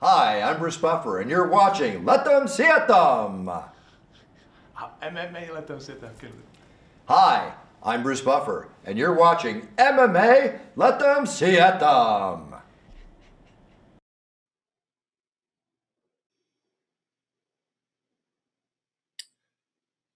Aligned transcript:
Hi, 0.00 0.42
I'm 0.42 0.60
Bruce 0.60 0.76
Buffer, 0.76 1.18
and 1.18 1.28
you're 1.28 1.48
watching 1.48 2.04
Let 2.04 2.24
Them 2.24 2.46
See 2.46 2.62
It 2.62 2.86
Them. 2.86 3.50
MMA, 5.02 5.52
let 5.52 5.66
them 5.66 5.80
sit 5.80 6.00
down. 6.00 6.12
Good. 6.20 6.30
Hi, 7.06 7.52
I'm 7.82 8.04
Bruce 8.04 8.20
Buffer, 8.20 8.68
and 8.84 8.96
you're 8.96 9.18
watching 9.18 9.66
MMA 9.76 10.60
Let 10.76 11.00
Them 11.00 11.26
See 11.26 11.56
It 11.56 11.80
Them. 11.80 12.54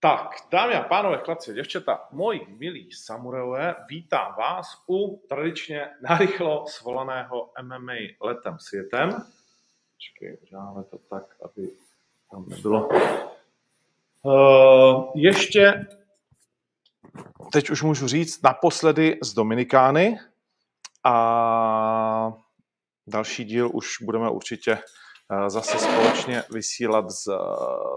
Tak, 0.01 0.30
dámy 0.51 0.75
a 0.75 0.83
pánové, 0.83 1.19
chlapci, 1.25 1.55
děvčata, 1.55 2.09
moji 2.12 2.46
milí 2.59 2.93
samurajové, 2.93 3.75
vítám 3.89 4.35
vás 4.39 4.85
u 4.91 5.23
tradičně 5.29 5.91
narychlo 6.09 6.67
svolaného 6.67 7.51
MMA 7.62 7.95
letem 8.21 8.59
světem. 8.59 9.27
Počkej, 10.03 10.39
uděláme 10.43 10.85
to 10.85 10.99
tak, 10.99 11.25
aby 11.45 11.71
tam 12.31 12.49
nebylo. 12.49 12.89
Uh, 14.22 15.11
ještě, 15.14 15.86
teď 17.53 17.71
už 17.71 17.82
můžu 17.82 18.09
říct, 18.09 18.43
naposledy 18.43 19.18
z 19.23 19.35
Dominikány 19.35 20.18
a 21.04 22.32
další 23.07 23.45
díl 23.45 23.71
už 23.73 23.86
budeme 24.03 24.31
určitě 24.31 24.73
eh, 24.73 25.50
zase 25.50 25.79
společně 25.79 26.43
vysílat 26.50 27.11
z, 27.11 27.25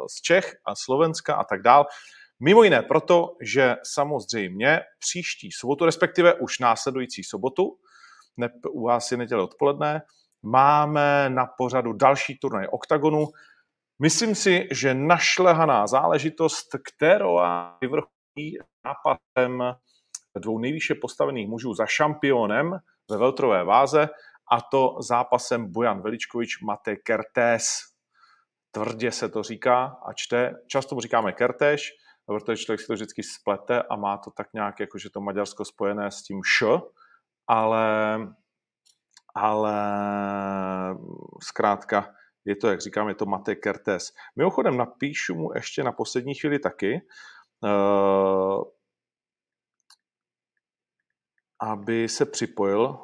z 0.07 0.21
Čech 0.21 0.55
a 0.65 0.75
Slovenska 0.75 1.35
a 1.35 1.43
tak 1.43 1.61
dál. 1.61 1.85
Mimo 2.39 2.63
jiné 2.63 2.81
proto, 2.81 3.37
že 3.41 3.75
samozřejmě 3.83 4.81
příští 4.99 5.51
sobotu, 5.51 5.85
respektive 5.85 6.33
už 6.33 6.59
následující 6.59 7.23
sobotu, 7.23 7.77
ne, 8.37 8.49
u 8.69 8.85
vás 8.85 9.11
je 9.11 9.17
neděle 9.17 9.43
odpoledne, 9.43 10.01
máme 10.43 11.29
na 11.29 11.45
pořadu 11.45 11.93
další 11.93 12.37
turnaj 12.37 12.67
OKTAGONu. 12.71 13.27
Myslím 14.01 14.35
si, 14.35 14.67
že 14.71 14.93
našlehaná 14.93 15.87
záležitost, 15.87 16.67
kterou 16.87 17.39
vyvrcholí 17.81 18.57
nápadem 18.85 19.75
dvou 20.37 20.59
nejvýše 20.59 20.95
postavených 20.95 21.47
mužů 21.47 21.73
za 21.73 21.85
šampionem 21.85 22.79
ve 23.11 23.17
veltrové 23.17 23.63
váze, 23.63 24.09
a 24.51 24.61
to 24.61 24.95
zápasem 24.99 25.71
Bojan 25.71 26.01
Veličkovič 26.01 26.61
Mate 26.61 26.95
Kertés. 26.95 27.65
Tvrdě 28.71 29.11
se 29.11 29.29
to 29.29 29.43
říká 29.43 29.97
a 30.05 30.13
čte. 30.13 30.53
Často 30.67 30.95
mu 30.95 31.01
říkáme 31.01 31.31
Kertéš, 31.31 31.91
protože 32.25 32.63
člověk 32.63 32.81
si 32.81 32.87
to 32.87 32.93
vždycky 32.93 33.23
splete 33.23 33.81
a 33.81 33.95
má 33.95 34.17
to 34.17 34.31
tak 34.31 34.47
nějak, 34.53 34.79
jako 34.79 34.97
že 34.97 35.09
to 35.09 35.21
Maďarsko 35.21 35.65
spojené 35.65 36.11
s 36.11 36.23
tím 36.23 36.41
š, 36.43 36.81
ale, 37.47 38.17
ale 39.35 39.94
zkrátka 41.45 42.15
je 42.45 42.55
to, 42.55 42.67
jak 42.67 42.81
říkám, 42.81 43.09
je 43.09 43.15
to 43.15 43.25
Mate 43.25 43.55
Kertés. 43.55 44.13
Mimochodem 44.35 44.77
napíšu 44.77 45.35
mu 45.35 45.53
ještě 45.55 45.83
na 45.83 45.91
poslední 45.91 46.35
chvíli 46.35 46.59
taky, 46.59 47.01
uh, 47.61 48.63
aby 51.59 52.09
se 52.09 52.25
připojil. 52.25 52.99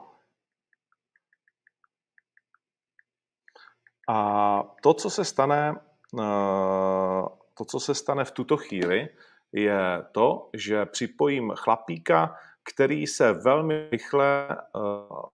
A 4.09 4.64
to, 4.83 4.94
co 4.94 5.09
se 5.09 5.26
stane, 5.26 5.72
uh, 6.14 7.28
to, 7.58 7.66
co 7.66 7.80
se 7.80 7.95
stane 7.95 8.26
v 8.26 8.31
tuto 8.31 8.58
chvíli, 8.58 9.09
je 9.52 10.05
to, 10.11 10.50
že 10.53 10.86
připojím 10.86 11.52
chlapíka, 11.55 12.36
který 12.73 13.08
se 13.08 13.33
velmi 13.33 13.89
rychle 13.89 14.48
uh, 14.76 15.30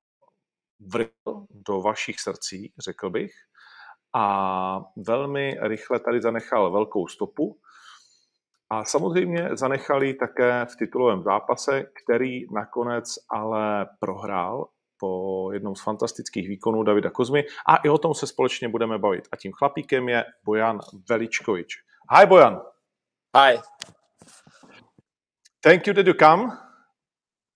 vril 0.80 1.46
do 1.50 1.82
vašich 1.82 2.20
srdcí, 2.20 2.74
řekl 2.78 3.10
bych, 3.10 3.32
a 4.16 4.82
velmi 4.96 5.58
rychle 5.62 6.00
tady 6.00 6.22
zanechal 6.22 6.72
velkou 6.72 7.08
stopu. 7.08 7.60
A 8.70 8.86
samozřejmě 8.86 9.50
zanechali 9.54 10.14
také 10.14 10.66
v 10.66 10.76
titulovém 10.76 11.24
zápase, 11.24 11.84
který 12.04 12.54
nakonec 12.54 13.16
ale 13.30 13.88
prohrál 14.00 14.70
po 15.00 15.52
jednom 15.54 15.76
z 15.76 15.84
fantastických 15.84 16.48
výkonů 16.48 16.84
Davida 16.84 17.10
Kozmy 17.10 17.44
a 17.68 17.76
i 17.76 17.90
o 17.90 17.98
tom 17.98 18.14
se 18.14 18.28
společně 18.28 18.70
budeme 18.70 18.98
bavit. 18.98 19.28
A 19.32 19.36
tím 19.36 19.52
chlapíkem 19.54 20.10
je 20.10 20.26
Bojan 20.46 20.80
Veličkovič. 21.10 21.76
Hi, 22.18 22.26
Bojan. 22.26 22.62
Hi. 23.38 23.60
Thank 25.62 25.88
you 25.88 25.94
that 25.94 26.08
you 26.08 26.14
come. 26.14 26.58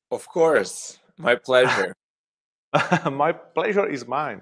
Of 0.09 0.27
course. 0.33 0.97
My 1.17 1.37
pleasure. 1.45 1.93
My 3.11 3.33
pleasure 3.33 3.87
is 3.87 4.07
mine. 4.07 4.41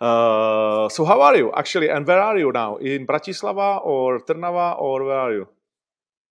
Uh, 0.00 0.88
so, 0.88 1.04
how 1.04 1.20
are 1.22 1.36
you 1.36 1.52
actually? 1.56 1.88
And 1.90 2.06
where 2.06 2.20
are 2.20 2.38
you 2.38 2.52
now? 2.52 2.76
In 2.76 3.06
Bratislava 3.06 3.84
or 3.84 4.20
Trnava, 4.20 4.80
or 4.80 5.04
where 5.04 5.18
are 5.18 5.32
you? 5.32 5.48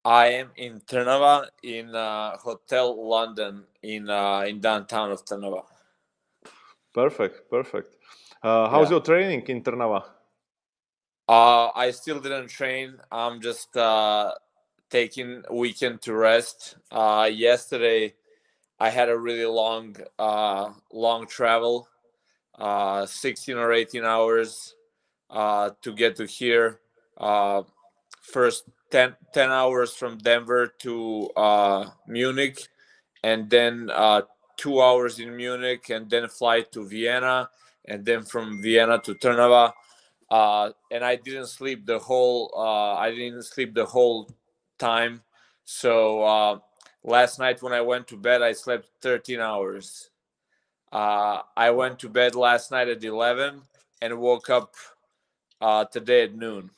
I 0.05 0.27
am 0.41 0.51
in 0.57 0.81
Trnava 0.81 1.47
in 1.63 1.95
uh, 1.95 2.37
Hotel 2.37 3.09
London 3.09 3.65
in 3.83 4.09
uh, 4.09 4.41
in 4.47 4.59
downtown 4.61 5.11
of 5.11 5.25
Trnava. 5.25 5.63
Perfect, 6.93 7.49
perfect. 7.49 7.95
Uh, 8.43 8.69
how's 8.69 8.89
Yeah. 8.89 8.91
your 8.91 9.01
training 9.01 9.43
in 9.47 9.63
Trnava? 9.63 10.03
Uh, 11.27 11.69
I 11.75 11.91
still 11.91 12.19
didn't 12.19 12.49
train. 12.49 12.97
I'm 13.11 13.41
just 13.41 13.75
uh, 13.77 14.33
taking 14.89 15.43
weekend 15.51 16.01
to 16.03 16.13
rest. 16.15 16.77
Uh, 16.91 17.29
yesterday, 17.33 18.15
I 18.83 18.89
had 18.89 19.07
a 19.07 19.17
really 19.17 19.45
long, 19.45 19.95
uh, 20.19 20.73
long 20.91 21.25
travel, 21.25 21.87
uh, 22.59 23.05
16 23.05 23.55
or 23.57 23.71
18 23.71 24.03
hours 24.03 24.75
uh, 25.29 25.69
to 25.83 25.93
get 25.93 26.17
to 26.17 26.25
here. 26.25 26.81
Uh, 27.17 27.63
first 28.21 28.65
10, 28.91 29.15
10 29.33 29.51
hours 29.51 29.93
from 29.93 30.17
Denver 30.17 30.67
to 30.79 31.29
uh, 31.37 31.89
Munich, 32.07 32.67
and 33.23 33.49
then 33.49 33.89
uh, 33.93 34.23
two 34.57 34.81
hours 34.81 35.19
in 35.19 35.33
Munich, 35.37 35.89
and 35.89 36.09
then 36.09 36.27
flight 36.27 36.69
to 36.73 36.85
Vienna, 36.85 37.49
and 37.85 38.03
then 38.03 38.23
from 38.23 38.61
Vienna 38.61 38.99
to 39.05 39.15
Trnava 39.15 39.71
uh, 40.29 40.71
and 40.89 41.05
I 41.05 41.15
didn't 41.15 41.47
sleep 41.47 41.85
the 41.85 41.99
whole. 41.99 42.51
Uh, 42.57 42.95
I 42.95 43.11
didn't 43.11 43.43
sleep 43.43 43.75
the 43.75 43.85
whole 43.85 44.29
time. 44.79 45.21
So 45.63 46.59
last 47.03 47.39
night 47.39 47.61
when 47.61 47.73
I 47.73 47.81
went 47.81 48.07
to 48.07 48.17
bed, 48.17 48.41
I 48.41 48.53
slept 48.53 48.89
13 49.01 49.39
hours. 49.39 50.09
Uh, 50.91 51.41
I 51.57 51.71
went 51.71 51.99
to 51.99 52.09
bed 52.09 52.35
last 52.35 52.71
night 52.71 52.87
at 52.87 53.03
11 53.03 53.61
and 54.01 54.19
woke 54.19 54.49
up 54.49 54.75
uh, 55.61 55.85
today 55.85 56.23
at 56.23 56.35
noon. 56.35 56.69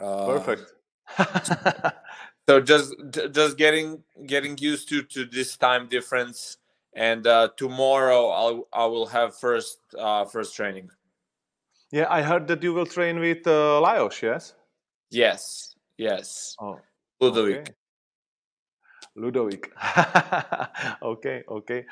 Uh, 0.00 0.26
Perfect. 0.38 0.74
So 2.48 2.60
just 2.60 2.94
just 3.30 3.56
getting 3.56 4.02
getting 4.26 4.58
used 4.58 4.88
to 4.88 5.02
to 5.14 5.24
this 5.24 5.56
time 5.56 5.86
difference. 5.88 6.58
And 6.92 7.26
uh, 7.26 7.48
tomorrow 7.56 8.28
I'll 8.28 8.68
I 8.72 8.84
will 8.86 9.06
have 9.06 9.36
first 9.36 9.78
uh, 9.96 10.24
first 10.24 10.56
training. 10.56 10.90
yeah, 11.92 12.06
I 12.10 12.20
heard 12.22 12.48
that 12.48 12.62
you 12.62 12.74
will 12.74 12.86
train 12.86 13.20
with 13.20 13.46
uh, 13.46 13.80
Lajos, 13.80 14.20
yes? 14.22 14.54
Yes, 15.10 15.76
yes. 15.96 16.56
Oh, 16.58 16.80
Ludovic. 17.20 17.60
okay. 17.60 17.72
Ludovic. 19.16 19.72
okay, 21.02 21.42
okay. 21.48 21.84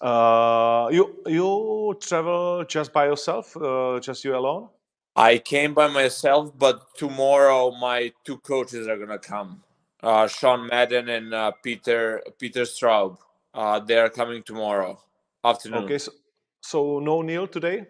Uh, 0.00 0.88
you 0.90 1.22
you 1.26 1.96
travel 2.00 2.64
just 2.64 2.92
by 2.92 3.06
yourself, 3.06 3.56
uh, 3.56 4.00
just 4.00 4.24
you 4.24 4.34
alone? 4.34 4.68
I 5.16 5.38
came 5.38 5.74
by 5.74 5.88
myself, 5.88 6.56
but 6.56 6.94
tomorrow 6.96 7.72
my 7.72 8.12
two 8.24 8.38
coaches 8.38 8.86
are 8.86 8.96
gonna 8.96 9.18
come. 9.18 9.62
Uh, 10.02 10.26
Sean 10.26 10.66
Madden 10.68 11.08
and 11.08 11.34
uh, 11.34 11.52
Peter 11.62 12.22
Peter 12.38 12.62
Straub. 12.62 13.18
Uh, 13.52 13.80
they 13.80 13.98
are 13.98 14.08
coming 14.08 14.42
tomorrow 14.42 14.98
afternoon. 15.44 15.84
Okay, 15.84 15.98
so, 15.98 16.12
so 16.62 17.00
no 17.00 17.20
Neil 17.22 17.46
today. 17.46 17.86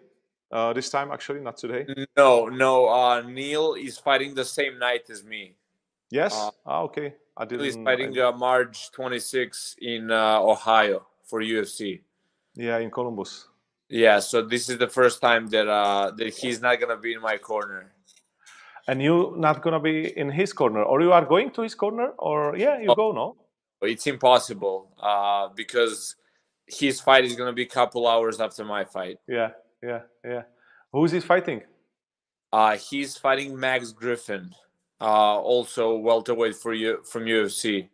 Uh, 0.51 0.73
this 0.73 0.89
time, 0.89 1.11
actually, 1.11 1.39
not 1.39 1.55
today. 1.55 1.85
No, 2.17 2.47
no. 2.47 2.89
Uh, 2.89 3.21
Neil 3.21 3.75
is 3.75 3.97
fighting 3.97 4.35
the 4.35 4.43
same 4.43 4.77
night 4.77 5.09
as 5.09 5.23
me. 5.23 5.55
Yes. 6.11 6.33
Uh, 6.35 6.51
ah, 6.65 6.81
okay. 6.81 7.15
I 7.37 7.45
didn't. 7.45 7.65
is 7.65 7.75
fighting 7.77 8.17
uh, 8.19 8.31
March 8.33 8.91
26 8.91 9.77
in 9.81 10.11
uh, 10.11 10.39
Ohio 10.41 11.07
for 11.25 11.41
UFC. 11.41 12.01
yeah, 12.55 12.77
in 12.79 12.91
Columbus. 12.91 13.47
Yeah, 13.89 14.19
so 14.19 14.41
this 14.41 14.69
is 14.69 14.77
the 14.77 14.87
first 14.87 15.21
time 15.21 15.47
that 15.47 15.67
uh, 15.67 16.11
that 16.17 16.33
he's 16.33 16.61
not 16.61 16.79
gonna 16.79 16.97
be 16.97 17.13
in 17.13 17.21
my 17.21 17.37
corner. 17.37 17.91
And 18.87 19.01
you 19.01 19.33
not 19.37 19.61
gonna 19.61 19.79
be 19.79 20.17
in 20.17 20.29
his 20.29 20.53
corner, 20.53 20.83
or 20.83 21.01
you 21.01 21.11
are 21.13 21.25
going 21.25 21.51
to 21.51 21.61
his 21.61 21.75
corner, 21.75 22.09
or 22.19 22.55
yeah, 22.57 22.79
you 22.79 22.89
Oh. 22.89 22.95
go, 22.95 23.11
no? 23.11 23.35
It's 23.81 24.05
impossible 24.07 24.91
uh, 24.99 25.49
because 25.55 26.15
his 26.67 27.01
fight 27.01 27.25
is 27.25 27.35
gonna 27.35 27.53
be 27.53 27.63
a 27.63 27.73
couple 27.79 28.07
hours 28.07 28.39
after 28.39 28.63
my 28.63 28.83
fight. 28.85 29.17
Yeah, 29.27 29.51
yeah, 29.83 30.01
yeah. 30.23 30.43
Who's 30.93 31.11
he 31.11 31.19
fighting? 31.19 31.61
Uh, 32.51 32.75
he's 32.77 33.17
fighting 33.17 33.57
Max 33.59 33.91
Griffin, 33.91 34.51
uh, 35.01 35.37
also 35.41 35.97
welterweight 35.97 36.55
for 36.55 36.73
you 36.73 36.97
from 37.03 37.25
UFC. 37.25 37.89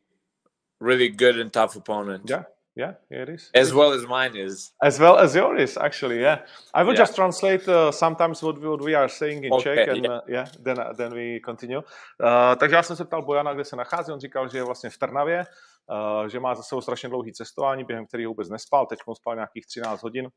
Really 0.80 1.09
good 1.09 1.39
and 1.39 1.51
tough 1.51 1.75
opponent. 1.75 2.30
Yeah, 2.30 2.44
Yeah, 2.77 2.94
it 3.09 3.30
is. 3.30 3.50
As 3.56 3.74
well 3.74 3.92
as 3.92 4.06
mine 4.06 4.36
is. 4.36 4.71
As 4.83 5.00
well 5.00 5.18
as 5.18 5.33
yours, 5.36 5.77
actually. 5.77 6.21
Yeah. 6.21 6.42
I 6.75 6.83
will 6.83 6.94
Yeah. 6.94 7.01
just 7.01 7.15
translate 7.15 7.68
uh, 7.68 7.92
sometimes 7.92 8.44
what, 8.44 8.62
what 8.62 8.81
we 8.81 8.94
are 8.95 9.09
saying 9.09 9.44
in 9.45 9.51
Okay, 9.54 9.63
Czech 9.63 9.88
and 9.88 10.04
yeah. 10.06 10.12
uh, 10.12 10.21
yeah, 10.27 10.45
then, 10.63 10.80
uh, 10.80 10.94
then 10.94 11.12
we 11.13 11.39
continue. 11.39 11.80
Uh, 12.24 12.56
takže 12.59 12.75
já 12.75 12.83
jsem 12.83 12.95
se 12.95 13.06
ptal 13.06 13.21
Bojana, 13.21 13.54
kde 13.54 13.63
se 13.65 13.75
nachází. 13.75 14.12
On 14.12 14.19
říkal, 14.19 14.50
že 14.50 14.57
je 14.57 14.63
vlastně 14.63 14.89
v 14.89 14.98
Trnavě, 14.98 15.45
uh, 15.92 16.27
že 16.27 16.39
má 16.39 16.56
za 16.56 16.63
sebou 16.63 16.81
strašně 16.81 17.09
dlouhý 17.09 17.33
cestování, 17.33 17.83
během 17.83 18.06
kterého 18.07 18.30
vůbec 18.31 18.50
nespal. 18.50 18.86
Teď 18.86 19.00
spal 19.13 19.36
nějakých 19.36 19.65
13 19.65 20.04
hodin. 20.04 20.30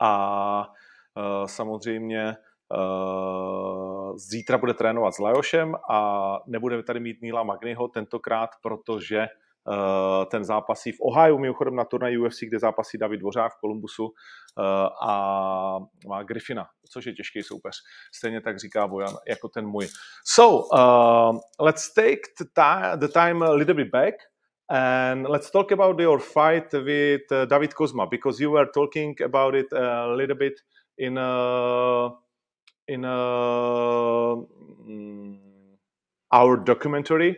A 0.00 0.68
uh, 1.16 1.46
samozřejmě 1.46 2.36
uh, 2.76 3.97
zítra 4.18 4.58
bude 4.58 4.74
trénovat 4.74 5.14
s 5.14 5.18
Lajošem 5.18 5.74
a 5.90 6.38
nebude 6.46 6.82
tady 6.82 7.00
mít 7.00 7.22
Níla 7.22 7.42
Magnyho 7.42 7.88
tentokrát, 7.88 8.50
protože 8.62 9.26
uh, 9.68 10.24
ten 10.30 10.44
zápasí 10.44 10.92
v 10.92 11.00
Ohio, 11.00 11.38
mimochodem 11.38 11.76
na 11.76 11.84
turnaj 11.84 12.18
UFC, 12.18 12.40
kde 12.40 12.58
zápasí 12.58 12.98
David 12.98 13.20
Dvořák 13.20 13.52
v 13.52 13.60
Kolumbusu 13.60 14.04
uh, 14.04 14.12
a 15.08 15.78
má 16.08 16.22
Griffina, 16.22 16.66
což 16.92 17.06
je 17.06 17.12
těžký 17.12 17.42
soupeř. 17.42 17.76
Stejně 18.14 18.40
tak 18.40 18.58
říká 18.58 18.86
Bojan, 18.86 19.14
jako 19.28 19.48
ten 19.48 19.66
můj. 19.66 19.86
So, 20.24 20.66
uh, 20.72 21.38
let's 21.60 21.94
take 21.94 22.20
the, 22.38 22.44
ti- 22.44 22.96
the 22.96 23.08
time 23.08 23.42
a 23.42 23.50
little 23.50 23.74
bit 23.74 23.88
back 23.92 24.14
and 24.70 25.28
let's 25.28 25.50
talk 25.50 25.72
about 25.72 26.00
your 26.00 26.20
fight 26.20 26.72
with 26.72 27.22
David 27.46 27.74
Kozma 27.74 28.06
because 28.10 28.42
you 28.42 28.52
were 28.52 28.68
talking 28.74 29.22
about 29.22 29.54
it 29.54 29.72
a 29.72 30.06
little 30.06 30.36
bit 30.36 30.54
in 30.98 31.18
uh, 31.18 32.10
in 32.88 33.04
uh, 33.04 34.36
mm, 34.86 35.38
our 36.32 36.56
documentary 36.56 37.36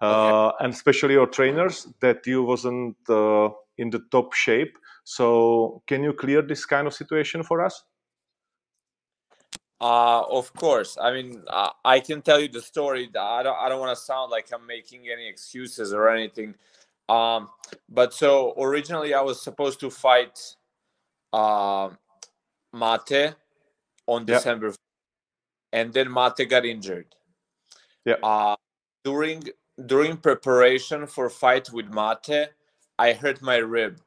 uh, 0.00 0.52
and 0.60 0.72
especially 0.72 1.14
your 1.14 1.26
trainers 1.26 1.88
that 2.00 2.26
you 2.26 2.42
wasn't 2.42 2.96
uh, 3.08 3.48
in 3.78 3.90
the 3.90 4.00
top 4.10 4.32
shape. 4.32 4.76
So 5.04 5.82
can 5.86 6.02
you 6.02 6.12
clear 6.12 6.42
this 6.42 6.64
kind 6.64 6.86
of 6.86 6.94
situation 6.94 7.42
for 7.42 7.64
us? 7.64 7.82
Uh, 9.80 10.22
of 10.30 10.52
course. 10.54 10.98
I 11.00 11.12
mean, 11.12 11.42
uh, 11.48 11.70
I 11.84 12.00
can 12.00 12.20
tell 12.20 12.38
you 12.38 12.48
the 12.48 12.60
story. 12.60 13.10
I 13.18 13.42
don't. 13.42 13.56
I 13.56 13.68
don't 13.68 13.80
want 13.80 13.96
to 13.96 14.02
sound 14.02 14.30
like 14.30 14.48
I'm 14.52 14.66
making 14.66 15.08
any 15.08 15.26
excuses 15.26 15.94
or 15.94 16.08
anything. 16.10 16.54
Um, 17.08 17.48
but 17.88 18.12
so 18.12 18.54
originally, 18.58 19.14
I 19.14 19.22
was 19.22 19.40
supposed 19.40 19.80
to 19.80 19.90
fight 19.90 20.38
uh, 21.32 21.90
Mate 22.74 23.34
on 24.06 24.26
Yeah. 24.26 24.34
December, 24.36 24.74
and 25.72 25.92
then 25.92 26.12
Mate 26.12 26.48
got 26.48 26.64
injured. 26.64 27.14
Yeah. 28.04 28.16
Uh, 28.22 28.56
during 29.04 29.44
during 29.86 30.16
preparation 30.16 31.06
for 31.06 31.30
fight 31.30 31.70
with 31.72 31.92
Mate, 31.92 32.50
I 32.98 33.12
hurt 33.12 33.40
my 33.40 33.56
rib, 33.56 34.00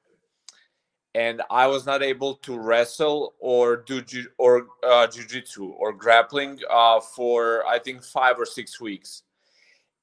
and 1.15 1.41
I 1.49 1.67
was 1.67 1.85
not 1.85 2.03
able 2.03 2.35
to 2.35 2.57
wrestle 2.57 3.33
or 3.39 3.77
do 3.77 4.01
ju- 4.01 4.29
or 4.37 4.67
uh, 4.83 5.07
jujitsu 5.07 5.73
or 5.77 5.93
grappling 5.93 6.59
uh, 6.69 6.99
for 6.99 7.65
I 7.67 7.79
think 7.79 8.03
five 8.03 8.39
or 8.39 8.45
six 8.45 8.79
weeks. 8.79 9.23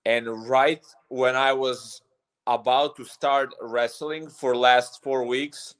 And 0.06 0.49
right 0.49 0.85
when 1.09 1.37
I 1.37 1.53
was 1.53 2.03
about 2.47 2.97
to 2.97 3.05
start 3.05 3.55
wrestling 3.61 4.29
for 4.29 4.56
last 4.56 5.03
four 5.03 5.25
weeks, 5.25 5.75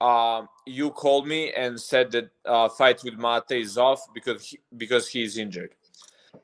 um, 0.00 0.48
you 0.66 0.90
called 0.90 1.26
me 1.26 1.52
and 1.52 1.80
said 1.80 2.10
that 2.12 2.30
uh, 2.44 2.68
fight 2.68 3.02
with 3.02 3.14
Mate 3.14 3.60
is 3.62 3.78
off 3.78 4.00
because 4.14 4.46
he, 4.46 4.58
because 4.76 5.08
he's 5.08 5.38
injured. 5.38 5.74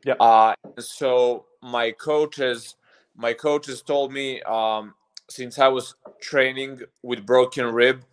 Yeah. 0.04 0.14
Uh, 0.14 0.54
so 0.78 1.46
my 1.62 1.92
coaches, 1.92 2.76
my 3.16 3.32
coaches 3.32 3.82
told 3.82 4.12
me 4.12 4.42
um, 4.42 4.94
since 5.30 5.58
I 5.58 5.68
was 5.68 5.94
training 6.20 6.80
with 7.02 7.24
broken 7.24 7.66
rib, 7.66 8.04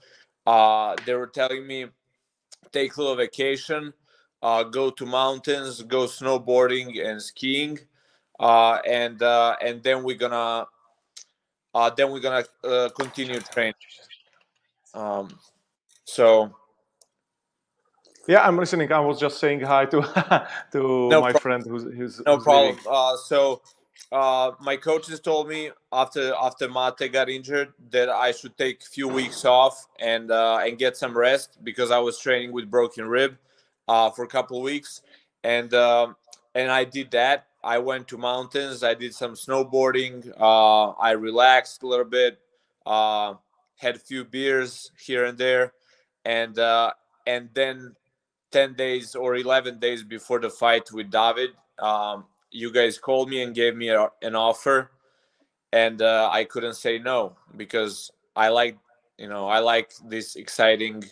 uh, 0.45 0.95
they 1.05 1.15
were 1.15 1.27
telling 1.27 1.65
me 1.65 1.87
take 2.71 2.95
a 2.95 3.01
little 3.01 3.15
vacation, 3.15 3.93
uh, 4.41 4.63
go 4.63 4.89
to 4.91 5.05
mountains, 5.05 5.81
go 5.83 6.05
snowboarding 6.05 7.05
and 7.05 7.21
skiing, 7.21 7.79
uh, 8.39 8.79
and 8.87 9.21
uh, 9.21 9.55
and 9.61 9.83
then 9.83 10.03
we're 10.03 10.17
gonna 10.17 10.65
uh, 11.73 11.89
then 11.89 12.11
we're 12.11 12.19
gonna 12.19 12.45
uh, 12.63 12.89
continue 12.89 13.39
training. 13.39 13.73
Um, 14.93 15.37
so 16.05 16.53
Yeah, 18.27 18.45
I'm 18.47 18.57
listening. 18.57 18.91
I 18.91 18.99
was 18.99 19.19
just 19.19 19.39
saying 19.39 19.61
hi 19.61 19.85
to 19.85 20.01
to 20.71 21.09
No 21.09 21.21
my 21.21 21.33
friend 21.33 21.65
who's 21.65 21.83
who's 21.83 22.21
no 22.25 22.35
who's 22.35 22.43
problem. 22.43 22.77
Uh, 22.89 23.17
so 23.17 23.61
uh, 24.11 24.51
my 24.59 24.75
coaches 24.75 25.19
told 25.19 25.47
me 25.47 25.71
after 25.91 26.33
after 26.39 26.69
Mate 26.69 27.11
got 27.11 27.29
injured 27.29 27.73
that 27.91 28.09
I 28.09 28.31
should 28.31 28.57
take 28.57 28.81
a 28.81 28.85
few 28.85 29.07
weeks 29.07 29.45
off 29.45 29.87
and 29.99 30.31
uh, 30.31 30.59
and 30.63 30.77
get 30.77 30.97
some 30.97 31.17
rest 31.17 31.57
because 31.63 31.91
I 31.91 31.99
was 31.99 32.19
training 32.19 32.51
with 32.51 32.69
broken 32.69 33.07
rib 33.07 33.37
uh, 33.87 34.09
for 34.11 34.23
a 34.23 34.27
couple 34.27 34.57
of 34.57 34.63
weeks, 34.63 35.01
and 35.43 35.73
um, 35.73 36.15
and 36.53 36.69
I 36.71 36.83
did 36.83 37.11
that. 37.11 37.47
I 37.63 37.77
went 37.77 38.07
to 38.09 38.17
mountains. 38.17 38.83
I 38.83 38.95
did 38.95 39.13
some 39.13 39.33
snowboarding. 39.33 40.31
Uh, 40.39 40.89
I 40.91 41.11
relaxed 41.11 41.83
a 41.83 41.87
little 41.87 42.05
bit. 42.05 42.39
Had 43.81 43.95
a 43.95 43.99
few 43.99 44.23
beers 44.23 44.91
here 44.97 45.25
and 45.25 45.37
there, 45.37 45.73
and 46.23 46.57
uh, 46.59 46.91
and 47.25 47.49
then 47.53 47.95
10 48.51 48.73
days 48.75 49.15
or 49.15 49.35
11 49.35 49.79
days 49.79 50.03
before 50.03 50.39
the 50.39 50.49
fight 50.49 50.91
with 50.91 51.09
David, 51.09 51.51
um, 51.79 52.25
you 52.51 52.71
guys 52.71 52.97
called 52.97 53.29
me 53.29 53.41
and 53.41 53.55
gave 53.55 53.75
me 53.75 53.89
a, 53.89 54.09
an 54.21 54.35
offer. 54.35 54.91
And 55.73 56.01
uh, 56.01 56.29
I 56.31 56.43
couldn't 56.43 56.75
say 56.75 56.99
no 56.99 57.37
because 57.55 58.11
I 58.35 58.49
like, 58.49 58.77
you 59.17 59.29
know, 59.29 59.47
I 59.47 59.59
like 59.59 59.93
these 60.05 60.35
exciting 60.35 61.05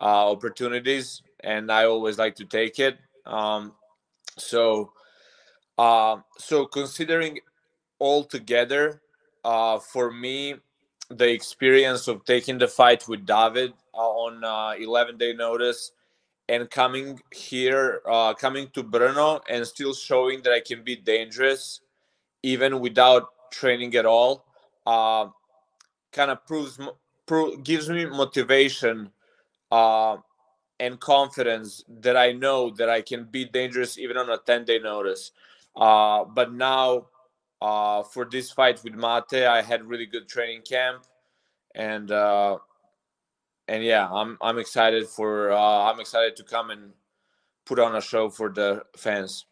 uh, 0.00 0.30
opportunities 0.30 1.22
and 1.40 1.70
I 1.70 1.84
always 1.84 2.18
like 2.18 2.34
to 2.36 2.46
take 2.46 2.78
it. 2.78 2.96
Um, 3.26 3.72
so, 4.38 4.92
uh, 5.76 6.16
so 6.38 6.64
considering 6.64 7.40
all 7.98 8.24
together, 8.24 9.02
uh, 9.44 9.78
for 9.78 10.10
me, 10.10 10.54
the 11.10 11.28
experience 11.28 12.08
of 12.08 12.24
taking 12.24 12.58
the 12.58 12.68
fight 12.68 13.08
with 13.08 13.26
David 13.26 13.72
uh, 13.94 13.98
on 13.98 14.44
uh, 14.44 14.74
11 14.80 15.18
day 15.18 15.32
notice 15.32 15.92
and 16.48 16.70
coming 16.70 17.20
here, 17.32 18.02
uh, 18.08 18.34
coming 18.34 18.68
to 18.74 18.82
Brno 18.82 19.40
and 19.48 19.66
still 19.66 19.94
showing 19.94 20.42
that 20.42 20.52
I 20.52 20.60
can 20.60 20.82
be 20.84 20.96
dangerous 20.96 21.80
even 22.42 22.80
without 22.80 23.28
training 23.52 23.94
at 23.96 24.06
all, 24.06 24.44
uh, 24.86 25.26
kind 26.12 26.30
of 26.30 26.46
proves, 26.46 26.78
pro- 27.26 27.56
gives 27.56 27.88
me 27.88 28.06
motivation 28.06 29.10
uh, 29.70 30.16
and 30.80 30.98
confidence 31.00 31.84
that 32.00 32.16
I 32.16 32.32
know 32.32 32.70
that 32.70 32.88
I 32.88 33.02
can 33.02 33.24
be 33.24 33.44
dangerous 33.44 33.98
even 33.98 34.16
on 34.16 34.30
a 34.30 34.38
10 34.38 34.64
day 34.64 34.78
notice. 34.78 35.32
Uh, 35.76 36.24
but 36.24 36.52
now, 36.52 37.06
uh, 37.60 38.02
for 38.02 38.24
this 38.24 38.50
fight 38.50 38.82
with 38.82 38.94
Mate, 38.94 39.44
I 39.44 39.62
had 39.62 39.84
really 39.84 40.06
good 40.06 40.28
training 40.28 40.62
camp, 40.62 41.04
and 41.74 42.10
uh, 42.10 42.58
and 43.68 43.84
yeah, 43.84 44.08
I'm 44.10 44.38
I'm 44.40 44.58
excited 44.58 45.06
for 45.06 45.52
uh, 45.52 45.90
I'm 45.90 46.00
excited 46.00 46.36
to 46.36 46.44
come 46.44 46.70
and 46.70 46.92
put 47.66 47.78
on 47.78 47.94
a 47.94 48.00
show 48.00 48.30
for 48.30 48.48
the 48.50 48.82
fans. 48.96 49.46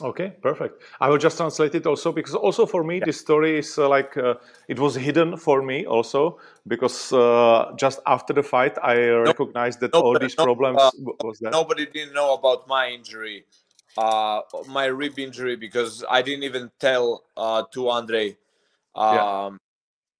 Okay, 0.00 0.32
perfect. 0.42 0.82
I 1.00 1.08
will 1.10 1.18
just 1.18 1.36
translate 1.36 1.74
it 1.74 1.86
also 1.86 2.12
because 2.12 2.34
also 2.34 2.66
for 2.66 2.82
me 2.82 3.00
this 3.04 3.20
story 3.20 3.58
is 3.58 3.78
uh, 3.78 3.88
like 3.88 4.16
uh, 4.16 4.34
it 4.66 4.78
was 4.78 4.96
hidden 4.96 5.36
for 5.36 5.62
me 5.62 5.84
also 5.84 6.40
because 6.66 7.12
uh, 7.12 7.72
just 7.76 8.00
after 8.06 8.32
the 8.32 8.42
fight 8.42 8.76
I 8.82 8.96
recognized 9.08 9.80
that 9.80 9.94
all 9.94 10.18
these 10.18 10.34
problems 10.34 10.80
uh, 10.80 10.90
was 11.22 11.38
there. 11.40 11.52
Nobody 11.52 11.86
didn't 11.86 12.14
know 12.14 12.34
about 12.34 12.66
my 12.66 12.88
injury, 12.88 13.44
uh, 13.96 14.42
my 14.68 14.86
rib 14.86 15.18
injury, 15.18 15.56
because 15.56 16.04
I 16.10 16.22
didn't 16.22 16.44
even 16.44 16.70
tell 16.80 17.24
uh, 17.36 17.64
to 17.72 17.88
Andre, 17.90 18.36
um, 18.94 19.14
Yeah. 19.14 19.48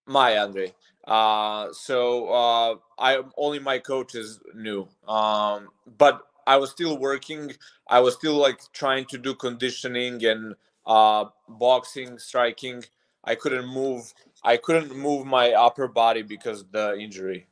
my 0.06 0.38
Andre. 0.38 0.74
Uh, 1.06 1.72
so 1.72 2.28
uh, 2.28 2.76
I 2.98 3.22
only 3.36 3.58
my 3.58 3.78
coaches 3.78 4.40
knew, 4.54 4.88
um, 5.08 5.68
but 5.98 6.22
I 6.46 6.56
was 6.56 6.70
still 6.70 6.98
working. 6.98 7.52
I 7.88 8.00
was 8.00 8.14
still 8.14 8.36
like 8.36 8.60
trying 8.72 9.06
to 9.06 9.18
do 9.18 9.34
conditioning 9.34 10.24
and 10.24 10.54
uh, 10.86 11.26
boxing, 11.48 12.18
striking. 12.18 12.84
I 13.24 13.34
couldn't 13.34 13.66
move. 13.66 14.12
I 14.44 14.56
couldn't 14.56 14.96
move 14.96 15.26
my 15.26 15.52
upper 15.52 15.88
body 15.88 16.22
because 16.22 16.64
the 16.70 16.96
injury. 16.98 17.46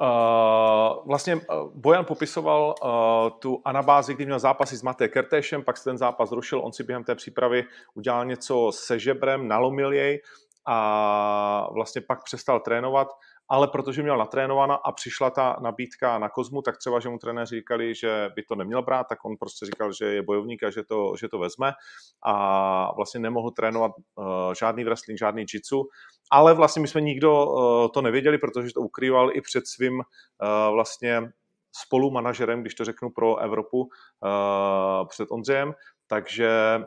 Uh, 0.00 1.06
vlastně 1.06 1.36
uh, 1.36 1.42
Bojan 1.74 2.04
popisoval 2.04 2.74
uh, 2.82 2.90
tu 3.38 3.62
anabázi, 3.64 4.14
kdy 4.14 4.26
měl 4.26 4.38
zápasy 4.38 4.76
s 4.76 4.82
Maté 4.82 5.08
Kertéšem, 5.08 5.64
pak 5.64 5.76
se 5.76 5.84
ten 5.84 5.98
zápas 5.98 6.28
zrušil, 6.28 6.60
on 6.60 6.72
si 6.72 6.84
během 6.84 7.04
té 7.04 7.14
přípravy 7.14 7.64
udělal 7.94 8.24
něco 8.24 8.72
se 8.72 8.98
žebrem, 8.98 9.48
nalomil 9.48 9.92
jej 9.92 10.22
a 10.66 11.68
vlastně 11.72 12.00
pak 12.00 12.24
přestal 12.24 12.60
trénovat 12.60 13.08
ale 13.48 13.68
protože 13.68 14.02
měl 14.02 14.18
natrénována 14.18 14.74
a 14.74 14.92
přišla 14.92 15.30
ta 15.30 15.56
nabídka 15.62 16.18
na 16.18 16.28
Kozmu, 16.28 16.62
tak 16.62 16.78
třeba, 16.78 17.00
že 17.00 17.08
mu 17.08 17.18
trenéři 17.18 17.56
říkali, 17.56 17.94
že 17.94 18.30
by 18.36 18.42
to 18.42 18.54
neměl 18.54 18.82
brát, 18.82 19.06
tak 19.08 19.24
on 19.24 19.36
prostě 19.36 19.66
říkal, 19.66 19.92
že 19.92 20.04
je 20.04 20.22
bojovník 20.22 20.62
a 20.62 20.70
že 20.70 20.82
to, 20.84 21.12
že 21.20 21.28
to 21.28 21.38
vezme. 21.38 21.72
A 22.26 22.94
vlastně 22.96 23.20
nemohl 23.20 23.50
trénovat 23.50 23.92
uh, 24.14 24.24
žádný 24.58 24.84
wrestling, 24.84 25.18
žádný 25.18 25.44
jitsu, 25.54 25.88
ale 26.32 26.54
vlastně 26.54 26.82
my 26.82 26.88
jsme 26.88 27.00
nikdo 27.00 27.46
uh, 27.46 27.88
to 27.94 28.02
nevěděli, 28.02 28.38
protože 28.38 28.68
to 28.74 28.80
ukrýval 28.80 29.30
i 29.36 29.40
před 29.40 29.66
svým 29.66 29.94
uh, 29.94 30.72
vlastně 30.72 31.22
spolumanažerem, 31.84 32.60
když 32.60 32.74
to 32.74 32.84
řeknu 32.84 33.10
pro 33.10 33.36
Evropu, 33.36 33.88
před 35.08 35.30
Ondřejem, 35.30 35.74
takže 36.06 36.80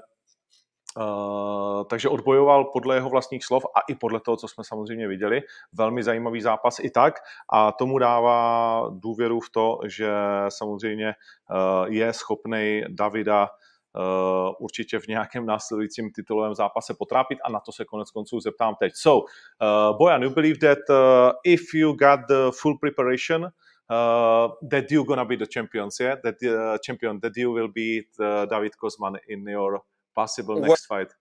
Uh, 0.98 1.84
takže 1.90 2.10
odbojoval 2.10 2.66
podle 2.66 2.96
jeho 2.96 3.10
vlastních 3.10 3.46
slov 3.46 3.66
a 3.76 3.80
i 3.90 3.96
podle 3.96 4.20
toho, 4.20 4.38
co 4.38 4.48
jsme 4.48 4.64
samozřejmě 4.64 5.08
viděli. 5.08 5.42
Velmi 5.74 6.04
zajímavý 6.04 6.42
zápas 6.42 6.80
i 6.80 6.90
tak 6.90 7.20
a 7.54 7.72
tomu 7.72 8.00
dává 8.00 8.90
důvěru 8.90 9.40
v 9.40 9.50
to, 9.50 9.80
že 9.86 10.12
samozřejmě 10.50 11.08
uh, 11.08 11.94
je 11.94 12.14
schopný 12.14 12.84
Davida 12.88 13.50
uh, 13.50 14.54
určitě 14.60 15.00
v 15.00 15.08
nějakém 15.08 15.46
následujícím 15.46 16.12
titulovém 16.12 16.56
zápase 16.56 16.94
potrápit 17.00 17.40
a 17.46 17.52
na 17.52 17.60
to 17.60 17.72
se 17.72 17.86
konec 17.86 18.12
konců 18.12 18.40
zeptám 18.40 18.76
teď. 18.80 18.94
So, 18.96 19.26
uh, 19.26 19.98
Bojan, 19.98 20.24
you 20.24 20.30
believe 20.30 20.60
that 20.60 20.90
uh, 20.90 21.32
if 21.44 21.62
you 21.74 21.94
got 21.94 22.20
the 22.28 22.52
full 22.62 22.78
preparation, 22.78 23.44
uh, 23.44 24.52
that 24.72 24.92
you're 24.92 25.08
gonna 25.08 25.26
be 25.26 25.38
the 25.38 25.48
champions, 25.54 26.00
yeah? 26.00 26.20
That 26.24 26.36
uh, 26.44 26.78
champion, 26.86 27.20
that 27.20 27.38
you 27.38 27.54
will 27.54 27.68
beat 27.68 28.08
uh, 28.20 28.46
David 28.46 28.72
Kozman 28.84 29.18
in 29.28 29.48
your 29.48 29.82
possible 30.18 30.56
next 30.60 30.90
well, 30.90 31.00
fight? 31.00 31.12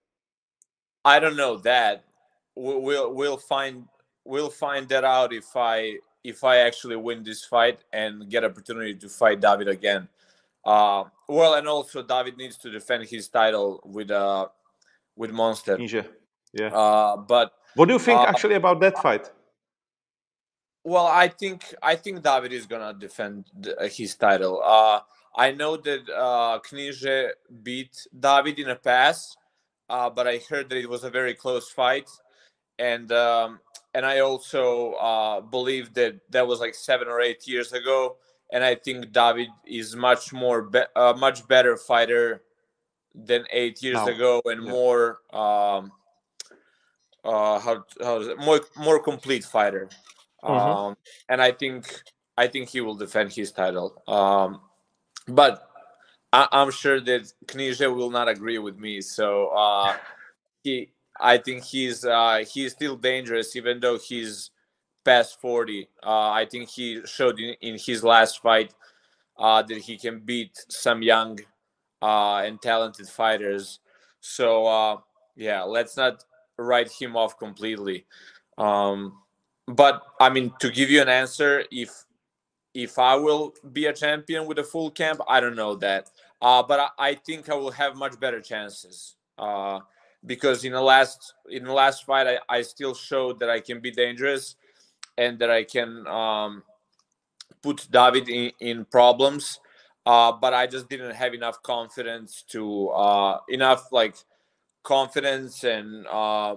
I 1.04 1.20
don't 1.20 1.36
know 1.36 1.58
that. 1.58 2.04
We'll 2.56 3.12
we'll 3.14 3.36
find 3.36 3.84
we'll 4.24 4.54
find 4.64 4.88
that 4.88 5.04
out 5.04 5.32
if 5.32 5.50
I 5.54 5.98
if 6.24 6.42
I 6.42 6.56
actually 6.68 6.96
win 6.96 7.22
this 7.22 7.44
fight 7.44 7.78
and 7.92 8.28
get 8.28 8.42
opportunity 8.42 8.94
to 8.94 9.08
fight 9.08 9.38
David 9.40 9.68
again. 9.68 10.08
Uh, 10.64 11.04
well, 11.28 11.54
and 11.54 11.68
also 11.68 12.02
David 12.02 12.36
needs 12.36 12.56
to 12.56 12.70
defend 12.70 13.04
his 13.04 13.28
title 13.28 13.68
with 13.84 14.10
uh 14.10 14.48
with 15.14 15.30
Monster. 15.30 15.76
Yeah. 15.78 16.68
Uh, 16.72 17.16
but 17.18 17.52
what 17.74 17.86
do 17.88 17.92
you 17.92 18.00
think 18.00 18.18
uh, 18.18 18.24
actually 18.32 18.54
about 18.54 18.80
that 18.80 18.96
fight? 18.98 19.30
Well, 20.82 21.06
I 21.06 21.28
think 21.28 21.74
I 21.82 21.94
think 21.96 22.22
David 22.22 22.52
is 22.52 22.64
gonna 22.64 22.94
defend 22.98 23.44
his 23.90 24.14
title. 24.14 24.62
Uh, 24.64 25.00
I 25.36 25.52
know 25.52 25.76
that 25.76 26.08
uh, 26.08 26.58
Kníže 26.60 27.30
beat 27.62 28.06
David 28.18 28.58
in 28.58 28.68
the 28.68 28.76
past, 28.76 29.36
uh, 29.90 30.08
but 30.08 30.26
I 30.26 30.40
heard 30.48 30.70
that 30.70 30.78
it 30.78 30.88
was 30.88 31.04
a 31.04 31.10
very 31.10 31.34
close 31.34 31.68
fight, 31.70 32.08
and 32.78 33.12
um, 33.12 33.60
and 33.94 34.06
I 34.06 34.20
also 34.20 34.92
uh, 34.92 35.40
believe 35.42 35.92
that 35.94 36.18
that 36.30 36.46
was 36.46 36.60
like 36.60 36.74
seven 36.74 37.08
or 37.08 37.20
eight 37.20 37.46
years 37.46 37.72
ago, 37.72 38.16
and 38.50 38.64
I 38.64 38.76
think 38.76 39.12
David 39.12 39.48
is 39.66 39.94
much 39.94 40.32
more 40.32 40.62
be- 40.62 40.92
a 40.96 41.14
much 41.14 41.46
better 41.46 41.76
fighter 41.76 42.42
than 43.14 43.44
eight 43.50 43.82
years 43.82 44.06
ago, 44.06 44.40
and 44.46 44.64
yeah. 44.64 44.70
more 44.70 45.18
um, 45.34 45.92
uh, 47.24 47.58
how 47.58 47.84
how 48.02 48.20
is 48.20 48.28
it 48.28 48.38
more 48.38 48.60
more 48.76 49.02
complete 49.02 49.44
fighter, 49.44 49.90
mm-hmm. 50.42 50.52
um, 50.52 50.96
and 51.28 51.42
I 51.42 51.52
think 51.52 51.86
I 52.38 52.46
think 52.46 52.70
he 52.70 52.80
will 52.80 52.94
defend 52.94 53.32
his 53.32 53.52
title. 53.52 54.02
Um, 54.08 54.60
but 55.28 55.68
I, 56.32 56.48
am 56.52 56.70
sure 56.70 57.00
that 57.00 57.32
Kníže 57.46 57.94
will 57.94 58.10
not 58.10 58.28
agree 58.28 58.58
with 58.58 58.78
me. 58.78 59.00
So 59.00 59.48
uh, 59.48 59.96
he, 60.62 60.90
I 61.20 61.38
think 61.38 61.64
he's 61.64 62.04
uh, 62.04 62.44
he's 62.48 62.72
still 62.72 62.96
dangerous, 62.96 63.56
even 63.56 63.80
though 63.80 63.98
he's 63.98 64.50
past 65.04 65.40
40. 65.40 65.88
Uh, 66.04 66.30
I 66.30 66.46
think 66.50 66.68
he 66.68 67.00
showed 67.06 67.38
in, 67.40 67.54
in 67.60 67.78
his 67.78 68.02
last 68.04 68.42
fight 68.42 68.74
uh, 69.38 69.62
that 69.62 69.78
he 69.78 69.96
can 69.96 70.20
beat 70.20 70.64
some 70.68 71.02
young 71.02 71.38
uh, 72.02 72.42
and 72.44 72.60
talented 72.60 73.08
fighters. 73.08 73.80
So 74.20 74.66
uh, 74.66 74.96
yeah, 75.36 75.62
let's 75.62 75.96
not 75.96 76.24
write 76.58 76.90
him 76.90 77.16
off 77.16 77.38
completely. 77.38 78.06
Um, 78.58 79.18
but 79.66 80.02
I 80.20 80.30
mean, 80.30 80.52
to 80.60 80.70
give 80.70 80.90
you 80.90 81.02
an 81.02 81.08
answer, 81.08 81.64
if 81.70 82.04
if 82.76 82.98
I 82.98 83.16
will 83.16 83.54
be 83.72 83.86
a 83.86 83.92
champion 83.92 84.46
with 84.46 84.58
a 84.58 84.62
full 84.62 84.90
camp, 84.90 85.20
I 85.26 85.40
don't 85.40 85.56
know 85.56 85.76
that. 85.76 86.10
Uh, 86.42 86.62
but 86.62 86.78
I, 86.78 86.88
I, 87.10 87.14
think 87.14 87.48
I 87.48 87.54
will 87.54 87.70
have 87.70 87.96
much 87.96 88.20
better 88.20 88.42
chances 88.42 89.16
uh, 89.38 89.80
because 90.26 90.62
in 90.62 90.72
the 90.72 90.80
last 90.82 91.32
in 91.48 91.64
the 91.64 91.72
last 91.72 92.04
fight, 92.04 92.26
I, 92.26 92.38
I 92.58 92.60
still 92.60 92.94
showed 92.94 93.40
that 93.40 93.48
I 93.48 93.60
can 93.60 93.80
be 93.80 93.90
dangerous 93.90 94.56
and 95.16 95.38
that 95.38 95.50
I 95.50 95.64
can 95.64 96.06
um, 96.06 96.62
put 97.62 97.88
David 97.90 98.28
in, 98.28 98.52
in 98.60 98.84
problems. 98.84 99.58
Uh, 100.04 100.32
but 100.32 100.52
I 100.52 100.66
just 100.66 100.90
didn't 100.90 101.14
have 101.14 101.32
enough 101.32 101.62
confidence 101.62 102.44
to 102.48 102.88
uh, 102.90 103.38
enough 103.48 103.90
like 103.90 104.16
confidence 104.82 105.64
and 105.64 106.06
uh, 106.08 106.56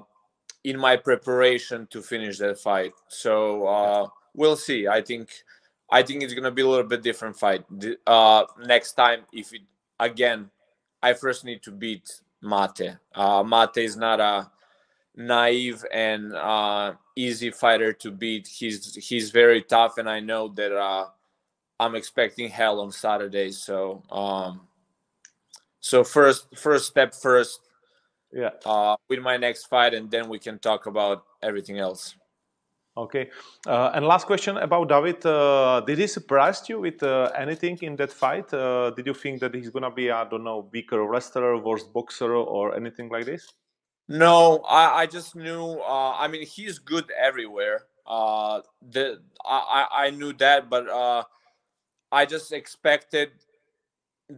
in 0.66 0.78
my 0.78 0.98
preparation 0.98 1.88
to 1.92 2.02
finish 2.02 2.40
that 2.40 2.60
fight. 2.60 2.92
So 3.08 3.66
uh, 3.66 4.08
we'll 4.36 4.58
see. 4.58 4.86
I 4.86 5.02
think 5.02 5.30
I 5.92 6.04
think 6.04 6.24
it's 6.24 6.34
gonna 6.34 6.52
be 6.52 6.62
a 6.62 6.68
little 6.68 6.86
bit 6.86 7.02
different 7.02 7.38
fight 7.38 7.66
uh, 8.06 8.46
next 8.66 8.94
time. 8.94 9.22
If 9.34 9.54
it 9.54 9.62
again, 10.00 10.50
I 11.02 11.14
first 11.14 11.46
need 11.46 11.64
to 11.64 11.72
beat 11.72 12.22
Mate. 12.42 12.98
Uh, 13.14 13.44
Mate 13.44 13.84
is 13.84 13.98
not 13.98 14.20
a 14.20 14.52
naive 15.16 15.84
and 15.92 16.34
uh, 16.34 16.94
easy 17.16 17.52
fighter 17.52 17.94
to 17.94 18.12
beat. 18.12 18.48
He's 18.48 18.96
he's 18.96 19.32
very 19.32 19.62
tough, 19.62 19.98
and 19.98 20.10
I 20.10 20.20
know 20.20 20.48
that 20.50 20.76
uh, 20.76 21.08
I'm 21.80 21.96
expecting 21.96 22.50
hell 22.50 22.80
on 22.80 22.92
Saturday. 22.92 23.52
So 23.52 24.04
um, 24.12 24.62
so 25.80 26.04
first 26.04 26.48
first 26.56 26.88
step 26.88 27.14
first. 27.14 27.62
Yeah. 28.32 28.52
Uh, 28.64 28.96
with 29.10 29.22
my 29.22 29.38
next 29.38 29.66
fight, 29.66 29.96
and 29.96 30.12
then 30.12 30.30
we 30.30 30.38
can 30.38 30.60
talk 30.60 30.86
about 30.86 31.26
everything 31.42 31.80
else. 31.80 32.16
Okay. 33.00 33.30
Uh, 33.66 33.92
and 33.94 34.06
last 34.06 34.26
question 34.28 34.58
about 34.58 34.90
David. 34.90 35.26
Uh, 35.26 35.82
did 35.88 36.00
he 36.00 36.08
surprise 36.08 36.68
you 36.68 36.82
with 36.82 37.02
uh, 37.02 37.32
anything 37.38 37.78
in 37.82 37.96
that 37.96 38.12
fight? 38.12 38.54
Uh, 38.54 38.92
did 38.92 39.06
you 39.06 39.14
think 39.14 39.40
that 39.40 39.56
he's 39.56 39.70
going 39.70 39.84
to 39.84 39.92
be, 39.92 40.12
I 40.12 40.26
don't 40.26 40.44
know, 40.44 40.68
weaker 40.74 41.06
wrestler, 41.06 41.58
worse 41.58 41.84
boxer, 41.84 42.36
or 42.36 42.76
anything 42.76 43.08
like 43.08 43.26
this? 43.26 43.54
No, 44.10 44.66
I, 44.70 45.04
I 45.04 45.06
just 45.06 45.34
knew. 45.36 45.80
Uh, 45.80 46.16
I 46.18 46.28
mean, 46.28 46.46
he's 46.46 46.78
good 46.78 47.06
everywhere. 47.18 47.86
Uh, 48.06 48.62
the 48.92 49.22
I, 49.46 49.88
I 49.92 50.10
knew 50.10 50.34
that, 50.34 50.70
but 50.70 50.90
I 52.12 52.26
just 52.26 52.52
expected 52.52 53.30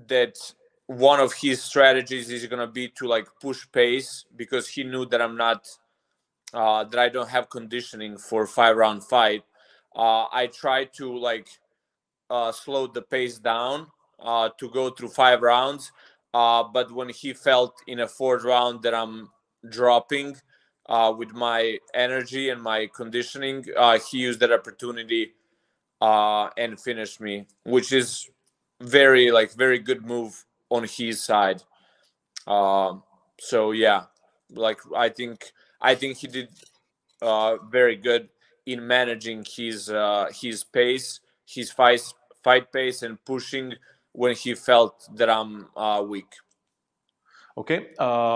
that 0.08 0.38
one 0.86 1.20
of 1.20 1.34
his 1.34 1.64
strategies 1.64 2.30
is 2.30 2.46
going 2.46 2.60
to 2.60 2.68
be 2.68 2.90
to 2.90 3.08
like 3.08 3.28
push 3.42 3.66
pace 3.72 4.26
because 4.36 4.68
he 4.68 4.84
knew 4.84 5.06
that 5.08 5.22
I'm 5.22 5.38
not 5.38 5.66
uh, 6.54 6.84
that 6.84 7.00
I 7.00 7.10
don't 7.10 7.30
have 7.30 7.50
conditioning 7.50 8.18
for 8.18 8.46
five 8.46 8.76
round 8.76 9.04
fight, 9.04 9.44
uh, 9.96 10.26
I 10.32 10.48
try 10.48 10.86
to 10.98 11.18
like 11.18 11.48
uh, 12.30 12.52
slow 12.52 12.88
the 12.88 13.02
pace 13.02 13.38
down 13.38 13.88
uh, 14.20 14.50
to 14.60 14.70
go 14.70 14.90
through 14.90 15.10
five 15.10 15.42
rounds. 15.42 15.92
Uh, 16.34 16.64
but 16.64 16.92
when 16.92 17.10
he 17.10 17.34
felt 17.34 17.76
in 17.88 18.00
a 18.00 18.08
fourth 18.08 18.44
round 18.44 18.82
that 18.84 18.94
I'm 18.94 19.30
dropping 19.70 20.38
uh, 20.88 21.14
with 21.18 21.34
my 21.34 21.78
energy 21.94 22.50
and 22.50 22.62
my 22.62 22.90
conditioning, 22.96 23.66
he 24.10 24.20
used 24.20 24.40
that 24.40 24.52
opportunity 24.52 25.34
and 26.02 26.80
finished 26.80 27.20
me, 27.20 27.48
which 27.66 27.92
is 27.92 28.30
very 28.82 29.30
like 29.30 29.54
very 29.54 29.78
good 29.78 30.06
move 30.06 30.46
on 30.70 30.86
his 30.86 31.22
side. 31.22 31.62
so 32.48 33.72
yeah, 33.72 34.04
like 34.54 34.80
I 34.96 35.10
think 35.10 35.52
I 35.82 35.96
think 35.96 36.18
he 36.18 36.28
did 36.28 36.50
uh, 37.22 37.58
very 37.72 37.96
good 37.96 38.30
in 38.66 38.86
managing 38.88 39.46
his 39.58 39.90
uh, 39.90 40.28
his 40.34 40.64
pace, 40.64 41.20
his 41.46 41.72
fight 41.72 42.02
fight 42.44 42.72
pace, 42.72 43.04
and 43.04 43.24
pushing 43.26 43.74
when 44.14 44.36
he 44.36 44.56
felt 44.56 45.08
that 45.16 45.30
I'm 45.30 45.68
uh, 45.76 46.04
weak. 46.08 46.34
OK, 47.62 47.70
uh, 47.70 47.76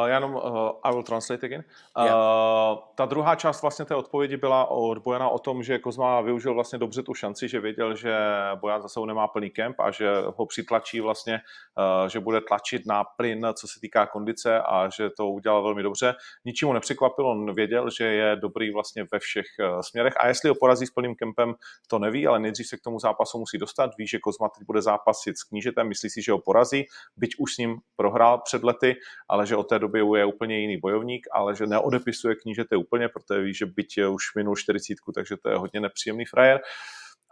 já 0.05 0.15
jenom, 0.15 0.36
uh, 0.36 0.41
I 0.84 0.91
will 0.91 1.03
translate 1.03 1.46
again. 1.46 1.63
Uh, 1.98 2.05
yeah. 2.05 2.79
Ta 2.96 3.05
druhá 3.05 3.36
část 3.36 3.62
vlastně 3.62 3.86
té 3.86 3.96
odpovědi 3.96 4.38
byla 4.38 4.65
od 4.65 4.98
Bojana 4.98 5.29
o 5.29 5.39
tom, 5.39 5.63
že 5.63 5.79
Kozma 5.79 6.22
využil 6.22 6.53
vlastně 6.53 6.79
dobře 6.79 7.03
tu 7.03 7.13
šanci, 7.13 7.48
že 7.48 7.60
věděl, 7.60 7.96
že 7.96 8.17
Bojan 8.55 8.82
za 8.82 8.88
sebou 8.88 9.05
nemá 9.05 9.27
plný 9.27 9.50
kemp 9.50 9.79
a 9.79 9.91
že 9.91 10.13
ho 10.36 10.46
přitlačí 10.46 11.01
vlastně, 11.01 11.41
uh, 11.77 12.08
že 12.08 12.20
bude 12.20 12.41
tlačit 12.41 12.86
na 12.86 13.03
plyn, 13.03 13.48
co 13.53 13.67
se 13.67 13.79
týká 13.79 14.05
kondice 14.05 14.62
a 14.62 14.89
že 14.89 15.10
to 15.10 15.27
udělal 15.27 15.63
velmi 15.63 15.84
dobře. 15.84 16.15
Ničemu 16.46 16.74
nepřekvapilo, 16.74 17.32
on 17.32 17.55
věděl, 17.55 17.89
že 17.89 18.05
je 18.05 18.36
dobrý 18.36 18.74
vlastně 18.74 19.05
ve 19.12 19.20
všech 19.20 19.46
uh, 19.60 19.82
směrech 19.82 20.13
a 20.20 20.27
jestli 20.27 20.50
ho 20.50 20.55
porazí 20.55 20.86
s 20.86 20.91
plným 20.91 21.15
kempem, 21.15 21.53
to 21.88 22.00
neví, 22.00 22.27
ale 22.27 22.39
nejdřív 22.39 22.67
se 22.67 22.77
k 22.77 22.82
tomu 22.82 23.00
zápasu 23.00 23.39
musí 23.39 23.58
dostat. 23.58 23.91
Ví, 23.98 24.08
že 24.08 24.20
Kozma 24.20 24.50
teď 24.50 24.67
bude 24.67 24.82
zápasit 24.82 25.38
s 25.38 25.44
knížetem, 25.44 25.88
myslí 25.88 26.10
si, 26.10 26.22
že 26.22 26.32
ho 26.32 26.39
porazí, 26.39 26.86
byť 27.17 27.32
už 27.39 27.53
s 27.53 27.58
ním 27.58 27.77
prohrál 27.96 28.41
před 28.46 28.63
lety, 28.63 28.96
ale 29.29 29.45
že 29.45 29.55
od 29.55 29.63
té 29.63 29.79
doby 29.79 30.00
je 30.15 30.25
úplně 30.25 30.60
jiný 30.60 30.77
bojovník, 30.77 31.27
ale 31.31 31.55
že 31.55 31.67
neodepisuje 31.67 32.36
knížete 32.36 32.75
úplně, 32.75 33.10
protože 33.10 33.41
ví, 33.41 33.53
že 33.53 33.65
byť 33.65 34.00
už 34.10 34.36
minul 34.36 34.55
40, 34.55 34.98
takže 35.15 35.38
to 35.38 35.50
je 35.50 35.57
hodně 35.57 35.79
nepříjemný 35.79 36.25
frajer. 36.25 36.62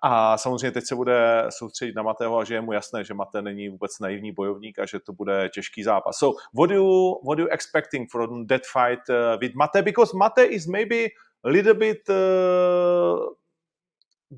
A 0.05 0.37
samozřejmě 0.37 0.71
teď 0.71 0.85
se 0.85 0.95
bude 0.95 1.45
soustředit 1.49 1.95
na 1.95 2.03
Mateho 2.03 2.37
a 2.37 2.43
že 2.43 2.53
je 2.53 2.61
mu 2.61 2.73
jasné, 2.73 3.03
že 3.03 3.13
Mate 3.13 3.41
není 3.41 3.69
vůbec 3.69 3.99
naivní 3.99 4.31
bojovník 4.31 4.79
a 4.79 4.85
že 4.85 4.99
to 4.99 5.13
bude 5.13 5.49
těžký 5.53 5.83
zápas. 5.83 6.17
So, 6.17 6.41
what 6.59 6.69
do 6.69 6.75
you, 6.75 7.19
what 7.27 7.37
do 7.37 7.43
you 7.43 7.49
expecting 7.51 8.11
from 8.11 8.47
that 8.47 8.61
fight 8.65 8.99
uh, 9.09 9.39
with 9.41 9.55
Mate? 9.55 9.81
Because 9.81 10.17
Mate 10.17 10.45
is 10.45 10.67
maybe 10.67 11.05
a 11.43 11.49
little 11.49 11.73
bit 11.73 12.09
uh, 12.09 13.33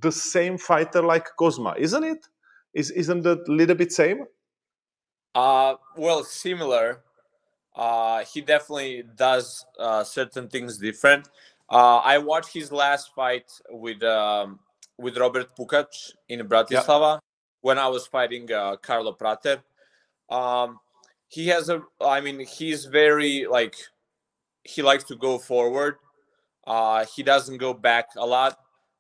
the 0.02 0.12
same 0.12 0.58
fighter 0.58 1.04
like 1.04 1.26
Kozma, 1.40 1.74
isn't 1.78 2.04
it? 2.04 2.26
Is, 2.74 2.92
isn't 2.92 3.24
that 3.24 3.48
a 3.48 3.52
little 3.52 3.76
bit 3.76 3.92
same? 3.92 4.26
Uh, 5.34 5.76
well, 5.98 6.24
similar. 6.24 7.04
Uh, 7.76 8.24
he 8.24 8.42
definitely 8.42 9.04
does 9.16 9.66
uh, 9.78 10.04
certain 10.04 10.48
things 10.48 10.78
different. 10.78 11.28
Uh, 11.70 11.98
I 11.98 12.18
watched 12.18 12.54
his 12.54 12.72
last 12.72 13.14
fight 13.14 13.52
with 13.70 14.02
um, 14.04 14.60
with 14.98 15.18
Robert 15.18 15.56
Pukač 15.58 16.12
in 16.30 16.40
Bratislava 16.48 17.20
when 17.62 17.78
I 17.78 17.88
was 17.88 18.08
fighting 18.08 18.52
uh, 18.52 18.78
Carlo 18.78 19.12
Prater. 19.12 19.64
Um, 20.30 20.80
he 21.28 21.48
has 21.48 21.70
a, 21.70 21.82
I 22.00 22.22
mean, 22.22 22.40
he's 22.40 22.86
very 22.86 23.46
like, 23.50 23.76
he 24.64 24.82
likes 24.82 25.04
to 25.06 25.16
go 25.16 25.38
forward. 25.38 25.96
Uh, 26.66 27.06
he 27.16 27.24
doesn't 27.24 27.58
go 27.58 27.74
back 27.74 28.10
a 28.16 28.26
lot. 28.26 28.58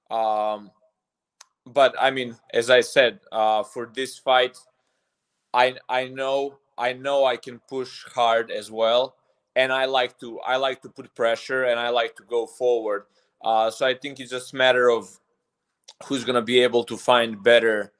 Um, 0.09 0.71
but 1.65 1.95
I 1.99 2.11
mean, 2.11 2.35
as 2.53 2.69
I 2.69 2.81
said, 2.81 3.19
uh, 3.31 3.63
for 3.63 3.91
this 3.93 4.17
fight, 4.17 4.57
I 5.53 5.75
I 5.87 6.07
know 6.07 6.57
I 6.77 6.93
know 6.93 7.25
I 7.25 7.37
can 7.37 7.59
push 7.69 8.03
hard 8.13 8.51
as 8.51 8.69
well, 8.71 9.15
and 9.55 9.71
I 9.71 9.85
like 9.85 10.19
to 10.19 10.39
I 10.41 10.57
like 10.57 10.81
to 10.81 10.89
put 10.89 11.13
pressure 11.15 11.63
and 11.63 11.79
I 11.79 11.89
like 11.89 12.15
to 12.17 12.23
go 12.23 12.45
forward. 12.45 13.03
Uh, 13.43 13.69
so 13.69 13.85
I 13.85 13.93
think 13.93 14.19
it's 14.19 14.31
just 14.31 14.53
a 14.53 14.57
matter 14.57 14.89
of 14.89 15.19
who's 16.05 16.23
gonna 16.23 16.41
be 16.41 16.61
able 16.61 16.83
to 16.85 16.97
find 16.97 17.41
better 17.43 17.91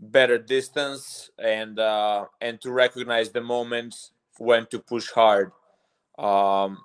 better 0.00 0.36
distance 0.36 1.30
and 1.38 1.78
uh, 1.78 2.26
and 2.40 2.60
to 2.60 2.72
recognize 2.72 3.30
the 3.30 3.40
moments 3.40 4.12
when 4.38 4.66
to 4.66 4.78
push 4.78 5.10
hard. 5.10 5.52
Um, 6.18 6.78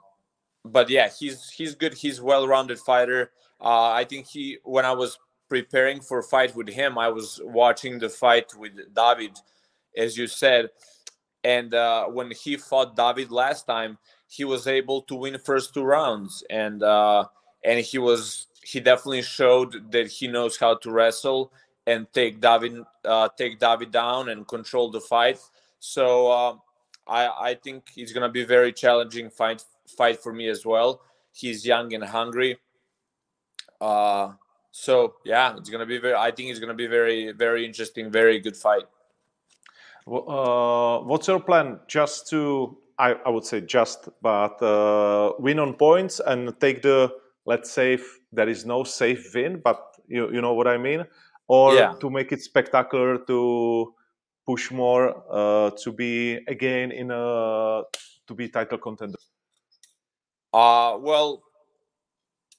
but 0.63 0.89
yeah, 0.89 1.09
he's 1.09 1.49
he's 1.49 1.75
good. 1.75 1.93
He's 1.93 2.21
well-rounded 2.21 2.79
fighter. 2.79 3.31
Uh, 3.59 3.91
I 3.91 4.03
think 4.03 4.27
he 4.27 4.57
when 4.63 4.85
I 4.85 4.93
was 4.93 5.17
preparing 5.49 6.01
for 6.01 6.19
a 6.19 6.23
fight 6.23 6.55
with 6.55 6.69
him, 6.69 6.97
I 6.97 7.07
was 7.09 7.39
watching 7.43 7.99
the 7.99 8.09
fight 8.09 8.51
with 8.57 8.73
David, 8.93 9.37
as 9.95 10.17
you 10.17 10.27
said, 10.27 10.69
and 11.44 11.74
uh, 11.74 12.06
when 12.06 12.32
he 12.32 12.58
fought 12.58 12.96
David 12.96 13.32
last 13.32 13.65
time, 13.67 13.98
he 14.27 14.44
was 14.44 14.67
able 14.67 15.01
to 15.03 15.15
win 15.15 15.38
first 15.38 15.74
two 15.74 15.84
rounds, 15.84 16.44
and 16.50 16.84
uh, 16.84 17.25
and 17.63 17.79
he 17.79 17.98
was 17.98 18.48
he 18.63 18.79
definitely 18.79 19.22
showed 19.22 19.91
that 19.91 20.08
he 20.08 20.27
knows 20.27 20.58
how 20.58 20.75
to 20.75 20.91
wrestle 20.91 21.51
and 21.86 22.12
take 22.12 22.41
David 22.41 22.84
uh, 23.06 23.29
take 23.38 23.60
David 23.60 23.91
down 23.91 24.29
and 24.29 24.48
control 24.48 24.91
the 24.91 25.00
fight. 25.00 25.39
So 25.79 26.32
uh, 26.32 26.56
I 27.08 27.51
I 27.51 27.53
think 27.56 27.91
it's 27.96 28.12
gonna 28.12 28.29
be 28.29 28.44
very 28.44 28.74
challenging 28.74 29.29
fight 29.29 29.63
fight 29.98 30.20
for 30.22 30.34
me 30.34 30.50
as 30.50 30.65
well. 30.65 31.01
He's 31.32 31.65
young 31.65 31.94
and 31.94 32.03
hungry. 32.03 32.58
Uh, 33.79 34.34
so 34.72 35.15
yeah, 35.24 35.56
it's 35.56 35.70
gonna 35.70 35.86
be 35.86 35.98
very. 35.98 36.15
I 36.15 36.32
think 36.32 36.50
it's 36.50 36.60
gonna 36.60 36.74
be 36.74 36.88
very 36.88 37.32
very 37.32 37.65
interesting, 37.65 38.12
very 38.12 38.39
good 38.39 38.58
fight. 38.58 38.84
Uh, 40.07 40.99
what's 40.99 41.27
your 41.27 41.39
plan? 41.39 41.79
Just 41.87 42.29
to 42.29 42.77
I, 42.99 43.13
I 43.25 43.29
would 43.29 43.45
say 43.45 43.61
just, 43.61 44.09
but 44.21 44.61
uh, 44.61 45.33
win 45.39 45.59
on 45.59 45.73
points 45.75 46.19
and 46.25 46.59
take 46.59 46.81
the 46.81 47.13
let's 47.45 47.71
say 47.71 47.99
there 48.31 48.49
is 48.49 48.65
no 48.65 48.83
safe 48.83 49.33
win, 49.35 49.61
but 49.63 49.81
you 50.07 50.31
you 50.31 50.41
know 50.41 50.53
what 50.53 50.67
I 50.67 50.77
mean, 50.77 51.05
or 51.47 51.75
yeah. 51.75 51.93
to 51.99 52.09
make 52.09 52.31
it 52.31 52.41
spectacular 52.41 53.19
to 53.27 53.93
push 54.45 54.71
more 54.71 55.23
uh, 55.29 55.71
to 55.83 55.91
be 55.91 56.39
again 56.47 56.91
in 56.91 57.11
a 57.11 57.83
to 58.27 58.33
be 58.33 58.49
title 58.49 58.77
contender. 58.77 59.19
Uh 60.53 60.97
well, 60.99 61.43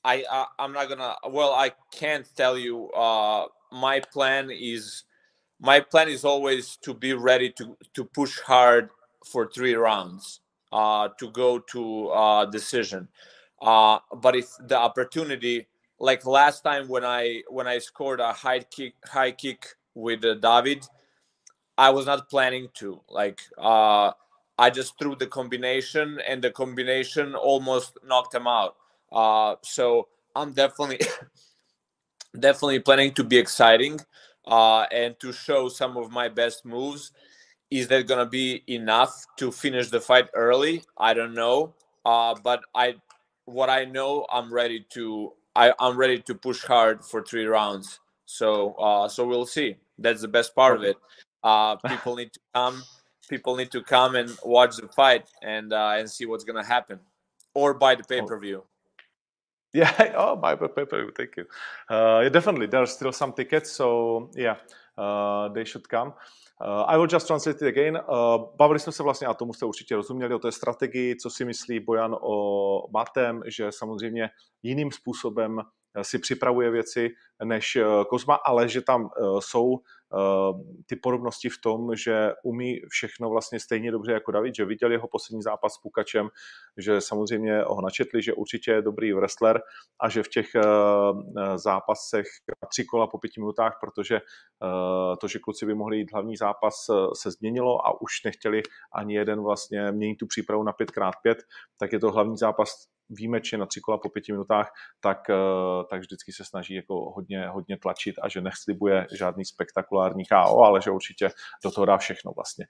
I, 0.04 0.24
I 0.30 0.46
I'm 0.58 0.72
not 0.72 0.88
gonna. 0.88 1.16
Well, 1.28 1.52
I 1.52 1.72
can't 1.92 2.28
tell 2.36 2.56
you. 2.56 2.90
Uh, 2.90 3.46
my 3.72 4.00
plan 4.00 4.50
is 4.50 5.04
my 5.60 5.80
plan 5.80 6.08
is 6.08 6.24
always 6.24 6.76
to 6.82 6.94
be 6.94 7.14
ready 7.14 7.50
to 7.52 7.76
to 7.94 8.04
push 8.04 8.38
hard 8.40 8.90
for 9.24 9.48
three 9.50 9.74
rounds 9.74 10.40
uh, 10.72 11.08
to 11.18 11.30
go 11.30 11.58
to 11.58 12.08
uh, 12.08 12.44
decision. 12.46 13.08
Uh, 13.60 13.98
but 14.16 14.36
if 14.36 14.50
the 14.68 14.76
opportunity, 14.78 15.66
like 15.98 16.24
last 16.24 16.62
time 16.62 16.88
when 16.88 17.04
I 17.04 17.42
when 17.48 17.66
I 17.66 17.78
scored 17.78 18.20
a 18.20 18.32
high 18.32 18.60
kick 18.60 18.94
high 19.04 19.32
kick 19.32 19.66
with 19.94 20.24
uh, 20.24 20.34
David, 20.34 20.86
I 21.76 21.90
was 21.90 22.06
not 22.06 22.30
planning 22.30 22.68
to. 22.74 23.00
Like 23.08 23.40
uh, 23.58 24.12
I 24.58 24.70
just 24.70 24.98
threw 24.98 25.16
the 25.16 25.26
combination, 25.26 26.20
and 26.26 26.42
the 26.42 26.50
combination 26.52 27.34
almost 27.34 27.98
knocked 28.06 28.34
him 28.34 28.46
out. 28.46 28.76
Uh, 29.10 29.56
so 29.62 30.08
I'm 30.36 30.52
definitely 30.52 31.00
definitely 32.38 32.80
planning 32.80 33.12
to 33.14 33.24
be 33.24 33.38
exciting 33.38 33.98
uh, 34.48 34.86
and 34.90 35.18
to 35.20 35.32
show 35.32 35.68
some 35.68 35.96
of 35.96 36.10
my 36.10 36.28
best 36.28 36.64
moves. 36.64 37.12
Is 37.70 37.86
that 37.88 38.08
gonna 38.08 38.26
be 38.26 38.64
enough 38.66 39.26
to 39.36 39.52
finish 39.52 39.90
the 39.90 40.00
fight 40.00 40.28
early? 40.34 40.82
I 40.96 41.12
don't 41.12 41.34
know. 41.34 41.74
Uh, 42.04 42.34
but 42.42 42.62
I, 42.74 42.94
what 43.44 43.68
I 43.68 43.84
know, 43.84 44.26
I'm 44.32 44.52
ready 44.52 44.86
to. 44.94 45.32
I, 45.54 45.72
I'm 45.80 45.96
ready 45.96 46.20
to 46.20 46.34
push 46.34 46.64
hard 46.64 47.04
for 47.04 47.20
three 47.22 47.44
rounds. 47.44 48.00
So, 48.26 48.74
uh, 48.74 49.08
so 49.08 49.26
we'll 49.26 49.46
see. 49.46 49.76
That's 49.98 50.22
the 50.22 50.28
best 50.28 50.54
part 50.54 50.76
of 50.76 50.84
it. 50.84 50.96
Uh, 51.42 51.76
people 51.76 52.16
need 52.16 52.32
to 52.32 52.40
come. 52.54 52.82
People 53.28 53.56
need 53.56 53.70
to 53.72 53.82
come 53.82 54.14
and 54.14 54.30
watch 54.44 54.76
the 54.76 54.88
fight 54.88 55.26
and 55.42 55.72
uh, 55.72 55.96
and 55.98 56.08
see 56.08 56.24
what's 56.24 56.44
gonna 56.44 56.64
happen, 56.64 56.98
or 57.54 57.74
buy 57.74 57.94
the 57.94 58.04
pay 58.04 58.22
per 58.22 58.38
view. 58.38 58.64
Yeah. 59.74 60.14
Oh, 60.16 60.36
my 60.36 60.56
paper. 60.56 61.12
Thank 61.16 61.36
you. 61.36 61.44
Uh, 61.90 62.20
yeah, 62.22 62.32
definitely. 62.32 62.68
There 62.68 62.80
are 62.80 62.86
still 62.86 63.12
some 63.12 63.32
tickets, 63.32 63.70
so 63.72 64.30
yeah, 64.34 64.56
uh, 64.96 65.48
they 65.52 65.64
should 65.64 65.88
come. 65.88 66.14
Uh, 66.60 66.82
I 66.88 66.96
will 66.96 67.06
just 67.06 67.26
translate 67.26 67.56
it 67.56 67.68
again. 67.68 67.96
Uh, 67.96 68.38
bavili 68.56 68.78
jsme 68.80 68.92
se 68.92 69.02
vlastně, 69.02 69.26
a 69.26 69.34
tomu 69.34 69.52
jste 69.52 69.66
určitě 69.66 69.96
rozuměli, 69.96 70.34
o 70.34 70.38
té 70.38 70.52
strategii, 70.52 71.16
co 71.16 71.30
si 71.30 71.44
myslí 71.44 71.80
Bojan 71.80 72.16
o 72.20 72.88
Matem, 72.92 73.42
že 73.46 73.72
samozřejmě 73.72 74.30
jiným 74.62 74.92
způsobem 74.92 75.60
si 76.02 76.18
připravuje 76.18 76.70
věci 76.70 77.10
než 77.44 77.78
Kozma, 78.08 78.34
ale 78.34 78.68
že 78.68 78.80
tam 78.80 79.10
jsou 79.38 79.76
Eh, 79.76 79.97
ty 80.86 80.96
podobnosti 80.96 81.48
v 81.48 81.60
tom, 81.62 81.96
že 81.96 82.32
umí 82.44 82.80
všechno 82.88 83.30
vlastně 83.30 83.60
stejně 83.60 83.90
dobře 83.92 84.12
jako 84.12 84.32
David, 84.32 84.54
že 84.54 84.64
viděl 84.64 84.92
jeho 84.92 85.08
poslední 85.08 85.42
zápas 85.42 85.72
s 85.72 85.78
Pukačem, 85.78 86.28
že 86.76 87.00
samozřejmě 87.00 87.62
ho 87.62 87.80
načetli, 87.82 88.22
že 88.22 88.34
určitě 88.34 88.70
je 88.70 88.82
dobrý 88.82 89.12
wrestler 89.12 89.60
a 90.00 90.08
že 90.08 90.22
v 90.22 90.28
těch 90.28 90.54
eh, 90.54 90.62
zápasech 91.58 92.26
tři 92.68 92.84
kola 92.84 93.06
po 93.06 93.18
pěti 93.18 93.40
minutách, 93.40 93.78
protože 93.80 94.16
eh, 94.16 95.16
to, 95.20 95.28
že 95.28 95.38
kluci 95.38 95.66
by 95.66 95.74
mohli 95.74 95.98
jít 95.98 96.12
hlavní 96.12 96.36
zápas, 96.36 96.74
se 97.14 97.30
změnilo 97.30 97.86
a 97.86 98.00
už 98.00 98.22
nechtěli 98.24 98.62
ani 98.92 99.14
jeden 99.14 99.42
vlastně 99.42 99.92
měnit 99.92 100.16
tu 100.16 100.26
přípravu 100.26 100.62
na 100.62 100.72
5x5, 100.72 101.34
tak 101.78 101.92
je 101.92 101.98
to 101.98 102.10
hlavní 102.12 102.36
zápas 102.36 102.88
výjimečně 103.10 103.58
na 103.58 103.66
tři 103.66 103.80
kola 103.80 103.98
po 103.98 104.08
pěti 104.08 104.32
minutách, 104.32 104.72
tak, 105.00 105.30
eh, 105.30 105.34
tak 105.90 106.00
vždycky 106.00 106.32
se 106.32 106.44
snaží 106.44 106.74
jako 106.74 107.10
hodně, 107.10 107.48
hodně 107.48 107.78
tlačit 107.78 108.14
a 108.22 108.28
že 108.28 108.40
neslibuje 108.40 109.06
žádný 109.18 109.44
spektakulární 109.44 109.97
KO, 110.30 110.62
ale 110.62 110.80
že 110.82 110.90
určitě 110.90 111.30
do 111.64 111.70
toho 111.70 111.84
dá 111.84 111.96
všechno 111.96 112.32
vlastně. 112.36 112.66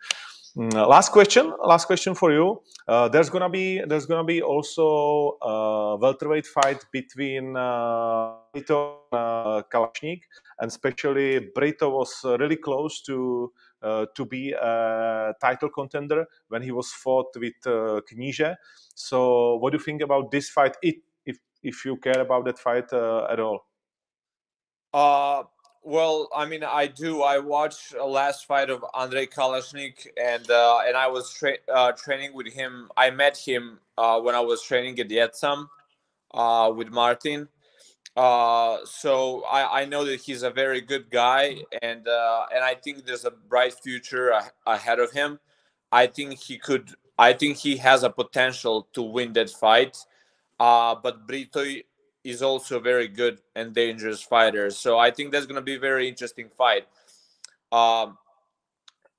Mm, 0.57 0.75
last 0.75 1.13
question, 1.13 1.55
last 1.65 1.87
question 1.87 2.15
for 2.15 2.33
you. 2.33 2.59
Uh, 2.89 3.09
there's 3.09 3.29
gonna 3.29 3.49
be 3.49 3.83
there's 3.87 4.07
gonna 4.07 4.25
be 4.25 4.43
also 4.43 5.37
a 5.43 5.97
welterweight 5.97 6.47
fight 6.47 6.79
between 6.93 7.57
uh, 7.57 8.33
Brito 8.53 9.05
and 9.13 9.21
uh, 9.21 9.63
Kalashnik, 9.71 10.23
and 10.61 10.69
especially 10.69 11.51
Brito 11.55 11.91
was 11.91 12.25
really 12.25 12.57
close 12.57 13.03
to 13.03 13.53
uh, 13.83 14.07
to 14.15 14.25
be 14.25 14.53
a 14.53 15.35
title 15.41 15.69
contender 15.69 16.27
when 16.49 16.63
he 16.63 16.73
was 16.73 16.91
fought 16.93 17.37
with 17.37 17.55
uh, 17.67 18.01
Kníže. 18.11 18.57
So, 18.95 19.57
what 19.57 19.73
do 19.73 19.79
you 19.79 19.85
think 19.85 20.03
about 20.03 20.31
this 20.31 20.51
fight? 20.51 20.77
If 20.83 20.97
if, 21.27 21.39
if 21.63 21.85
you 21.85 21.97
care 21.99 22.21
about 22.21 22.47
that 22.47 22.59
fight 22.59 22.93
uh, 22.93 23.27
at 23.31 23.39
all? 23.39 23.67
Uh, 24.93 25.43
well, 25.83 26.29
I 26.35 26.45
mean, 26.47 26.65
I 26.65 26.87
do. 26.87 27.23
I 27.23 27.39
watched 27.39 27.95
a 27.95 28.05
last 28.05 28.47
fight 28.47 28.71
of 28.71 28.85
Andrei 28.99 29.27
Kalashnik, 29.27 30.07
and 30.21 30.51
uh, 30.51 30.81
and 30.87 30.97
I 30.97 31.09
was 31.09 31.33
tra- 31.33 31.65
uh, 31.73 31.93
training 31.93 32.35
with 32.35 32.49
him. 32.53 32.91
I 32.97 33.11
met 33.11 33.37
him 33.37 33.81
uh, 33.97 34.21
when 34.21 34.35
I 34.35 34.41
was 34.41 34.63
training 34.63 34.99
at 35.01 35.09
Yetsam 35.09 35.69
uh, 36.35 36.73
with 36.75 36.89
Martin, 36.91 37.49
uh, 38.17 38.79
so 38.85 39.45
I, 39.45 39.83
I 39.83 39.85
know 39.85 40.05
that 40.05 40.21
he's 40.21 40.43
a 40.43 40.51
very 40.51 40.81
good 40.81 41.11
guy, 41.11 41.59
and 41.83 42.07
uh, 42.07 42.47
and 42.55 42.65
I 42.65 42.75
think 42.75 43.07
there's 43.07 43.25
a 43.25 43.31
bright 43.31 43.75
future 43.75 44.33
ahead 44.67 44.99
of 44.99 45.13
him. 45.13 45.39
I 45.93 46.07
think 46.07 46.39
he 46.39 46.59
could 46.59 46.95
I 47.19 47.33
think 47.33 47.57
he 47.57 47.77
has 47.79 48.05
a 48.05 48.11
potential 48.11 48.89
to 48.93 49.03
win 49.03 49.33
that 49.35 49.51
fight. 49.51 49.97
Uh, 50.61 50.95
but 51.03 51.27
Brito 51.27 51.65
is 52.25 52.43
also 52.43 52.77
a 52.77 52.81
very 52.81 53.09
good 53.09 53.41
and 53.55 53.75
dangerous 53.75 54.23
fighter. 54.23 54.71
So 54.71 54.99
I 54.99 55.11
think 55.11 55.33
that's 55.33 55.47
going 55.47 55.57
to 55.57 55.63
be 55.63 55.77
a 55.77 55.79
very 55.79 56.09
interesting 56.09 56.49
fight. 56.57 56.87
Um, 57.73 58.19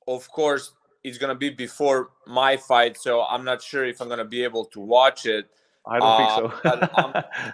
of 0.07 0.29
course, 0.29 0.73
it's 1.03 1.17
going 1.17 1.29
to 1.29 1.38
be 1.38 1.49
before 1.49 2.09
my 2.27 2.57
fight, 2.57 2.97
so 2.97 3.23
I'm 3.23 3.45
not 3.45 3.62
sure 3.62 3.85
if 3.85 4.01
I'm 4.01 4.07
going 4.07 4.19
to 4.19 4.25
be 4.25 4.43
able 4.43 4.65
to 4.65 4.79
watch 4.79 5.25
it. 5.25 5.49
I 5.88 5.99
don't 5.99 6.07
uh, 6.07 6.17
think 6.17 6.51
so. 6.51 6.59
but, 6.63 6.99
um, 6.99 7.23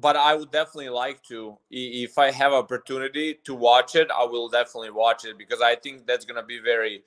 but, 0.00 0.16
I 0.16 0.34
would 0.34 0.52
definitely 0.52 0.90
like 0.90 1.22
to. 1.24 1.58
If 1.70 2.18
I 2.18 2.30
have 2.30 2.52
opportunity 2.52 3.38
to 3.44 3.54
watch 3.54 3.96
it, 3.96 4.08
I 4.16 4.24
will 4.24 4.48
definitely 4.48 4.90
watch 4.90 5.24
it 5.24 5.36
because 5.38 5.60
I 5.60 5.74
think 5.74 6.06
that's 6.06 6.24
going 6.24 6.40
to 6.40 6.46
be 6.46 6.60
very, 6.60 7.02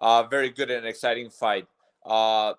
uh, 0.00 0.24
very 0.24 0.50
good 0.50 0.70
and 0.70 0.86
exciting 0.86 1.30
fight. 1.30 1.66
Uh, 2.04 2.54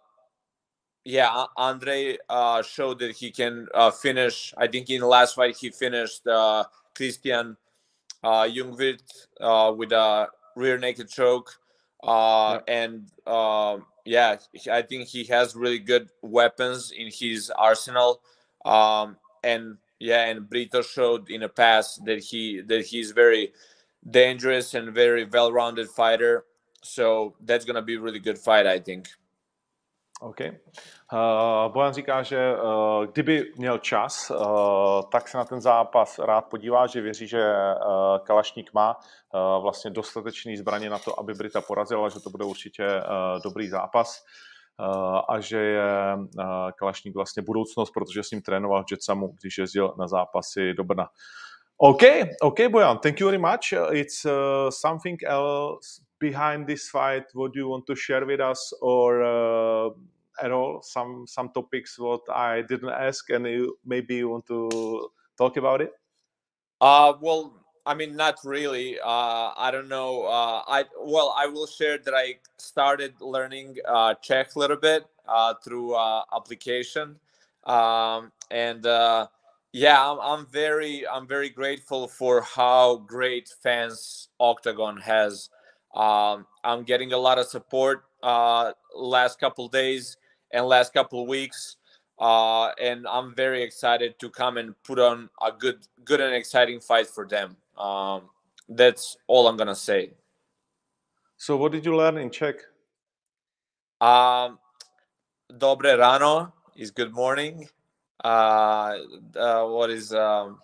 yeah, 1.03 1.45
Andre 1.57 2.17
uh, 2.29 2.61
showed 2.61 2.99
that 2.99 3.15
he 3.15 3.31
can 3.31 3.67
uh, 3.73 3.91
finish. 3.91 4.53
I 4.57 4.67
think 4.67 4.89
in 4.89 5.01
the 5.01 5.07
last 5.07 5.35
fight 5.35 5.57
he 5.57 5.69
finished 5.69 6.27
uh, 6.27 6.65
Christian 6.95 7.57
uh, 8.23 8.43
Jungwirth 8.43 9.27
uh, 9.39 9.73
with 9.75 9.91
a 9.91 10.27
rear 10.55 10.77
naked 10.77 11.09
choke, 11.09 11.51
uh, 12.03 12.59
yeah. 12.67 12.73
and 12.73 13.11
um, 13.25 13.85
yeah, 14.05 14.37
I 14.71 14.81
think 14.83 15.07
he 15.07 15.23
has 15.25 15.55
really 15.55 15.79
good 15.79 16.09
weapons 16.21 16.91
in 16.91 17.09
his 17.11 17.51
arsenal. 17.51 18.21
Um, 18.63 19.17
and 19.43 19.77
yeah, 19.99 20.25
and 20.25 20.47
Brito 20.47 20.83
showed 20.83 21.29
in 21.31 21.41
the 21.41 21.49
past 21.49 22.05
that 22.05 22.19
he 22.19 22.61
that 22.61 22.85
he's 22.85 23.11
very 23.11 23.53
dangerous 24.09 24.73
and 24.75 24.93
very 24.93 25.25
well-rounded 25.25 25.89
fighter. 25.89 26.45
So 26.83 27.35
that's 27.41 27.65
gonna 27.65 27.81
be 27.81 27.95
a 27.95 27.99
really 27.99 28.19
good 28.19 28.37
fight, 28.37 28.67
I 28.67 28.79
think. 28.79 29.09
OK. 30.21 30.39
Uh, 30.39 31.73
Bojan 31.73 31.93
říká, 31.93 32.23
že 32.23 32.55
uh, 32.55 33.05
kdyby 33.05 33.53
měl 33.57 33.77
čas, 33.77 34.31
uh, 34.31 34.37
tak 35.11 35.27
se 35.27 35.37
na 35.37 35.45
ten 35.45 35.61
zápas 35.61 36.19
rád 36.19 36.41
podívá, 36.41 36.87
že 36.87 37.01
věří, 37.01 37.27
že 37.27 37.53
uh, 37.53 38.25
Kalašník 38.25 38.73
má 38.73 38.97
uh, 38.97 39.63
vlastně 39.63 39.91
dostatečný 39.91 40.57
zbraně 40.57 40.89
na 40.89 40.99
to, 40.99 41.19
aby 41.19 41.33
Brita 41.33 41.61
porazila, 41.61 42.09
že 42.09 42.19
to 42.19 42.29
bude 42.29 42.45
určitě 42.45 42.85
uh, 42.85 43.41
dobrý 43.43 43.69
zápas 43.69 44.23
a 45.29 45.39
že 45.39 45.57
je 45.57 46.17
Kalašník 46.75 47.15
vlastně 47.15 47.43
budoucnost, 47.43 47.91
protože 47.91 48.23
s 48.23 48.31
ním 48.31 48.41
trénoval 48.41 48.83
v 48.83 48.91
Jetsamu, 48.91 49.35
když 49.41 49.57
jezdil 49.57 49.93
na 49.99 50.07
zápasy 50.07 50.73
do 50.73 50.83
Brna. 50.83 51.07
OK, 51.77 52.01
OK, 52.41 52.67
Bojan, 52.71 52.97
thank 52.97 53.19
you 53.19 53.27
very 53.27 53.37
much. 53.37 53.73
It's 53.91 54.25
uh, 54.25 54.31
something 54.69 55.23
else 55.23 56.01
behind 56.21 56.67
this 56.67 56.87
fight 56.87 57.25
what 57.33 57.51
do 57.51 57.59
you 57.59 57.67
want 57.67 57.85
to 57.87 57.95
share 57.95 58.25
with 58.25 58.39
us 58.39 58.71
or 58.81 59.23
uh, 59.23 59.89
at 60.41 60.51
all 60.51 60.81
some 60.81 61.25
some 61.27 61.49
topics 61.49 61.99
what 61.99 62.21
i 62.29 62.61
didn't 62.61 62.89
ask 62.89 63.29
and 63.31 63.45
you 63.45 63.77
maybe 63.85 64.15
you 64.15 64.29
want 64.29 64.45
to 64.45 65.09
talk 65.37 65.57
about 65.57 65.81
it? 65.81 65.93
Uh 66.79 67.13
well 67.19 67.53
i 67.85 67.93
mean 67.93 68.15
not 68.15 68.37
really. 68.43 68.99
Uh 68.99 69.51
i 69.57 69.69
don't 69.71 69.89
know. 69.89 70.23
Uh 70.23 70.61
i 70.67 70.85
well 70.99 71.33
i 71.37 71.45
will 71.47 71.67
share 71.67 71.97
that 71.97 72.13
i 72.13 72.37
started 72.57 73.13
learning 73.19 73.77
uh 73.87 74.13
czech 74.21 74.55
a 74.55 74.59
little 74.59 74.77
bit 74.77 75.05
uh 75.27 75.53
through 75.63 75.95
uh 75.95 76.23
application. 76.35 77.17
Um 77.65 78.31
and 78.51 78.85
uh 78.85 79.27
yeah 79.73 79.99
I'm, 80.11 80.19
I'm 80.19 80.45
very 80.47 81.07
i'm 81.07 81.27
very 81.27 81.49
grateful 81.49 82.07
for 82.07 82.41
how 82.41 82.97
great 83.07 83.47
fans 83.63 84.27
Oktagon 84.39 85.01
has 85.01 85.49
um, 85.93 86.45
I'm 86.63 86.83
getting 86.83 87.13
a 87.13 87.17
lot 87.17 87.37
of 87.37 87.47
support 87.47 88.05
uh, 88.23 88.71
last 88.95 89.39
couple 89.39 89.67
days 89.67 90.17
and 90.51 90.65
last 90.65 90.93
couple 90.93 91.25
weeks, 91.27 91.77
uh, 92.19 92.69
and 92.79 93.07
I'm 93.07 93.35
very 93.35 93.63
excited 93.63 94.19
to 94.19 94.29
come 94.29 94.57
and 94.57 94.75
put 94.83 94.99
on 94.99 95.29
a 95.41 95.51
good, 95.51 95.79
good 96.05 96.21
and 96.21 96.33
exciting 96.33 96.79
fight 96.79 97.07
for 97.07 97.27
them. 97.27 97.57
Um, 97.77 98.29
that's 98.69 99.17
all 99.27 99.47
I'm 99.47 99.57
gonna 99.57 99.75
say. 99.75 100.11
So, 101.37 101.57
what 101.57 101.71
did 101.71 101.85
you 101.85 101.95
learn 101.95 102.17
in 102.17 102.29
Czech? 102.29 102.55
Um, 103.99 104.59
dobre 105.51 105.97
rano 105.97 106.51
is 106.75 106.91
good 106.91 107.13
morning. 107.13 107.67
Uh, 108.23 108.97
uh, 109.35 109.65
what 109.65 109.89
is 109.89 110.13
um, 110.13 110.59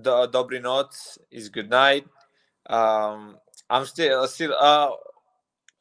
do, 0.00 0.10
dobry 0.28 0.60
noc 0.60 1.18
is 1.30 1.48
good 1.48 1.68
night. 1.68 2.06
Um, 2.66 3.36
I'm 3.72 3.86
still 3.86 4.28
still 4.28 4.54
uh 4.60 4.90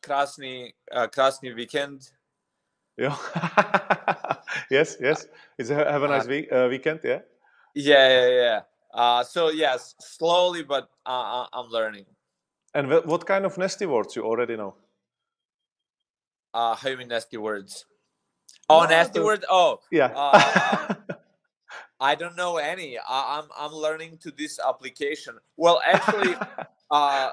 krasny 0.02 0.72
uh, 0.94 1.08
krasny 1.08 1.54
weekend. 1.54 2.10
Yeah. 2.98 3.18
yes, 4.72 4.96
yes. 5.02 5.28
It's 5.58 5.70
a, 5.70 5.76
have 5.76 6.04
a 6.04 6.08
nice 6.08 6.26
uh, 6.26 6.30
week, 6.30 6.52
uh, 6.52 6.68
weekend, 6.70 7.02
yeah. 7.04 7.20
Yeah, 7.76 8.08
yeah, 8.08 8.28
yeah. 8.30 8.60
Uh, 8.94 9.24
so 9.24 9.50
yes, 9.50 9.96
slowly, 10.00 10.64
but 10.64 10.90
uh, 11.06 11.44
uh 11.44 11.48
I'm 11.52 11.70
learning. 11.70 12.06
And 12.74 12.90
what 12.90 13.26
kind 13.26 13.46
of 13.46 13.58
nasty 13.58 13.86
words 13.86 14.16
you 14.16 14.24
already 14.24 14.56
know? 14.56 14.76
Uh, 16.54 16.76
how 16.76 16.90
you 16.90 16.98
mean 16.98 17.10
nasty 17.10 17.38
words? 17.38 17.86
Oh, 18.70 18.84
no, 18.84 18.90
nasty 18.90 19.20
words. 19.20 19.44
Oh, 19.50 19.80
yeah. 19.92 20.12
Uh, 20.16 20.94
I 22.00 22.16
don't 22.16 22.38
know 22.38 22.58
any. 22.58 22.98
I, 22.98 23.40
am 23.40 23.50
I'm, 23.58 23.72
I'm 23.72 23.74
learning 23.74 24.20
to 24.24 24.32
this 24.32 24.60
application. 24.60 25.38
Well, 25.58 25.82
actually, 25.86 26.36
uh, 26.92 27.30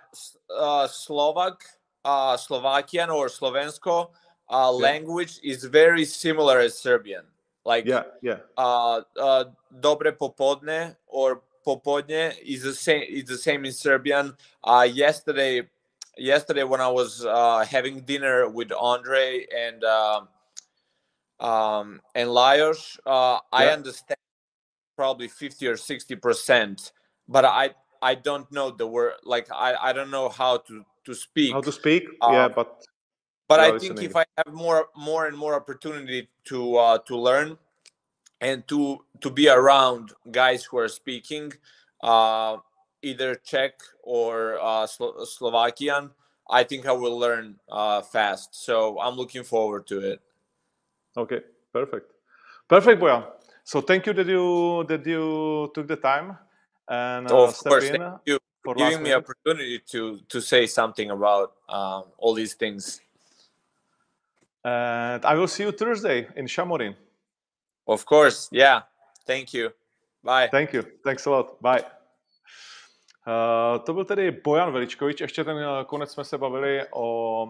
uh, 0.57 0.87
Slovak, 0.87 1.65
uh, 2.05 2.37
Slovakian 2.37 3.11
or 3.11 3.27
Slovensko 3.27 4.11
uh, 4.49 4.55
yeah. 4.55 4.67
language 4.69 5.41
is 5.43 5.65
very 5.65 6.05
similar 6.05 6.61
as 6.61 6.79
Serbian. 6.79 7.25
Like 7.65 7.85
yeah, 7.85 8.05
yeah. 8.23 8.39
Uh, 8.57 9.03
uh, 9.21 9.45
dobre 9.81 10.13
popodne 10.13 10.97
or 11.07 11.43
popodne 11.67 12.33
is 12.41 12.63
the 12.63 12.73
same. 12.73 13.05
It's 13.09 13.29
the 13.29 13.37
same 13.37 13.67
in 13.67 13.73
Serbian. 13.73 14.35
Uh, 14.65 14.89
yesterday, 14.91 15.69
yesterday 16.17 16.63
when 16.63 16.81
I 16.81 16.89
was 16.89 17.27
uh, 17.27 17.67
having 17.69 18.01
dinner 18.01 18.49
with 18.49 18.73
Andre 18.73 19.45
and 19.55 19.85
uh, 19.85 20.21
um, 21.41 22.01
and 22.15 22.31
Lajos, 22.31 22.99
uh, 23.05 23.41
yeah. 23.53 23.59
I 23.59 23.67
understand 23.67 24.17
probably 24.97 25.29
50 25.29 25.69
or 25.69 25.77
60 25.77 26.17
percent 26.17 26.91
but 27.29 27.45
i 27.45 27.71
i 28.03 28.15
don't 28.15 28.51
know 28.53 28.71
the 28.71 28.87
word 28.87 29.15
like 29.25 29.49
i 29.53 29.75
i 29.81 29.93
don't 29.93 30.11
know 30.11 30.29
how 30.29 30.57
to 30.57 30.85
to 31.05 31.15
speak 31.15 31.53
how 31.53 31.61
to 31.61 31.73
speak? 31.73 32.05
um, 32.23 32.35
yeah 32.35 32.49
but 32.49 32.87
but 33.49 33.61
i 33.61 33.79
think 33.79 34.03
if 34.03 34.17
i 34.17 34.25
have 34.37 34.55
more 34.55 34.89
more 34.97 35.27
and 35.27 35.37
more 35.37 35.55
opportunity 35.55 36.29
to 36.45 36.77
uh 36.77 36.99
to 36.99 37.17
learn 37.17 37.57
and 38.41 38.67
to 38.69 38.99
to 39.21 39.31
be 39.31 39.49
around 39.49 40.13
guys 40.31 40.65
who 40.65 40.79
are 40.79 40.89
speaking 40.89 41.53
uh 42.03 42.57
either 43.03 43.35
czech 43.35 43.81
or 44.03 44.59
uh 44.61 44.87
Slo- 44.87 45.25
slovakian 45.25 46.11
i 46.51 46.63
think 46.63 46.87
i 46.87 46.93
will 46.93 47.19
learn 47.19 47.57
uh 47.69 48.03
fast. 48.03 48.55
So 48.55 49.01
i'm 49.01 49.17
looking 49.17 49.45
forward 49.45 49.87
to 49.89 50.01
it. 50.01 50.21
Okay 51.17 51.41
perfect. 51.73 52.13
Perfect 52.69 53.01
Bojan 53.01 53.25
so 53.65 53.81
thank 53.81 54.07
you 54.07 54.13
that 54.13 54.27
you 54.27 54.85
that 54.89 55.07
you 55.07 55.71
took 55.75 55.89
the 55.89 55.97
time 55.97 56.37
and 56.89 57.31
uh, 57.31 57.45
of 57.45 57.59
course 57.59 57.91
thank 57.91 58.21
you 58.27 58.39
for 58.65 58.75
giving 58.75 59.03
me 59.03 59.11
minute. 59.11 59.25
opportunity 59.25 59.79
to 59.79 60.19
to 60.29 60.41
say 60.41 60.67
something 60.67 61.11
about 61.11 61.53
um, 61.69 62.05
all 62.19 62.35
these 62.35 62.55
things. 62.55 63.01
And 64.65 65.25
I 65.25 65.35
will 65.35 65.49
see 65.49 65.63
you 65.63 65.73
Thursday 65.73 66.29
in 66.37 66.47
Shamorin. 66.47 66.95
Of 67.87 68.05
course, 68.05 68.49
yeah. 68.53 68.83
Thank 69.27 69.55
you. 69.55 69.71
Bye. 70.23 70.49
Thank 70.51 70.73
you. 70.73 70.83
Thanks 71.05 71.27
a 71.27 71.31
lot. 71.31 71.61
Bye. 71.61 71.85
Uh, 73.27 73.79
to 73.79 73.95
byl 73.95 74.05
tedy 74.05 74.31
Bojan 74.31 74.73
Veličkovič. 74.73 75.21
Ještě 75.21 75.45
ten 75.45 75.57
uh, 75.57 75.85
konec 75.87 76.13
jsme 76.13 76.25
se 76.25 76.39
bavili 76.39 76.87
o, 76.91 77.41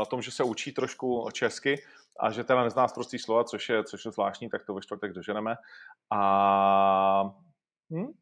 o 0.00 0.06
tom, 0.06 0.22
že 0.22 0.30
se 0.30 0.44
učí 0.44 0.72
trošku 0.72 1.28
česky 1.32 1.82
a 2.20 2.30
že 2.30 2.44
teda 2.44 2.64
nezná 2.64 2.88
prostý 2.88 3.18
slova, 3.18 3.44
což 3.44 3.68
je, 3.68 3.84
což 3.84 4.04
je 4.04 4.10
zvláštní, 4.10 4.48
tak 4.48 4.66
to 4.66 4.74
ve 4.74 4.80
čtvrtek 4.80 5.12
doženeme. 5.12 5.56
A, 6.10 7.30
hm? 7.90 8.12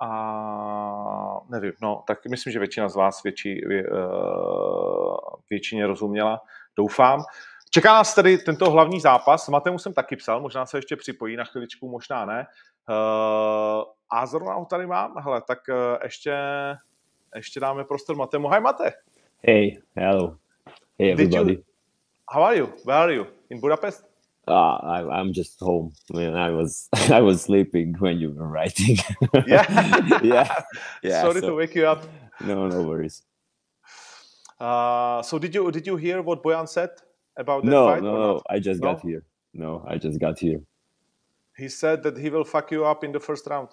A 0.00 1.40
nevím, 1.48 1.72
no, 1.82 2.02
tak 2.06 2.26
myslím, 2.26 2.52
že 2.52 2.58
většina 2.58 2.88
z 2.88 2.96
vás 2.96 3.22
větší, 3.22 3.54
vě, 3.54 3.90
uh, 3.90 5.16
většině 5.50 5.86
rozuměla, 5.86 6.40
doufám. 6.76 7.24
Čeká 7.70 7.92
nás 7.92 8.14
tedy 8.14 8.38
tento 8.38 8.70
hlavní 8.70 9.00
zápas. 9.00 9.48
Matemu 9.48 9.78
jsem 9.78 9.92
taky 9.92 10.16
psal, 10.16 10.40
možná 10.40 10.66
se 10.66 10.78
ještě 10.78 10.96
připojí 10.96 11.36
na 11.36 11.44
chviličku, 11.44 11.88
možná 11.88 12.24
ne. 12.24 12.46
Uh, 12.88 12.94
a 14.10 14.26
zrovna 14.26 14.54
ho 14.54 14.64
tady 14.64 14.86
mám. 14.86 15.14
Hele, 15.18 15.42
tak 15.42 15.58
uh, 15.68 15.74
ještě, 16.02 16.36
ještě 17.34 17.60
dáme 17.60 17.84
prostor 17.84 18.16
Matemu. 18.16 18.48
Hi, 18.48 18.60
Mate. 18.60 18.92
Hey, 19.46 19.78
hello. 19.96 20.36
Hey, 20.98 21.12
everybody. 21.12 21.52
You, 21.52 21.62
how 22.32 22.42
are 22.42 22.56
you? 22.56 22.66
Where 22.86 23.02
are 23.02 23.14
you? 23.14 23.26
In 23.50 23.60
Budapest? 23.60 24.07
Uh, 24.48 24.76
I, 24.76 25.20
am 25.20 25.32
just 25.32 25.60
home. 25.60 25.92
I 26.12 26.16
mean, 26.16 26.34
I 26.34 26.50
was 26.50 26.88
I 27.10 27.20
was 27.20 27.42
sleeping 27.42 27.94
when 27.98 28.18
you 28.18 28.30
were 28.30 28.48
writing. 28.48 28.96
yeah, 29.46 29.64
yeah, 30.22 30.54
yeah. 31.02 31.22
Sorry 31.22 31.40
so, 31.40 31.48
to 31.50 31.54
wake 31.54 31.74
you 31.74 31.86
up. 31.86 32.04
No, 32.40 32.66
no 32.68 32.82
worries. 32.82 33.22
Uh, 34.58 35.22
so 35.22 35.38
did 35.38 35.54
you 35.54 35.70
did 35.70 35.86
you 35.86 35.96
hear 35.96 36.22
what 36.22 36.42
Bojan 36.42 36.68
said 36.68 36.90
about 37.36 37.64
that 37.64 37.70
no, 37.70 37.86
fight? 37.86 38.02
no, 38.02 38.16
no. 38.16 38.42
I 38.48 38.58
just 38.58 38.80
No? 38.80 38.94
got 38.94 39.00
here. 39.02 39.22
No, 39.54 39.84
I 39.86 39.98
just 39.98 40.18
got 40.18 40.38
here. 40.38 40.60
He 41.56 41.68
said 41.68 42.02
that 42.04 42.16
he 42.16 42.30
will 42.30 42.44
fuck 42.44 42.70
you 42.70 42.84
up 42.84 43.04
in 43.04 43.12
the 43.12 43.20
first 43.20 43.46
round. 43.46 43.68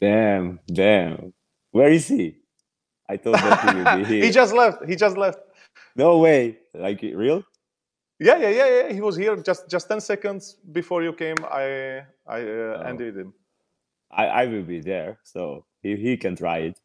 Damn, 0.00 0.60
damn. 0.72 1.32
Where 1.72 1.90
is 1.90 2.08
he? 2.08 2.36
I 3.08 3.16
thought 3.16 3.32
that 3.34 3.70
he 3.70 3.76
would 3.76 4.08
be 4.08 4.14
here. 4.14 4.24
he 4.24 4.30
just 4.30 4.54
left. 4.54 4.84
He 4.88 4.96
just 4.96 5.16
left. 5.16 5.38
No 5.96 6.18
way. 6.18 6.58
Like 6.72 7.02
real? 7.02 7.42
Yeah, 8.24 8.38
yeah, 8.38 8.48
yeah, 8.60 8.68
yeah. 8.76 8.92
He 8.92 9.00
was 9.00 9.16
here 9.16 9.36
just 9.36 9.68
just 9.68 9.86
ten 9.88 10.00
seconds 10.00 10.56
before 10.72 11.02
you 11.04 11.12
came. 11.12 11.36
I 11.44 11.64
I 12.26 12.40
uh, 12.40 12.80
Oh. 12.80 12.88
ended 12.90 13.16
him. 13.16 13.34
I, 14.10 14.24
I 14.42 14.46
will 14.46 14.62
be 14.62 14.80
there, 14.80 15.18
so 15.24 15.64
he, 15.82 15.96
he 15.96 16.16
can 16.16 16.34
try 16.36 16.58
it. 16.72 16.78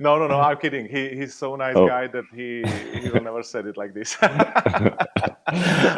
No, 0.00 0.18
no, 0.18 0.26
no. 0.28 0.38
I'm 0.40 0.58
kidding. 0.58 0.86
He 0.88 1.02
he's 1.18 1.34
so 1.34 1.56
nice 1.56 1.74
Oh. 1.76 1.86
guy 1.88 2.06
that 2.06 2.24
he 2.38 2.62
he 3.02 3.08
will 3.10 3.22
never 3.24 3.42
said 3.42 3.66
it 3.66 3.76
like 3.76 3.94
this. 3.94 4.16
Oh, 4.22 4.28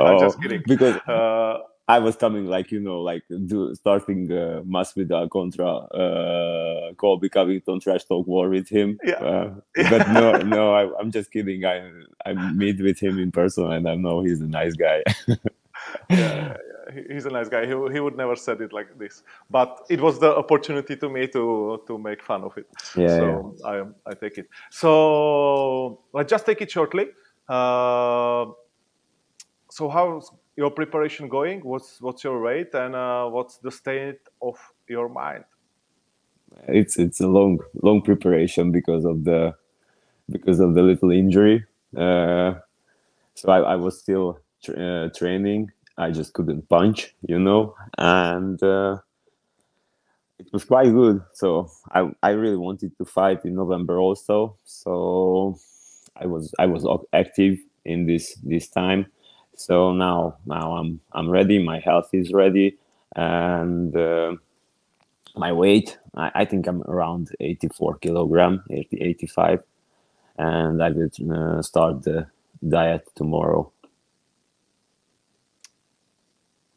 I'm 0.09 0.19
just 0.21 0.41
kidding. 0.43 0.63
Because 0.67 0.97
Uh, 1.09 1.59
I 1.91 1.99
was 1.99 2.17
coming 2.17 2.47
like 2.47 2.71
you 2.71 2.81
know 2.81 3.01
like 3.01 3.25
do 3.47 3.75
starting 3.75 4.31
uh, 4.31 4.63
Masvidal 4.75 5.29
contra 5.29 5.67
uh, 5.67 6.93
Colby 6.95 7.29
Covington 7.29 7.81
trash 7.81 8.05
talk 8.05 8.27
war 8.27 8.49
with 8.49 8.69
him. 8.69 8.99
Yeah. 9.05 9.15
Uh, 9.15 9.55
but 9.75 10.09
no, 10.13 10.33
no, 10.57 10.75
I, 10.75 10.83
I'm 10.99 11.11
just 11.11 11.33
kidding. 11.33 11.65
I 11.65 11.91
I 12.25 12.33
meet 12.53 12.81
with 12.81 13.01
him 13.01 13.19
in 13.19 13.33
person, 13.33 13.73
and 13.73 13.89
I 13.89 13.97
know 13.97 14.23
he's 14.23 14.41
a 14.41 14.47
nice 14.47 14.75
guy. 14.75 15.03
yeah, 15.29 15.37
yeah, 16.11 17.03
he's 17.13 17.27
a 17.27 17.31
nice 17.31 17.49
guy. 17.49 17.63
He, 17.67 17.75
he 17.95 18.01
would 18.01 18.17
never 18.17 18.37
said 18.37 18.61
it 18.61 18.73
like 18.73 18.97
this, 18.97 19.23
but 19.51 19.85
it 19.91 20.01
was 20.01 20.21
the 20.21 20.35
opportunity 20.37 20.97
to 20.97 21.09
me 21.09 21.27
to 21.29 21.83
to 21.89 21.99
make 21.99 22.23
fun 22.23 22.45
of 22.45 22.57
it. 22.57 22.67
Yeah, 22.97 23.17
so 23.17 23.57
yeah. 23.59 23.71
I 23.71 24.11
I 24.11 24.15
take 24.15 24.39
it. 24.39 24.49
So 24.71 26.03
let's 26.13 26.31
just 26.31 26.47
take 26.47 26.61
it 26.61 26.71
shortly. 26.71 27.09
Uh, 27.49 28.47
so 29.71 29.89
how's 29.89 30.31
your 30.61 30.71
preparation 30.71 31.29
going? 31.29 31.61
What's 31.61 32.01
what's 32.01 32.23
your 32.23 32.39
weight 32.43 32.75
and 32.75 32.95
uh, 32.95 33.27
what's 33.29 33.57
the 33.59 33.71
state 33.71 34.21
of 34.41 34.57
your 34.89 35.09
mind? 35.09 35.45
it's 36.69 36.99
it's 36.99 37.21
a 37.21 37.27
long 37.27 37.59
long 37.83 38.03
preparation 38.03 38.71
because 38.73 39.05
of 39.05 39.25
the 39.25 39.55
because 40.31 40.61
of 40.61 40.75
the 40.75 40.83
little 40.83 41.11
injury. 41.11 41.65
Uh, 41.97 42.55
so 43.35 43.51
I, 43.51 43.59
I 43.73 43.77
was 43.77 43.99
still 43.99 44.39
tra- 44.63 44.77
uh, 44.77 45.09
training. 45.17 45.71
I 45.97 46.11
just 46.11 46.33
couldn't 46.33 46.69
punch, 46.69 47.15
you 47.27 47.39
know, 47.39 47.75
and 47.99 48.63
uh, 48.63 48.99
it 50.39 50.49
was 50.53 50.65
quite 50.65 50.93
good. 50.93 51.23
So 51.33 51.71
I 51.93 52.11
I 52.23 52.31
really 52.31 52.57
wanted 52.57 52.97
to 52.99 53.05
fight 53.05 53.45
in 53.45 53.55
November 53.55 53.99
also. 53.99 54.57
So 54.65 55.59
I 56.17 56.27
was 56.27 56.53
I 56.59 56.67
was 56.67 56.87
active 57.13 57.59
in 57.85 58.07
this 58.07 58.35
this 58.43 58.69
time. 58.69 59.07
So 59.61 59.93
now 59.93 60.39
now 60.47 60.77
I'm 60.77 61.01
I'm 61.13 61.31
ready. 61.31 61.59
My 61.63 61.81
health 61.81 62.11
is 62.15 62.33
ready, 62.33 62.79
and. 63.17 63.97
Uh, 63.97 64.33
my 65.37 65.53
weight 65.53 65.99
I, 66.17 66.31
I 66.37 66.45
think 66.45 66.67
i'm 66.69 66.83
around 66.85 67.31
84 67.41 67.99
kilogram 67.99 68.65
80, 68.71 68.99
85 69.01 69.65
and 70.39 70.83
i 70.83 70.91
will 70.91 71.11
uh, 71.33 71.63
start 71.63 72.03
the 72.05 72.29
diet 72.69 73.09
tomorrow 73.17 73.73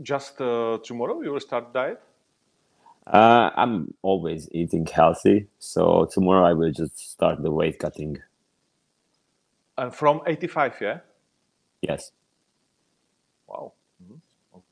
Just 0.02 0.42
uh, 0.42 0.80
tomorrow 0.84 1.22
you 1.22 1.32
will 1.34 1.40
start 1.42 1.74
diet. 1.74 2.02
uh, 3.08 3.52
i'm 3.56 3.94
always 4.02 4.50
eating 4.54 4.86
healthy 4.88 5.48
so 5.60 6.08
tomorrow 6.12 6.46
i 6.46 6.54
will 6.54 6.72
just 6.72 6.98
start 7.12 7.42
the 7.44 7.52
weight 7.52 7.80
cutting 7.80 8.18
And 9.78 9.94
from 9.96 10.22
85, 10.28 10.78
yeah. 10.82 11.00
yes 11.82 12.12
Wow. 13.48 13.74
Mhm. 14.04 14.20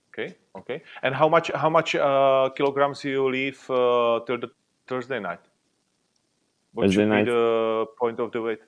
Okay. 0.09 0.35
Okay. 0.55 0.81
And 1.03 1.15
how 1.15 1.27
much 1.29 1.51
how 1.55 1.69
much 1.69 1.95
uh, 1.95 2.49
kilograms 2.55 3.03
you 3.03 3.29
leave 3.29 3.59
uh, 3.69 4.19
till 4.25 4.37
the 4.39 4.49
Thursday 4.87 5.19
night? 5.19 5.39
What 6.73 6.83
Thursday 6.85 7.01
should 7.03 7.09
night? 7.09 7.25
be 7.25 7.31
the 7.31 7.85
point 7.99 8.19
of 8.19 8.31
the 8.31 8.41
weight? 8.41 8.59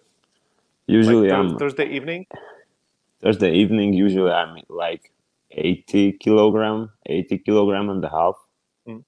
usually 0.85 1.29
like 1.29 1.39
i'm 1.39 1.57
Thursday 1.57 1.85
evening. 1.95 2.25
thursday 3.21 3.53
evening 3.55 3.93
usually 3.93 4.29
i'm 4.29 4.57
like 4.67 5.13
80 5.51 6.11
kilogram 6.19 6.89
80 7.05 7.37
kilogram 7.39 7.89
and 7.89 8.03
a 8.03 8.09
half 8.09 8.35
Mm. 8.85 9.03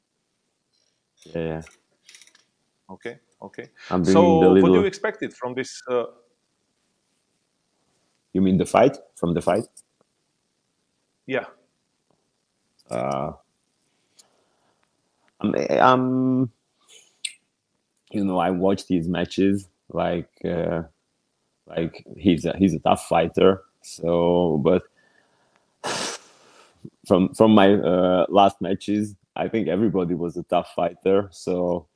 yeah, 1.35 1.61
Okay. 2.89 3.19
Okay. 3.41 3.67
i'm 3.91 4.05
So 4.05 4.39
the 4.39 4.61
what 4.61 4.71
do 4.71 4.79
you 4.79 4.85
expected 4.85 5.33
from 5.33 5.53
this? 5.53 5.81
Uh, 5.91 6.05
you 8.31 8.41
mean 8.41 8.57
the 8.57 8.65
fight 8.65 8.97
from 9.19 9.33
the 9.33 9.41
fight 9.41 9.67
yeah. 11.25 11.45
uh, 12.89 13.31
I'm, 15.41 15.55
I'm, 15.55 16.51
you 18.11 18.23
know, 18.23 18.37
I 18.37 18.51
watch 18.51 18.87
these 18.87 19.07
matches 19.07 19.67
like, 19.89 20.29
uh, 20.45 20.83
like 21.67 22.05
he's 22.17 22.45
a 22.45 22.55
he's 22.57 22.73
a 22.73 22.79
tough 22.79 23.07
fighter. 23.07 23.63
So, 23.81 24.61
but 24.63 24.83
from 27.07 27.33
from 27.33 27.51
my 27.51 27.73
uh, 27.73 28.25
last 28.29 28.61
matches, 28.61 29.15
I 29.35 29.47
think 29.47 29.67
everybody 29.67 30.13
was 30.13 30.37
a 30.37 30.43
tough 30.43 30.73
fighter. 30.75 31.29
So, 31.31 31.87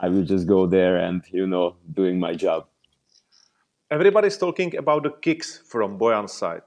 I 0.00 0.08
will 0.08 0.24
just 0.24 0.46
go 0.46 0.66
there 0.66 0.96
and 0.96 1.22
you 1.30 1.46
know 1.46 1.76
doing 1.92 2.18
my 2.18 2.34
job. 2.34 2.66
Everybody's 3.90 4.36
talking 4.36 4.76
about 4.76 5.04
the 5.04 5.10
kicks 5.10 5.58
from 5.58 5.98
Bojan's 5.98 6.32
side. 6.32 6.62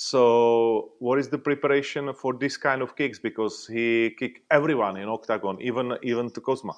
So, 0.00 0.92
what 1.00 1.18
is 1.18 1.28
the 1.28 1.38
preparation 1.38 2.14
for 2.14 2.32
this 2.32 2.56
kind 2.56 2.82
of 2.82 2.94
kicks? 2.94 3.18
Because 3.18 3.66
he 3.66 4.14
kick 4.16 4.44
everyone 4.48 4.96
in 4.96 5.08
octagon, 5.08 5.60
even 5.60 5.98
even 6.04 6.30
to 6.30 6.40
Kozma. 6.40 6.76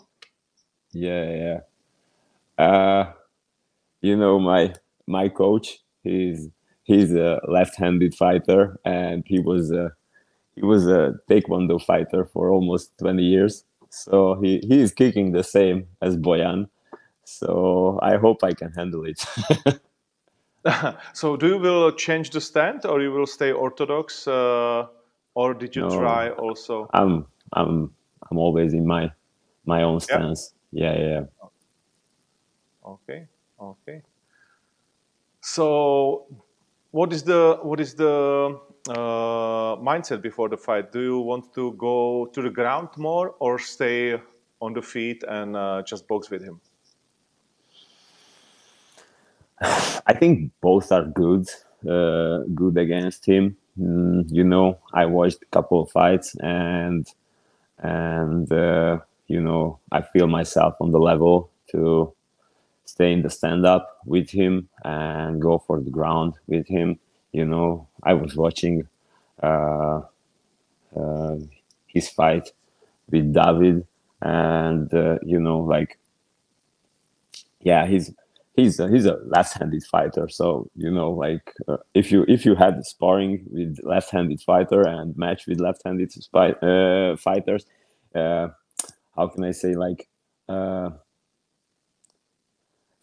Yeah, 0.93 1.61
yeah. 2.59 2.65
Uh, 2.65 3.13
you 4.01 4.17
know 4.17 4.39
my 4.39 4.73
my 5.07 5.29
coach. 5.29 5.81
He's 6.03 6.49
he's 6.85 7.13
a 7.13 7.43
left-handed 7.47 8.15
fighter, 8.15 8.81
and 8.87 9.23
he 9.27 9.39
was 9.39 9.71
a 9.71 9.93
he 10.55 10.65
was 10.65 10.87
a 10.87 11.13
taekwondo 11.29 11.79
fighter 11.79 12.25
for 12.25 12.49
almost 12.49 12.97
twenty 12.99 13.25
years. 13.25 13.65
So 13.91 14.41
he 14.41 14.61
he 14.67 14.81
is 14.81 14.95
kicking 14.95 15.33
the 15.33 15.45
same 15.45 15.89
as 16.01 16.17
Bojan. 16.17 16.71
So 17.25 17.99
I 18.01 18.17
hope 18.17 18.43
I 18.43 18.55
can 18.55 18.73
handle 18.73 19.05
it. 19.05 19.23
so, 21.15 21.37
do 21.37 21.47
you 21.47 21.59
will 21.59 21.93
change 21.93 22.31
the 22.31 22.41
stand, 22.41 22.85
or 22.85 23.01
you 23.01 23.13
will 23.13 23.27
stay 23.27 23.53
orthodox, 23.53 24.27
uh, 24.29 24.87
or 25.35 25.55
did 25.55 25.75
you 25.75 25.83
No. 25.83 25.99
try 25.99 26.31
also? 26.31 26.89
I'm 26.93 27.27
I'm 27.53 27.95
I'm 28.31 28.39
always 28.39 28.75
in 28.75 28.87
my 28.87 29.11
my 29.65 29.83
own 29.83 30.01
stance. 30.01 30.55
Yeah, 30.73 30.99
yeah. 30.99 31.09
yeah. 31.09 31.49
Okay, 32.87 33.27
okay. 33.61 34.03
So, 35.41 36.27
what 36.91 37.13
is 37.13 37.23
the 37.23 37.59
what 37.63 37.81
is 37.81 37.95
the 37.95 38.59
uh, 38.89 39.77
mindset 39.77 40.21
before 40.21 40.49
the 40.49 40.57
fight? 40.57 40.93
Do 40.93 41.01
you 41.01 41.21
want 41.21 41.55
to 41.55 41.73
go 41.73 42.27
to 42.35 42.43
the 42.43 42.51
ground 42.51 42.89
more, 42.97 43.35
or 43.39 43.59
stay 43.59 44.21
on 44.61 44.75
the 44.75 44.83
feet 44.83 45.25
and 45.27 45.57
uh, 45.57 45.83
just 45.87 46.07
box 46.07 46.31
with 46.31 46.43
him? 46.43 46.61
I 50.11 50.15
think 50.21 50.51
both 50.61 50.91
are 50.93 51.05
good. 51.05 51.49
Uh, 51.89 52.41
good 52.55 52.77
against 52.77 53.25
him. 53.25 53.57
Mm, 53.79 54.27
you 54.31 54.45
know, 54.45 54.79
I 54.93 55.07
watched 55.07 55.43
a 55.43 55.47
couple 55.57 55.81
of 55.83 55.91
fights, 55.91 56.29
and 56.41 57.07
and 57.79 58.51
uh, 58.53 58.99
you 59.29 59.41
know, 59.41 59.79
I 59.93 60.03
feel 60.03 60.27
myself 60.27 60.75
on 60.81 60.91
the 60.93 61.01
level 61.01 61.51
to 61.73 62.13
stay 62.87 63.13
in 63.13 63.23
the 63.23 63.31
stand 63.31 63.67
up 63.67 63.85
with 64.07 64.31
him 64.31 64.69
and 64.85 65.41
go 65.41 65.59
for 65.59 65.81
the 65.81 65.91
ground 65.91 66.35
with 66.49 66.67
him. 66.69 66.99
You 67.33 67.47
know, 67.47 67.89
I 68.03 68.15
was 68.15 68.37
watching 68.37 68.89
uh, 69.43 70.03
uh, 70.97 71.37
his 71.87 72.09
fight 72.09 72.53
with 73.11 73.33
David, 73.35 73.87
and 74.23 74.93
uh, 74.95 75.19
you 75.25 75.41
know, 75.41 75.61
like, 75.61 75.99
yeah, 77.61 77.87
he's 77.87 78.13
he's 78.55 78.79
a, 78.81 78.89
he's 78.89 79.07
a 79.07 79.19
left-handed 79.27 79.85
fighter. 79.85 80.29
So 80.29 80.71
you 80.77 80.91
know, 80.91 81.11
like, 81.11 81.53
uh, 81.69 81.79
if 81.95 82.13
you 82.13 82.25
if 82.29 82.45
you 82.45 82.55
had 82.55 82.85
sparring 82.85 83.45
with 83.51 83.79
left-handed 83.83 84.41
fighter 84.41 84.83
and 84.83 85.17
match 85.17 85.47
with 85.47 85.61
left-handed 85.61 86.13
spy, 86.13 86.51
uh, 86.53 87.17
fighters, 87.17 87.67
uh, 88.15 88.49
how 89.17 89.29
can 89.29 89.45
I 89.45 89.53
say 89.53 89.75
like. 89.75 90.09
Uh, 90.49 90.91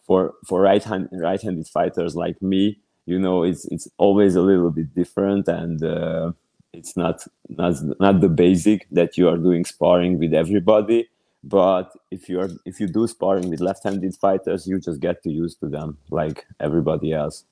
for 0.06 0.34
for 0.46 0.60
right 0.62 0.82
hand 0.82 1.08
right-handed 1.12 1.68
fighters 1.68 2.16
like 2.16 2.40
me, 2.42 2.80
you 3.06 3.18
know, 3.18 3.42
it's 3.42 3.64
it's 3.66 3.88
always 3.98 4.34
a 4.34 4.40
little 4.42 4.70
bit 4.70 4.94
different, 4.94 5.48
and 5.48 5.82
uh, 5.82 6.32
it's 6.72 6.96
not 6.96 7.24
not 7.48 7.74
not 8.00 8.20
the 8.20 8.28
basic 8.28 8.86
that 8.90 9.16
you 9.18 9.28
are 9.28 9.36
doing 9.36 9.64
sparring 9.64 10.18
with 10.18 10.34
everybody. 10.34 11.08
But 11.44 11.92
if 12.10 12.28
you 12.28 12.40
are 12.40 12.50
if 12.66 12.80
you 12.80 12.88
do 12.88 13.06
sparring 13.06 13.50
with 13.50 13.60
left-handed 13.60 14.16
fighters, 14.16 14.66
you 14.66 14.80
just 14.80 15.00
get 15.00 15.22
to 15.24 15.30
used 15.30 15.60
to 15.60 15.68
them 15.68 15.98
like 16.10 16.46
everybody 16.60 17.12
else. 17.12 17.44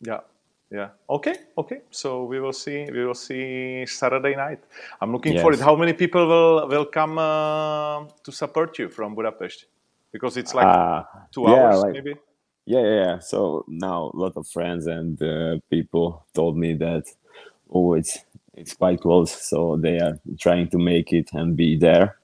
Yeah, 0.00 0.20
Yeah. 0.70 0.90
Okay. 1.08 1.34
Okay. 1.58 1.82
So 1.90 2.24
we 2.24 2.40
will 2.40 2.52
see. 2.54 2.86
We 2.92 3.04
will 3.06 3.14
see 3.14 3.86
Saturday 3.86 4.36
night. 4.36 4.60
I'm 5.00 5.12
looking 5.12 5.34
Yes. 5.34 5.42
for 5.42 5.52
it. 5.54 5.60
How 5.60 5.76
many 5.76 5.94
people 5.94 6.26
will 6.28 6.68
will 6.68 6.86
come 6.86 7.18
uh, 7.18 8.06
to 8.24 8.32
support 8.32 8.78
you 8.78 8.88
from 8.90 9.14
Budapest? 9.14 9.66
Because 10.12 10.36
it's 10.38 10.54
like 10.54 10.66
Ah, 10.66 11.06
two 11.32 11.46
yeah, 11.46 11.50
hours, 11.50 11.82
like- 11.84 11.94
maybe. 11.94 12.14
yeah, 12.66 12.80
yeah, 12.82 13.04
yeah. 13.04 13.18
So 13.20 13.64
now 13.68 14.10
a 14.14 14.16
lot 14.18 14.36
of 14.36 14.46
friends 14.48 14.86
and 14.86 15.20
uh, 15.22 15.58
people 15.70 16.26
told 16.34 16.56
me 16.56 16.74
that 16.76 17.04
oh, 17.70 17.94
it's 17.94 18.18
it's 18.54 18.74
quite 18.74 19.00
close, 19.00 19.32
so 19.50 19.76
they 19.76 19.98
are 20.00 20.18
trying 20.38 20.68
to 20.70 20.78
make 20.78 21.12
it 21.12 21.30
and 21.34 21.56
be 21.56 21.76
there. 21.78 22.16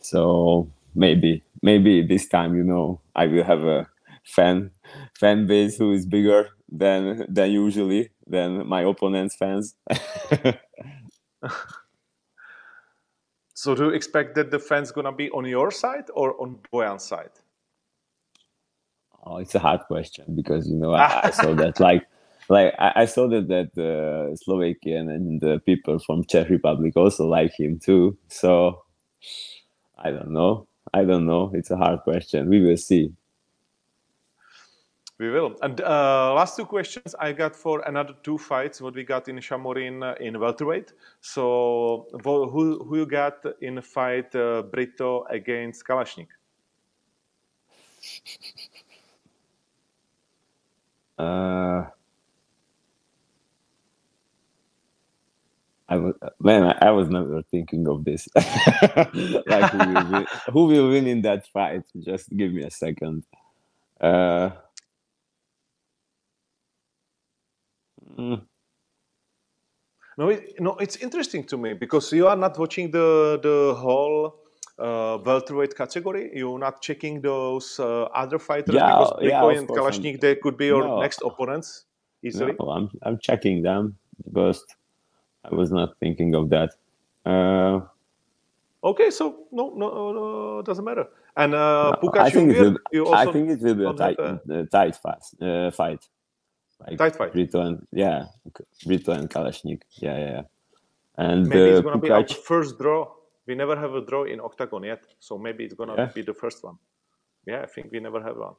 So 0.00 0.70
maybe 0.94 1.42
maybe 1.62 2.06
this 2.06 2.28
time, 2.28 2.56
you 2.56 2.64
know, 2.64 3.00
I 3.14 3.26
will 3.26 3.44
have 3.44 3.64
a 3.64 3.88
fan 4.24 4.70
fan 5.18 5.46
base 5.46 5.76
who 5.78 5.92
is 5.92 6.06
bigger 6.06 6.48
than 6.70 7.26
than 7.28 7.50
usually 7.50 8.10
than 8.26 8.66
my 8.66 8.82
opponent's 8.82 9.36
fans. 9.36 9.74
So 13.58 13.74
do 13.74 13.86
you 13.86 13.90
expect 13.90 14.36
that 14.36 14.52
the 14.52 14.60
fans 14.60 14.92
gonna 14.92 15.10
be 15.10 15.30
on 15.30 15.44
your 15.44 15.72
side 15.72 16.04
or 16.14 16.40
on 16.40 16.60
Bojan's 16.72 17.02
side? 17.02 17.32
Oh, 19.24 19.38
it's 19.38 19.56
a 19.56 19.58
hard 19.58 19.80
question 19.88 20.36
because 20.36 20.68
you 20.68 20.76
know 20.76 20.92
I, 20.94 21.26
I 21.26 21.30
saw 21.30 21.54
that 21.56 21.80
like 21.80 22.06
like 22.48 22.72
I, 22.78 22.92
I 23.02 23.04
saw 23.06 23.26
that 23.26 23.48
that 23.48 23.76
uh, 23.76 24.36
Slovakian 24.36 25.10
and 25.10 25.40
the 25.40 25.58
people 25.66 25.98
from 25.98 26.22
Czech 26.22 26.50
Republic 26.50 26.96
also 26.96 27.26
like 27.26 27.52
him 27.58 27.80
too. 27.80 28.16
So 28.28 28.84
I 29.98 30.10
don't 30.10 30.30
know. 30.30 30.66
I 30.94 31.04
don't 31.04 31.26
know. 31.26 31.50
It's 31.54 31.70
a 31.70 31.76
hard 31.76 32.00
question. 32.02 32.48
We 32.48 32.60
will 32.60 32.76
see. 32.76 33.12
We 35.18 35.30
will. 35.30 35.56
And 35.62 35.80
uh, 35.80 36.32
last 36.34 36.56
two 36.56 36.64
questions 36.64 37.14
I 37.18 37.32
got 37.32 37.56
for 37.56 37.80
another 37.80 38.14
two 38.22 38.38
fights. 38.38 38.80
What 38.80 38.94
we 38.94 39.02
got 39.02 39.28
in 39.28 39.36
Šamorín 39.36 40.02
uh, 40.02 40.14
in 40.20 40.38
welterweight. 40.38 40.92
So 41.20 42.06
who 42.22 42.48
who 42.84 42.96
you 42.98 43.06
got 43.06 43.44
in 43.60 43.74
the 43.74 43.82
fight 43.82 44.32
uh, 44.36 44.62
Brito 44.62 45.24
against 45.28 45.84
Kalashnik? 45.84 46.28
Uh, 51.18 51.86
I 55.88 55.96
was 55.96 56.14
man. 56.48 56.64
I, 56.64 56.86
was 56.92 57.08
never 57.10 57.42
thinking 57.52 57.88
of 57.88 58.04
this. 58.04 58.28
like 59.46 59.70
who 59.70 59.80
will, 59.84 60.06
win, 60.08 60.28
who 60.52 60.66
will 60.66 60.90
win 60.90 61.06
in 61.08 61.22
that 61.22 61.46
fight? 61.48 61.82
Just 62.00 62.36
give 62.36 62.52
me 62.52 62.64
a 62.64 62.72
second. 62.72 63.24
Uh, 64.00 64.50
mm, 68.18 68.42
No, 70.16 70.28
it, 70.30 70.54
no, 70.60 70.76
it's 70.76 70.96
interesting 70.96 71.44
to 71.44 71.56
me 71.58 71.74
because 71.74 72.12
you 72.12 72.28
are 72.28 72.36
not 72.36 72.58
watching 72.58 72.90
the 72.92 73.40
the 73.42 73.74
whole 73.74 74.36
uh, 74.78 75.18
welterweight 75.24 75.76
category. 75.76 76.30
You're 76.34 76.58
not 76.58 76.82
checking 76.82 77.20
those 77.20 77.80
uh, 77.80 78.04
other 78.14 78.38
fighters 78.38 78.74
Yeah, 78.74 78.84
because 78.84 79.12
yeah, 79.22 79.44
and 79.50 79.68
Kalashnik 79.68 80.20
they 80.20 80.36
could 80.36 80.56
be 80.56 80.66
your 80.66 80.84
No. 80.86 81.00
next 81.00 81.22
opponents 81.22 81.86
easily. 82.22 82.54
No, 82.60 82.70
I'm 82.70 82.90
I'm 83.02 83.18
checking 83.20 83.62
them 83.62 83.96
because 84.24 84.64
I 85.44 85.54
was 85.54 85.70
not 85.70 85.98
thinking 86.00 86.34
of 86.34 86.50
that. 86.50 86.70
Uh, 87.24 87.80
Okay, 88.84 89.10
so 89.10 89.46
no, 89.50 89.72
no, 89.74 90.12
no, 90.12 90.62
doesn't 90.62 90.84
matter. 90.84 91.06
And 91.36 91.52
uh, 91.52 91.96
No, 92.00 92.12
I 92.14 92.30
think 92.30 92.52
it 92.52 92.60
will. 92.92 93.06
also 93.08 93.12
I 93.12 93.32
think 93.32 93.50
it 93.50 93.60
will 93.60 93.74
be 93.74 93.84
a 93.84 93.92
tight, 93.92 94.18
uh, 94.20 94.36
tight 94.70 94.94
fast, 94.94 95.34
uh, 95.42 95.72
fight. 95.72 96.06
Like 96.86 96.96
Tight 96.96 97.16
fight. 97.16 97.32
Brito 97.32 97.60
and 97.60 97.84
yeah, 97.90 98.26
Brito 98.86 99.10
and 99.10 99.28
Kalashnik. 99.28 99.82
Yeah, 99.96 100.16
yeah. 100.18 100.42
And 101.16 101.48
maybe 101.48 101.70
it's 101.70 101.80
uh, 101.80 101.82
gonna 101.82 101.98
be 101.98 102.08
our 102.08 102.24
first 102.28 102.78
draw. 102.78 103.10
We 103.46 103.56
never 103.56 103.74
have 103.76 103.94
a 103.94 104.00
draw 104.00 104.22
in 104.24 104.38
Oktagon 104.38 104.84
yet, 104.86 105.02
so 105.18 105.36
maybe 105.38 105.64
it's 105.64 105.74
gonna 105.74 105.96
Yeah. 105.96 106.12
be 106.14 106.22
the 106.22 106.34
first 106.34 106.62
one. 106.62 106.78
Yeah, 107.46 107.62
I 107.62 107.66
think 107.66 107.90
we 107.90 107.98
never 107.98 108.22
have 108.22 108.36
one. 108.36 108.54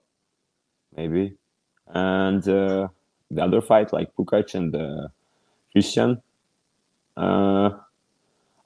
maybe, 0.97 1.37
and 1.87 2.45
uh, 2.49 2.89
the 3.31 3.41
other 3.41 3.61
fight 3.61 3.93
like 3.93 4.13
Pukač 4.15 4.53
and 4.53 4.75
uh, 4.75 5.07
Christian. 5.71 6.21
Uh, 7.19 7.71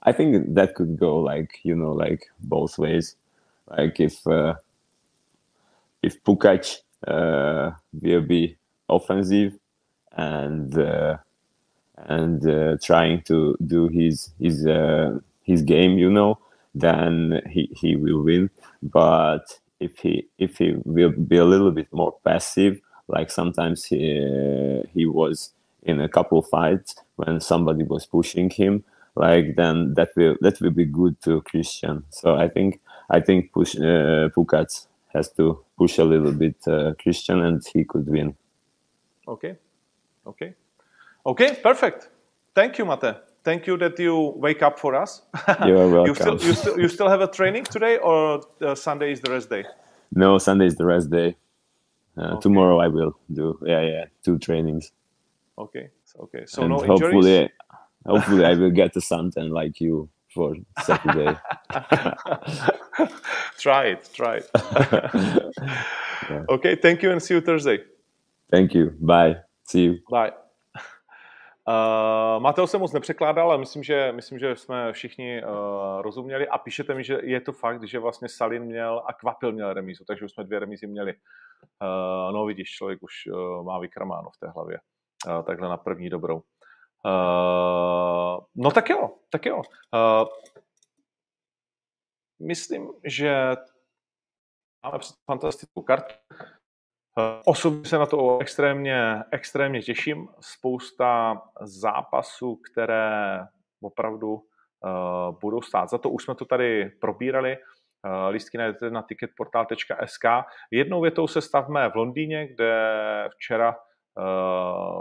I 0.02 0.12
think 0.12 0.54
that 0.54 0.74
could 0.76 0.98
go 0.98 1.18
like 1.18 1.60
you 1.64 1.74
know 1.74 1.92
like 1.92 2.26
both 2.40 2.78
ways. 2.78 3.16
Like 3.68 4.00
if 4.00 4.26
uh, 4.26 4.54
if 6.02 6.22
Pukač 6.24 6.78
uh, 7.06 7.72
will 8.02 8.22
be 8.22 8.56
offensive 8.88 9.54
and 10.12 10.76
uh, 10.78 11.16
and 11.96 12.46
uh, 12.48 12.76
trying 12.82 13.22
to 13.22 13.56
do 13.66 13.88
his 13.88 14.30
his 14.40 14.66
uh, 14.66 15.18
his 15.42 15.62
game, 15.62 15.98
you 15.98 16.10
know, 16.10 16.38
then 16.74 17.42
he, 17.50 17.70
he 17.76 17.96
will 17.96 18.22
win. 18.22 18.50
But 18.82 19.58
if 19.80 19.98
he 19.98 20.28
if 20.38 20.58
he 20.58 20.74
will 20.84 21.10
be 21.12 21.38
a 21.38 21.44
little 21.44 21.72
bit 21.72 21.92
more 21.92 22.16
passive, 22.24 22.80
like 23.08 23.30
sometimes 23.30 23.84
he 23.86 24.82
he 24.94 25.06
was 25.06 25.52
in 25.84 26.00
a 26.00 26.08
couple 26.08 26.42
fights 26.42 26.94
when 27.16 27.40
somebody 27.40 27.84
was 27.84 28.06
pushing 28.06 28.50
him, 28.50 28.84
like 29.16 29.56
then 29.56 29.94
that 29.94 30.10
will 30.16 30.36
that 30.40 30.60
will 30.60 30.70
be 30.70 30.84
good 30.86 31.20
to 31.22 31.42
Christian. 31.42 32.04
So 32.10 32.36
I 32.36 32.48
think 32.48 32.80
I 33.10 33.20
think 33.20 33.52
push 33.52 33.76
uh, 33.76 34.28
Pukač 34.34 34.86
has 35.14 35.30
to 35.32 35.60
push 35.78 35.98
a 35.98 36.04
little 36.04 36.32
bit 36.32 36.56
uh, 36.66 36.92
Christian 37.02 37.40
and 37.42 37.62
he 37.72 37.84
could 37.84 38.08
win. 38.08 38.34
Okay, 39.28 39.56
okay, 40.26 40.54
okay, 41.26 41.58
perfect. 41.62 42.08
Thank 42.54 42.78
you, 42.78 42.84
Mate. 42.86 43.16
Thank 43.44 43.66
you 43.66 43.76
that 43.78 43.98
you 43.98 44.32
wake 44.36 44.62
up 44.62 44.78
for 44.78 44.94
us. 44.94 45.22
You're 45.66 45.88
welcome. 45.88 46.06
you 46.06 46.14
still 46.14 46.40
you 46.42 46.54
still 46.54 46.80
you 46.80 46.88
still 46.88 47.08
have 47.08 47.20
a 47.20 47.28
training 47.28 47.64
today, 47.64 47.98
or 47.98 48.42
uh, 48.62 48.74
Sunday 48.74 49.12
is 49.12 49.20
the 49.20 49.30
rest 49.32 49.50
day? 49.50 49.64
No, 50.12 50.38
Sunday 50.38 50.66
is 50.66 50.76
the 50.76 50.86
rest 50.86 51.10
day. 51.10 51.36
Uh, 52.16 52.36
Okay. 52.36 52.42
Tomorrow 52.42 52.78
I 52.80 52.88
will 52.88 53.16
do 53.32 53.58
yeah 53.66 53.82
yeah 53.82 54.04
two 54.24 54.38
trainings 54.38 54.92
Okay, 55.58 55.90
okay. 56.18 56.44
So 56.46 56.62
and 56.62 56.70
no 56.70 56.80
injuries. 56.80 57.00
hopefully 57.00 57.50
hopefully 58.06 58.44
I 58.44 58.54
will 58.54 58.70
get 58.70 58.92
the 58.92 59.00
suntan 59.00 59.50
like 59.50 59.80
you 59.80 60.08
for 60.34 60.56
Saturday. 60.82 61.36
try 63.58 63.86
it, 63.86 64.10
try 64.12 64.36
it. 64.36 64.50
Yeah. 66.30 66.44
Okay, 66.48 66.76
thank 66.76 67.02
you 67.02 67.10
and 67.10 67.22
see 67.22 67.34
you 67.34 67.40
Thursday. 67.40 67.78
Thank 68.50 68.74
you. 68.74 68.92
Bye. 69.00 69.36
See 69.68 69.82
you. 69.84 69.98
Bye. 70.10 70.32
Uh, 71.68 72.42
Mateo 72.42 72.66
jsem 72.66 72.80
moc 72.80 72.92
nepřekládal, 72.92 73.50
ale 73.50 73.58
myslím, 73.58 73.82
že, 73.82 74.12
myslím, 74.12 74.38
že 74.38 74.56
jsme 74.56 74.92
všichni 74.92 75.42
uh, 75.44 76.02
rozuměli 76.02 76.48
a 76.48 76.58
píšete 76.58 76.94
mi, 76.94 77.04
že 77.04 77.18
je 77.22 77.40
to 77.40 77.52
fakt, 77.52 77.84
že 77.84 77.98
vlastně 77.98 78.28
Salin 78.28 78.62
měl 78.62 79.02
a 79.06 79.12
Kvapil 79.12 79.52
měl 79.52 79.72
remízu, 79.72 80.04
takže 80.04 80.24
už 80.24 80.32
jsme 80.32 80.44
dvě 80.44 80.58
remízy 80.58 80.86
měli. 80.86 81.14
Uh, 81.14 82.32
no 82.34 82.46
vidíš, 82.46 82.70
člověk 82.70 83.02
už 83.02 83.12
uh, 83.26 83.64
má 83.64 83.78
vykrmáno 83.78 84.30
v 84.30 84.38
té 84.38 84.50
hlavě. 84.54 84.78
Takhle 85.46 85.68
na 85.68 85.76
první 85.76 86.10
dobrou. 86.10 86.42
Uh, 87.04 88.44
no 88.54 88.70
tak 88.74 88.90
jo, 88.90 89.10
tak 89.30 89.46
jo. 89.46 89.56
Uh, 89.56 90.28
myslím, 92.46 92.92
že 93.04 93.50
máme 94.84 94.98
fantastickou 95.26 95.82
kartu. 95.82 96.14
Osobně 97.46 97.84
se 97.84 97.98
na 97.98 98.06
to 98.06 98.38
extrémně, 98.38 99.24
extrémně 99.30 99.82
těším. 99.82 100.28
Spousta 100.40 101.42
zápasů, 101.60 102.56
které 102.56 103.40
opravdu 103.82 104.32
uh, 104.32 105.38
budou 105.40 105.62
stát. 105.62 105.90
Za 105.90 105.98
to 105.98 106.10
už 106.10 106.24
jsme 106.24 106.34
to 106.34 106.44
tady 106.44 106.90
probírali. 107.00 107.56
Uh, 107.58 108.28
lístky 108.30 108.58
najdete 108.58 108.90
na 108.90 109.02
ticketportal.sk. 109.02 110.24
Jednou 110.70 111.00
větou 111.00 111.26
se 111.26 111.40
stavme 111.40 111.90
v 111.90 111.96
Londýně, 111.96 112.48
kde 112.48 112.74
včera 113.32 113.76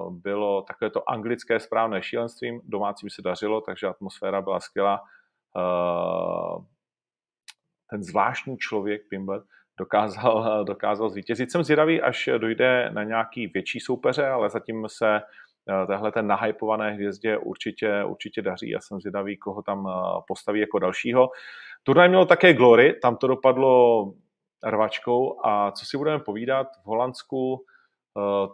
bylo 0.09 0.61
takové 0.61 0.89
to 0.91 1.09
anglické 1.09 1.59
správné 1.59 2.03
šílenství. 2.03 2.59
Domácím 2.63 3.09
se 3.09 3.21
dařilo, 3.21 3.61
takže 3.61 3.87
atmosféra 3.87 4.41
byla 4.41 4.59
skvělá. 4.59 5.01
Uh, 5.55 6.63
ten 7.93 8.03
zvláštní 8.03 8.57
člověk, 8.57 9.01
Pimblet, 9.09 9.43
dokázal, 9.77 10.63
dokázal 10.65 11.09
zvítězit. 11.09 11.51
Jsem 11.51 11.63
zvědavý, 11.63 12.01
až 12.01 12.29
dojde 12.37 12.89
na 12.93 13.03
nějaký 13.03 13.47
větší 13.47 13.79
soupeře, 13.79 14.27
ale 14.27 14.49
zatím 14.49 14.85
se 14.87 15.15
eh, 15.15 15.87
téhle 15.87 16.11
ten 16.11 16.27
nahypované 16.27 16.91
hvězdě 16.91 17.37
určitě, 17.37 18.03
určitě 18.03 18.41
daří. 18.41 18.69
Já 18.69 18.79
jsem 18.79 18.99
zvědavý, 18.99 19.37
koho 19.37 19.61
tam 19.61 19.87
eh, 19.87 20.21
postaví 20.27 20.59
jako 20.59 20.79
dalšího. 20.79 21.29
Turnaj 21.83 22.09
mělo 22.09 22.25
také 22.25 22.53
Glory, 22.53 22.99
tam 23.01 23.17
to 23.17 23.27
dopadlo 23.27 24.13
rvačkou 24.63 25.45
a 25.45 25.71
co 25.71 25.85
si 25.85 25.97
budeme 25.97 26.19
povídat, 26.19 26.67
v 26.83 26.85
Holandsku 26.85 27.65
eh, 27.65 27.72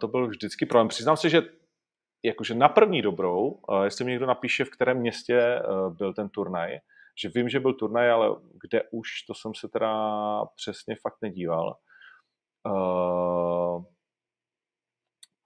to 0.00 0.08
byl 0.08 0.28
vždycky 0.28 0.66
problém. 0.66 0.88
Přiznám 0.88 1.16
se, 1.16 1.28
že 1.28 1.42
jakože 2.24 2.54
na 2.54 2.68
první 2.68 3.02
dobrou, 3.02 3.60
eh, 3.72 3.84
jestli 3.84 4.04
mi 4.04 4.10
někdo 4.10 4.26
napíše, 4.26 4.64
v 4.64 4.70
kterém 4.70 4.98
městě 4.98 5.38
eh, 5.38 5.62
byl 5.90 6.14
ten 6.14 6.28
turnaj, 6.28 6.78
že 7.22 7.28
vím, 7.28 7.48
že 7.48 7.60
byl 7.60 7.74
turnaj, 7.74 8.10
ale 8.10 8.36
kde 8.62 8.82
už, 8.90 9.22
to 9.22 9.34
jsem 9.34 9.54
se 9.54 9.68
teda 9.68 10.44
přesně 10.56 10.96
fakt 11.02 11.16
nedíval. 11.22 11.76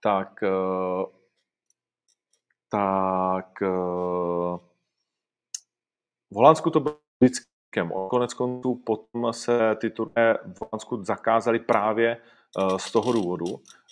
Tak 0.03 0.43
tak 2.69 3.61
eh, 3.61 3.67
v 6.31 6.35
Holandsku 6.35 6.69
to 6.69 6.79
bylo 6.79 6.97
vždycky 7.21 7.55
Konec 8.09 8.33
konců 8.33 8.83
potom 8.85 9.33
se 9.33 9.75
ty 9.75 9.89
turné 9.89 10.33
v 10.33 10.61
Holandsku 10.61 11.03
zakázaly 11.03 11.59
právě 11.59 12.17
z 12.77 12.91
toho 12.91 13.13
důvodu, 13.13 13.45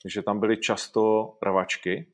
že 0.05 0.21
tam 0.21 0.39
byly 0.39 0.57
často 0.57 1.33
rvačky 1.43 2.07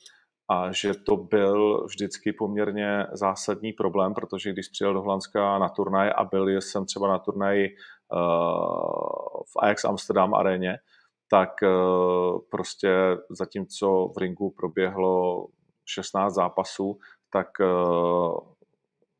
a 0.49 0.71
že 0.71 0.93
to 0.93 1.15
byl 1.17 1.85
vždycky 1.85 2.33
poměrně 2.33 3.07
zásadní 3.11 3.73
problém, 3.73 4.13
protože 4.13 4.51
když 4.53 4.67
přijel 4.67 4.93
do 4.93 5.01
Holandska 5.01 5.59
na 5.59 5.69
turnaj 5.69 6.11
a 6.15 6.23
byl 6.23 6.49
jsem 6.49 6.85
třeba 6.85 7.07
na 7.07 7.19
turnaji 7.19 7.75
v 9.45 9.57
Ajax 9.59 9.85
Amsterdam 9.85 10.33
aréně, 10.33 10.79
tak 11.29 11.63
eh, 11.63 11.67
prostě 12.49 13.17
zatímco 13.29 14.11
v 14.15 14.17
ringu 14.17 14.49
proběhlo 14.49 15.47
16 15.85 16.33
zápasů, 16.33 16.99
tak 17.29 17.47
eh, 17.61 17.65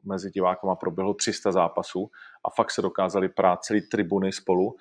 mezi 0.03 0.32
divákama 0.32 0.75
proběhlo 0.75 1.13
300 1.13 1.51
zápasů 1.51 2.11
a 2.43 2.49
fakt 2.49 2.71
se 2.71 2.82
dokázali 2.82 3.30
prát 3.30 3.63
celý 3.63 3.82
tribuny 3.82 4.32
spolu 4.32 4.75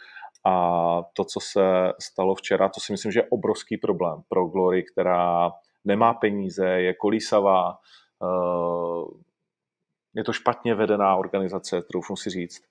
a 0.47 1.03
to, 1.13 1.25
co 1.25 1.41
se 1.41 1.93
stalo 2.01 2.35
včera, 2.35 2.69
to 2.69 2.81
si 2.81 2.93
myslím, 2.93 3.13
že 3.13 3.21
je 3.21 3.29
obrovský 3.31 3.77
problém 3.77 4.23
pro 4.29 4.47
Glory, 4.47 4.85
která 4.93 5.51
nemá 5.85 6.15
peníze, 6.15 6.67
je 6.69 6.95
kolísavá, 6.95 7.79
eh, 8.23 9.29
je 10.15 10.25
to 10.25 10.33
špatně 10.33 10.75
vedená 10.75 11.17
organizace, 11.17 11.83
troufnu 11.83 12.17
si 12.17 12.31
říct 12.31 12.63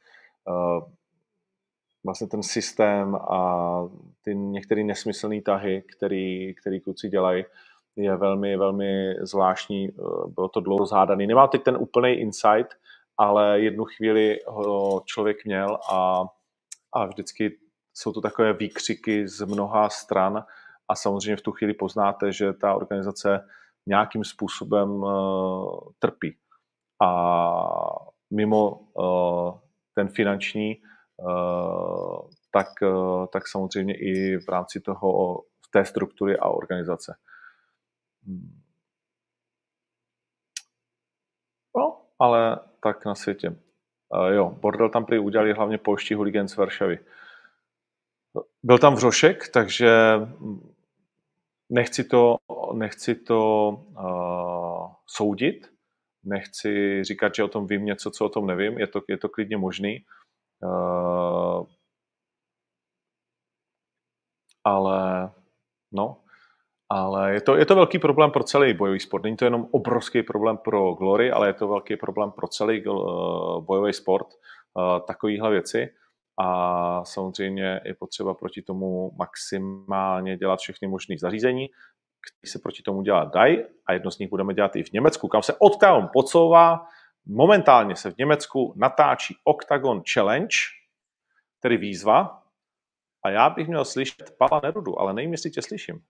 vlastně 2.06 2.28
ten 2.28 2.44
systém 2.44 3.16
a 3.16 3.82
ty 4.22 4.36
některé 4.36 4.84
nesmyslné 4.84 5.42
tahy, 5.42 5.84
který, 5.98 6.56
který 6.56 6.80
kluci 6.80 7.10
dělají, 7.10 7.46
je 7.96 8.16
velmi, 8.16 8.58
velmi 8.58 9.16
zvláštní. 9.22 9.90
Eh, 9.90 9.94
bylo 10.28 10.50
to 10.50 10.60
dlouho 10.60 10.86
zhádaný. 10.86 11.28
Nemá 11.28 11.48
teď 11.48 11.64
ten 11.64 11.78
úplný 11.78 12.14
insight, 12.14 12.68
ale 13.18 13.60
jednu 13.60 13.86
chvíli 13.86 14.40
ho 14.48 15.02
člověk 15.06 15.46
měl 15.46 15.78
a, 15.92 16.26
a 17.02 17.06
vždycky 17.06 17.60
jsou 17.94 18.14
to 18.14 18.22
takové 18.22 18.54
výkřiky 18.54 19.28
z 19.28 19.46
mnoha 19.46 19.90
stran 19.90 20.46
a 20.88 20.96
samozřejmě 20.96 21.36
v 21.36 21.42
tu 21.42 21.52
chvíli 21.52 21.74
poznáte, 21.74 22.32
že 22.32 22.54
ta 22.54 22.74
organizace 22.74 23.48
nějakým 23.86 24.24
způsobem 24.24 24.90
uh, 24.90 25.80
trpí. 26.00 26.38
A 27.02 27.10
mimo 28.32 28.72
uh, 28.72 29.60
ten 29.94 30.08
finanční 30.08 30.82
Eh, 31.20 32.30
tak, 32.52 32.68
eh, 32.84 33.28
tak 33.34 33.48
samozřejmě 33.48 33.94
i 33.98 34.38
v 34.38 34.50
rámci 34.50 34.82
toho, 34.82 35.42
v 35.42 35.72
té 35.72 35.86
struktury 35.86 36.38
a 36.38 36.46
organizace. 36.50 37.16
Hmm. 38.26 38.62
No, 41.78 42.02
ale 42.20 42.60
tak 42.84 43.06
na 43.06 43.16
světě. 43.16 43.60
Uh, 44.10 44.28
jo, 44.28 44.50
bordel 44.50 44.90
tam 44.90 45.06
prý 45.06 45.20
udělali 45.20 45.54
hlavně 45.54 45.78
polští 45.78 46.14
huligán 46.14 46.48
z 46.48 46.58
Varšavy. 46.58 47.00
Byl 48.64 48.80
tam 48.80 48.96
Vřošek, 48.96 49.48
takže 49.48 49.90
nechci 51.70 52.04
to, 52.04 52.38
nechci 52.74 53.16
to 53.16 53.70
uh, 53.70 54.94
soudit, 55.06 55.72
nechci 56.24 57.04
říkat, 57.04 57.36
že 57.36 57.44
o 57.44 57.48
tom 57.48 57.68
vím 57.68 57.86
něco, 57.86 58.12
co 58.12 58.26
o 58.26 58.30
tom 58.30 58.48
nevím, 58.48 58.80
je 58.80 58.88
to, 58.88 59.02
je 59.08 59.18
to 59.18 59.30
klidně 59.30 59.58
možný. 59.58 60.06
Uh, 60.64 61.66
ale 64.64 65.32
no, 65.92 66.18
ale 66.90 67.34
je 67.34 67.42
to, 67.42 67.56
je 67.56 67.66
to 67.66 67.76
velký 67.76 68.00
problém 68.00 68.32
pro 68.32 68.44
celý 68.44 68.74
bojový 68.74 69.00
sport. 69.00 69.24
Není 69.24 69.38
to 69.38 69.46
jenom 69.46 69.68
obrovský 69.72 70.24
problém 70.24 70.58
pro 70.58 70.94
Glory, 70.94 71.32
ale 71.32 71.48
je 71.50 71.54
to 71.54 71.68
velký 71.68 71.96
problém 71.96 72.32
pro 72.32 72.48
celý 72.48 72.88
uh, 72.88 73.66
bojový 73.66 73.94
sport, 73.94 74.28
uh, 74.28 75.06
takovýhle 75.08 75.50
věci. 75.50 75.90
A 76.40 77.06
samozřejmě 77.06 77.82
je 77.86 77.94
potřeba 77.94 78.34
proti 78.34 78.62
tomu 78.62 79.12
maximálně 79.18 80.38
dělat 80.38 80.60
všechny 80.60 80.88
možné 80.88 81.16
zařízení, 81.20 81.68
které 81.68 82.52
se 82.52 82.60
proti 82.60 82.84
tomu 82.84 83.02
dělat 83.02 83.34
dají 83.34 83.64
a 83.86 83.94
jedno 83.94 84.12
z 84.12 84.20
nich 84.20 84.30
budeme 84.30 84.54
dělat 84.54 84.76
i 84.76 84.84
v 84.84 84.92
Německu, 84.92 85.28
kam 85.28 85.42
se 85.42 85.54
Octagon 85.60 86.10
podsouvá 86.14 86.88
Momentálně 87.30 87.96
se 87.96 88.12
v 88.12 88.18
Německu 88.18 88.74
natáčí 88.76 89.36
Octagon 89.44 90.02
Challenge, 90.14 90.56
tedy 91.60 91.78
výzva, 91.78 92.44
a 93.24 93.30
já 93.30 93.50
bych 93.50 93.68
měl 93.68 93.86
slyšet 93.86 94.36
Pala 94.38 94.62
Nerudu, 94.64 95.00
ale 95.00 95.14
nevím, 95.14 95.32
jestli 95.32 95.52
tě 95.52 95.62
slyším. 95.62 96.04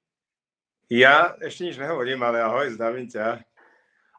Já 0.89 1.35
ještě 1.41 1.63
nic 1.63 1.77
nehovorím, 1.77 2.23
ale 2.23 2.41
ahoj, 2.41 2.69
zdravím 2.69 3.07
tě. 3.07 3.43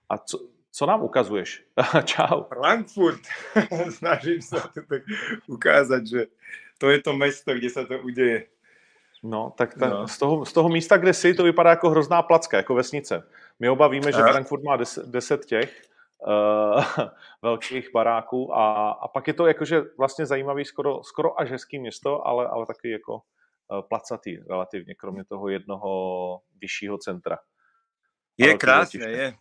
A 0.09 0.19
co, 0.19 0.39
co 0.73 0.87
nám 0.87 1.03
ukazuješ? 1.03 1.65
Čau. 2.05 2.43
Frankfurt. 2.43 3.21
Snažím 3.91 4.43
se 4.43 4.57
to 4.57 4.81
tak 4.89 5.03
ukázat, 5.47 6.07
že 6.07 6.27
to 6.79 6.91
je 6.91 7.03
to 7.03 7.13
město, 7.13 7.55
kde 7.55 7.71
se 7.71 7.87
to 7.87 7.99
uděje. 7.99 8.47
No, 9.23 9.53
tak 9.57 9.75
ta, 9.75 9.89
no. 9.89 10.09
Z, 10.09 10.19
toho, 10.19 10.45
z 10.45 10.53
toho 10.53 10.69
místa, 10.69 10.97
kde 10.97 11.15
jsi, 11.15 11.35
to 11.35 11.45
vypadá 11.45 11.71
jako 11.71 11.91
hrozná 11.91 12.23
placka, 12.23 12.57
jako 12.57 12.75
vesnice. 12.75 13.29
My 13.59 13.69
oba 13.69 13.89
víme, 13.89 14.13
že 14.13 14.19
Frankfurt 14.19 14.63
má 14.63 14.77
deset, 14.77 15.07
deset 15.07 15.45
těch, 15.45 15.83
uh, 16.27 16.83
velkých 17.43 17.93
baráků 17.93 18.55
a, 18.55 18.91
a 18.91 19.09
pak 19.09 19.27
je 19.27 19.35
to 19.35 19.47
jakože 19.47 19.83
vlastně 19.99 20.27
zajímavý, 20.27 20.65
skoro, 20.65 21.03
skoro 21.03 21.41
až 21.41 21.51
hezký 21.51 21.79
město, 21.79 22.27
ale, 22.27 22.49
ale 22.49 22.67
taky 22.67 22.91
jako 22.91 23.23
placatý 23.89 24.37
relativně, 24.37 24.95
kromě 24.95 25.25
toho 25.25 25.49
jednoho 25.49 26.41
vyššího 26.61 26.99
centra. 26.99 27.39
Je 28.39 28.55
krásné, 28.55 29.11
je. 29.11 29.35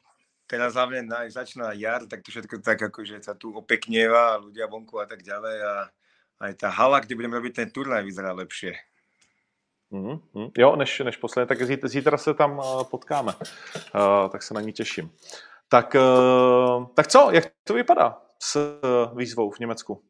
Teraz 0.47 0.73
hlavne 0.73 1.03
na, 1.03 1.28
začína 1.30 1.75
jar, 1.75 2.07
tak 2.07 2.23
to 2.23 2.32
všetko 2.32 2.63
tak 2.63 2.80
akože 2.82 3.19
sa 3.19 3.36
tu 3.36 3.51
opeknieva, 3.51 4.39
ľudia 4.39 4.71
vonku 4.71 4.95
a 4.95 5.05
tak 5.05 5.19
ďalej 5.19 5.57
a 5.59 5.73
aj 6.39 6.53
tá 6.55 6.71
hala, 6.71 7.03
kde 7.03 7.19
budeme 7.19 7.36
robiť 7.36 7.53
ten 7.53 7.69
turnaj, 7.69 8.07
vyzerá 8.07 8.32
lepšie. 8.32 8.80
Mm-hmm. 9.91 10.51
Jo, 10.57 10.75
než, 10.75 10.99
než 10.99 11.17
posledně, 11.17 11.47
tak 11.47 11.63
zítra, 11.63 11.89
zítra 11.89 12.17
se 12.17 12.34
tam 12.34 12.59
uh, 12.59 12.84
potkáme, 12.84 13.34
uh, 13.36 14.30
tak 14.32 14.43
se 14.43 14.53
na 14.53 14.61
ní 14.61 14.73
těším. 14.73 15.11
Tak, 15.69 15.95
eh, 15.95 16.86
tak 16.93 17.07
co, 17.07 17.30
jak 17.32 17.43
to 17.63 17.73
vypadá 17.73 18.21
s 18.39 18.55
eh, 18.55 19.15
výzvou 19.15 19.51
v 19.51 19.59
Německu? 19.59 20.03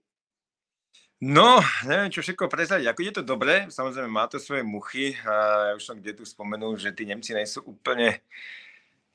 No, 1.18 1.57
neviem, 1.82 2.13
čo 2.13 2.22
všetko 2.22 2.45
prezradiť. 2.45 2.93
Ako 2.93 3.01
je 3.01 3.15
to 3.18 3.24
dobré, 3.26 3.65
samozrejme 3.74 4.05
má 4.05 4.30
to 4.30 4.38
svoje 4.38 4.61
muchy. 4.61 5.18
A 5.26 5.34
ja 5.70 5.74
už 5.74 5.82
som 5.82 5.97
kde 5.97 6.13
tu 6.13 6.24
spomenul, 6.30 6.78
že 6.78 6.93
tí 6.93 7.09
Nemci 7.09 7.34
nejsou 7.34 7.65
úplne 7.74 8.22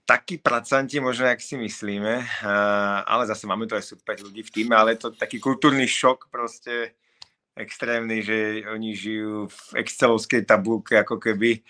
takí 0.03 0.35
pracanti, 0.35 0.99
možno, 0.99 1.31
jak 1.31 1.39
si 1.39 1.55
myslíme. 1.55 2.27
A, 2.43 3.07
ale 3.07 3.31
zase 3.31 3.47
máme 3.47 3.71
to 3.71 3.79
aj 3.79 3.87
super 3.87 4.19
ľudí 4.19 4.43
v 4.43 4.51
týme, 4.51 4.75
ale 4.75 4.99
je 4.99 5.07
to 5.07 5.15
taký 5.15 5.39
kultúrny 5.39 5.87
šok 5.87 6.27
proste 6.27 6.99
extrémny, 7.55 8.19
že 8.27 8.67
oni 8.67 8.99
žijú 8.99 9.47
v 9.47 9.87
excelovskej 9.87 10.43
tabulke, 10.43 10.99
ako 10.99 11.23
keby 11.23 11.63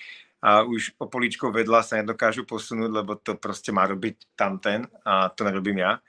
a 0.42 0.66
už 0.66 0.98
o 0.98 1.06
poličko 1.06 1.54
vedľa 1.54 1.86
sa 1.86 2.02
nedokážu 2.02 2.42
posunúť, 2.42 2.90
lebo 2.90 3.14
to 3.14 3.38
proste 3.38 3.70
má 3.70 3.86
robiť 3.86 4.34
tamten 4.34 4.90
a 5.06 5.30
to 5.30 5.46
nerobím 5.46 5.86
ja. 5.86 6.02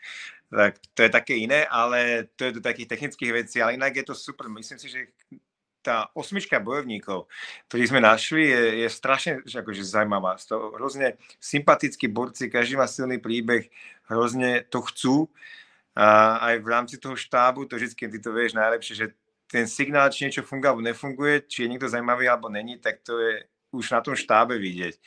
Tak 0.54 0.78
to 0.93 1.01
je 1.01 1.10
také 1.10 1.34
iné, 1.41 1.66
ale 1.66 2.30
to 2.38 2.45
je 2.45 2.51
do 2.58 2.62
takých 2.62 2.93
technických 2.93 3.32
vecí, 3.34 3.58
ale 3.58 3.74
inak 3.74 3.97
je 3.97 4.06
to 4.06 4.14
super. 4.14 4.45
Myslím 4.54 4.78
si, 4.78 4.86
že 4.86 5.10
tá 5.84 6.08
osmička 6.16 6.62
bojovníkov, 6.64 7.28
ktorých 7.68 7.89
sme 7.91 7.99
našli, 7.99 8.47
je, 8.47 8.62
je 8.86 8.89
strašne 8.89 9.32
akože 9.43 9.84
zaujímavá. 9.84 10.39
To 10.47 10.78
hrozne 10.80 11.20
sympatickí 11.43 12.08
borci, 12.08 12.47
každý 12.47 12.80
má 12.80 12.88
silný 12.88 13.20
príbeh, 13.20 13.68
hrozne 14.08 14.64
to 14.72 14.80
chcú. 14.88 15.16
A 15.93 16.39
aj 16.49 16.56
v 16.64 16.68
rámci 16.72 16.95
toho 16.97 17.14
štábu, 17.14 17.68
to 17.68 17.78
vždy, 17.78 17.93
ty 17.93 18.18
to 18.18 18.32
vieš 18.34 18.58
najlepšie, 18.58 18.93
že 18.95 19.08
ten 19.45 19.70
signál, 19.70 20.10
či 20.10 20.26
niečo 20.26 20.41
funguje 20.41 20.70
alebo 20.72 20.82
nefunguje, 20.82 21.45
či 21.45 21.68
je 21.68 21.70
niekto 21.70 21.86
zaujímavý 21.86 22.26
alebo 22.26 22.49
není, 22.49 22.82
tak 22.82 23.06
to 23.06 23.22
je 23.22 23.45
už 23.70 23.93
na 23.93 24.01
tom 24.01 24.18
štábe 24.18 24.58
vidieť. 24.58 24.97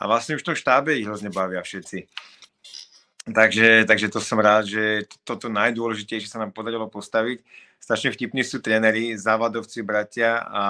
A 0.00 0.08
vlastne 0.08 0.40
už 0.40 0.40
v 0.40 0.48
tom 0.54 0.56
štábe 0.56 0.96
ich 0.96 1.04
hrozne 1.04 1.28
bavia 1.28 1.60
všetci. 1.60 2.08
Takže, 3.28 3.84
takže 3.84 4.08
to 4.08 4.20
som 4.20 4.40
rád, 4.40 4.64
že 4.64 5.04
toto 5.28 5.52
najdôležitejšie 5.52 6.32
sa 6.32 6.40
nám 6.40 6.56
podarilo 6.56 6.88
postaviť. 6.88 7.44
Strašne 7.76 8.16
vtipní 8.16 8.40
sú 8.40 8.64
tréneri, 8.64 9.12
závadovci, 9.16 9.84
bratia 9.84 10.40
a, 10.40 10.64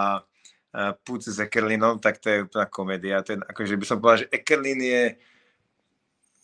Puc 1.03 1.27
s 1.27 1.35
Ekerlinom, 1.43 1.99
tak 1.99 2.23
to 2.23 2.31
je 2.31 2.47
úplná 2.47 2.67
komédia. 2.71 3.27
Ten, 3.27 3.43
akože 3.43 3.75
by 3.75 3.85
som 3.87 3.99
povedal, 3.99 4.23
že 4.23 4.31
Ekerlin 4.31 4.79
je 4.79 5.03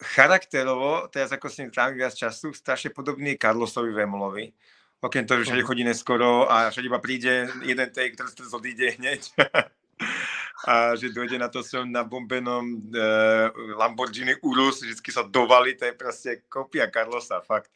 charakterovo, 0.03 1.07
teraz 1.15 1.31
ako 1.31 1.47
s 1.47 1.63
ním 1.63 1.71
trávim 1.71 2.03
viac 2.03 2.11
času, 2.11 2.51
strašne 2.51 2.91
podobný 2.91 3.39
Carlosovi 3.39 3.95
Vemolovi. 3.95 4.51
Okrem 4.99 5.23
toho, 5.23 5.41
že 5.41 5.55
všade 5.55 5.63
chodí 5.63 5.87
neskoro 5.87 6.51
a 6.51 6.75
všade 6.75 6.91
iba 6.91 6.99
príde 6.99 7.47
jeden 7.63 7.89
take, 7.95 8.19
ktorý 8.19 8.51
odíde 8.51 8.99
hneď. 8.99 9.31
a 10.65 10.97
že 10.97 11.13
dojde 11.13 11.37
na 11.37 11.53
to 11.53 11.61
svojom 11.61 11.93
nabombenom 11.93 12.81
uh, 12.89 13.53
Lamborghini 13.77 14.33
Urus, 14.41 14.81
vždycky 14.81 15.13
sa 15.13 15.21
dovali, 15.21 15.77
to 15.77 15.85
je 15.85 15.93
proste 15.93 16.31
kopia 16.49 16.89
Carlosa, 16.89 17.45
fakt. 17.45 17.69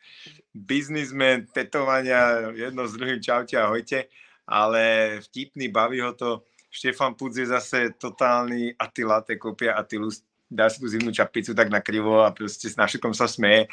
Biznismen, 0.56 1.44
tetovania, 1.52 2.48
jedno 2.56 2.88
s 2.88 2.96
druhým 2.96 3.20
čaute, 3.20 3.60
ahojte, 3.60 4.08
ale 4.48 5.16
vtipný, 5.28 5.68
baví 5.68 6.00
ho 6.00 6.16
to. 6.16 6.40
Štefan 6.70 7.18
Pudz 7.18 7.36
je 7.36 7.50
zase 7.50 7.92
totálny 7.98 8.78
Attila, 8.78 9.20
to 9.20 9.34
je 9.34 9.42
kopia 9.42 9.76
Attilus, 9.76 10.24
dá 10.48 10.70
si 10.70 10.80
tu 10.80 10.88
zimnú 10.88 11.12
čapicu 11.12 11.52
tak 11.52 11.68
na 11.68 11.82
krivo 11.84 12.24
a 12.24 12.32
proste 12.32 12.70
s 12.70 12.78
našikom 12.78 13.12
sa 13.12 13.28
smeje. 13.28 13.68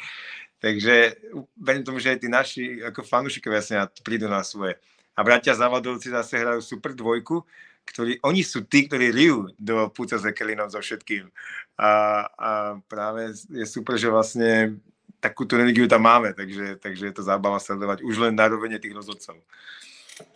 Takže 0.58 1.16
verím 1.54 1.86
tomu, 1.86 2.02
že 2.02 2.18
tí 2.18 2.26
naši 2.26 2.82
ako 2.82 3.06
fanúšikovia 3.06 3.62
sa 3.62 3.86
prídu 4.02 4.26
na 4.26 4.42
svoje. 4.42 4.74
A 5.14 5.22
bratia 5.26 5.54
Zavadovci 5.54 6.10
zase 6.10 6.38
hrajú 6.38 6.62
super 6.62 6.94
dvojku, 6.94 7.42
ktorí, 7.88 8.20
oni 8.22 8.42
sú 8.44 8.68
tí, 8.68 8.84
ktorí 8.84 9.10
rijú 9.10 9.48
do 9.58 9.88
púca 9.88 10.20
s 10.20 10.28
Ekelinom 10.28 10.68
so 10.68 10.80
všetkým. 10.80 11.32
A, 11.78 11.90
a 12.26 12.50
práve 12.88 13.32
je 13.48 13.66
super, 13.66 13.96
že 13.96 14.12
vlastne 14.12 14.78
takúto 15.20 15.58
energiu 15.58 15.88
tam 15.88 16.06
máme, 16.06 16.34
takže, 16.34 16.78
takže 16.78 17.04
je 17.10 17.14
to 17.14 17.22
zábava 17.22 17.58
sledovať 17.58 18.02
už 18.02 18.18
len 18.18 18.34
na 18.34 18.46
rovene 18.48 18.78
tých 18.78 18.94
rozhodcov. 18.94 19.38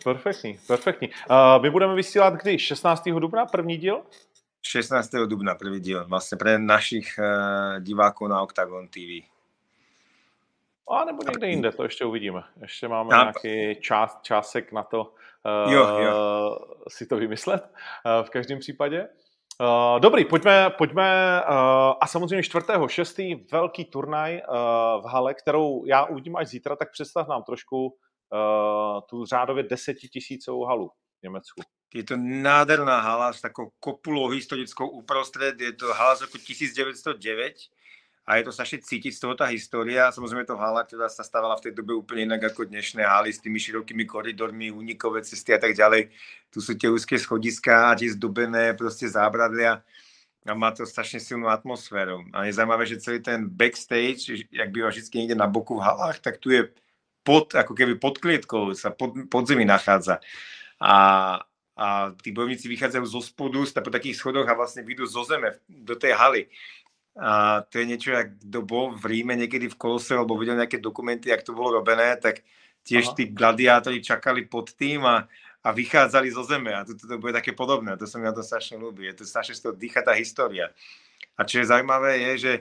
Perfektní, 0.03 0.59
perfektní. 0.67 1.11
Uh, 1.27 1.59
my 1.61 1.69
budeme 1.69 1.95
vysílat 1.95 2.33
kdy? 2.33 2.59
16. 2.59 3.03
dubna 3.19 3.45
první 3.45 3.77
díl? 3.77 4.03
16. 4.61 5.11
dubna 5.27 5.55
prvý 5.55 5.79
díl, 5.79 6.05
vlastně 6.07 6.37
pre 6.37 6.59
našich 6.59 7.19
uh, 7.19 7.79
diváků 7.79 8.27
na 8.27 8.41
Octagon 8.41 8.87
TV. 8.87 9.32
A 10.89 11.05
nebo 11.05 11.23
někde 11.23 11.47
jinde, 11.47 11.71
to 11.71 11.83
ještě 11.83 12.05
uvidíme. 12.05 12.43
Ještě 12.61 12.87
máme 12.87 13.09
Tam. 13.09 13.19
nějaký 13.19 13.81
čas, 13.81 14.19
čásek 14.21 14.71
na 14.71 14.83
to 14.83 15.13
uh, 15.65 15.73
jo, 15.73 15.97
jo. 15.97 16.57
si 16.87 17.05
to 17.05 17.17
vymyslet 17.17 17.63
uh, 17.63 18.25
v 18.25 18.29
každém 18.29 18.59
případě. 18.59 19.07
Uh, 19.61 19.99
dobrý, 19.99 20.25
pojďme, 20.25 20.69
pojďme 20.69 21.41
uh, 21.49 21.55
a 22.01 22.07
samozřejmě 22.07 22.41
4.6. 22.41 23.45
velký 23.51 23.85
turnaj 23.85 24.33
uh, 24.33 24.55
v 25.01 25.05
hale, 25.05 25.33
kterou 25.33 25.85
já 25.85 26.05
uvidím 26.05 26.35
až 26.35 26.47
zítra, 26.47 26.75
tak 26.75 26.91
představ 26.91 27.27
nám 27.27 27.43
trošku 27.43 27.85
uh, 27.85 29.01
tu 29.09 29.25
řádově 29.25 29.63
desetitisícovou 29.63 30.65
halu 30.65 30.89
v 31.19 31.23
Německu. 31.23 31.61
Je 31.93 32.03
to 32.03 32.15
nádherná 32.17 32.99
hala 32.99 33.33
s 33.33 33.41
takou 33.41 33.69
kopulou 33.79 34.27
historickou 34.27 34.89
uprostred, 34.89 35.61
je 35.61 35.73
to 35.73 35.93
hala 35.93 36.15
z 36.15 36.21
roku 36.21 36.37
1909 36.37 37.53
a 38.23 38.39
je 38.39 38.43
to 38.47 38.55
strašne 38.55 38.79
cítiť 38.79 39.11
z 39.11 39.19
toho 39.19 39.35
tá 39.35 39.51
história. 39.51 40.07
Samozrejme 40.07 40.47
to 40.47 40.55
hala, 40.55 40.87
ktorá 40.87 41.11
sa 41.11 41.27
stávala 41.27 41.59
v 41.59 41.67
tej 41.67 41.73
dobe 41.75 41.91
úplne 41.91 42.31
inak 42.31 42.55
ako 42.55 42.71
dnešné 42.71 43.03
haly 43.03 43.35
s 43.35 43.43
tými 43.43 43.59
širokými 43.59 44.07
koridormi, 44.07 44.71
únikové 44.71 45.27
cesty 45.27 45.51
a 45.51 45.59
tak 45.59 45.75
ďalej. 45.75 46.07
Tu 46.47 46.63
sú 46.63 46.71
tie 46.79 46.87
úzké 46.87 47.19
schodiska 47.19 47.91
a 47.91 47.99
tie 47.99 48.07
zdobené 48.15 48.71
proste 48.79 49.11
zábradlia 49.11 49.83
a 50.47 50.55
má 50.55 50.71
to 50.71 50.87
strašne 50.87 51.19
silnú 51.19 51.51
atmosféru. 51.51 52.23
A 52.31 52.47
je 52.47 52.55
zaujímavé, 52.55 52.83
že 52.87 53.03
celý 53.03 53.19
ten 53.19 53.47
backstage, 53.47 54.47
jak 54.51 54.69
býva 54.71 54.91
vždy 54.91 55.03
niekde 55.11 55.35
na 55.35 55.47
boku 55.47 55.79
v 55.79 55.83
halách, 55.83 56.19
tak 56.23 56.39
tu 56.39 56.51
je 56.51 56.67
pod, 57.23 57.55
ako 57.55 57.75
keby 57.75 57.95
pod 57.99 58.19
klietkou, 58.19 58.75
sa 58.75 58.91
pod, 58.91 59.15
pod 59.31 59.43
zemi 59.47 59.63
nachádza. 59.63 60.19
A, 60.79 60.95
a 61.75 62.11
tí 62.19 62.35
bojovníci 62.35 62.67
vychádzajú 62.67 63.05
zo 63.07 63.23
spodu 63.23 63.63
po 63.63 63.91
takých 63.91 64.19
schodoch 64.19 64.47
a 64.47 64.55
vlastne 64.55 64.83
vyjdú 64.83 65.07
zo 65.07 65.23
zeme 65.23 65.59
do 65.67 65.95
tej 65.95 66.15
haly. 66.15 66.51
A 67.13 67.61
to 67.69 67.77
je 67.77 67.85
niečo, 67.85 68.09
ak 68.17 68.41
kto 68.41 68.59
bol 68.65 68.97
v 68.97 69.05
Ríme 69.05 69.37
niekedy 69.37 69.69
v 69.69 69.77
Kolose 69.77 70.17
alebo 70.17 70.33
videl 70.33 70.57
nejaké 70.57 70.81
dokumenty, 70.81 71.29
jak 71.29 71.45
to 71.45 71.53
bolo 71.53 71.77
robené, 71.77 72.17
tak 72.17 72.41
tiež 72.81 73.13
Aha. 73.13 73.15
tí 73.15 73.23
gladiátori 73.29 74.01
čakali 74.01 74.49
pod 74.49 74.73
tým 74.73 75.05
a, 75.05 75.29
a 75.61 75.69
vychádzali 75.69 76.27
zo 76.33 76.41
zeme 76.41 76.73
a 76.73 76.81
to, 76.81 76.97
to, 76.97 77.05
to 77.05 77.21
bude 77.21 77.37
také 77.37 77.53
podobné. 77.53 77.93
To 78.01 78.09
sa 78.09 78.17
mi 78.17 78.25
na 78.25 78.33
to 78.33 78.41
strašne 78.41 78.81
ľúbi. 78.81 79.05
Je 79.13 79.21
to 79.21 79.29
strašne 79.29 79.53
z 79.53 79.61
toho 79.61 79.73
dýcha 79.77 80.01
tá 80.01 80.17
história. 80.17 80.73
A 81.37 81.45
čo 81.45 81.61
je 81.61 81.69
zaujímavé 81.69 82.17
je, 82.17 82.31
že 82.37 82.53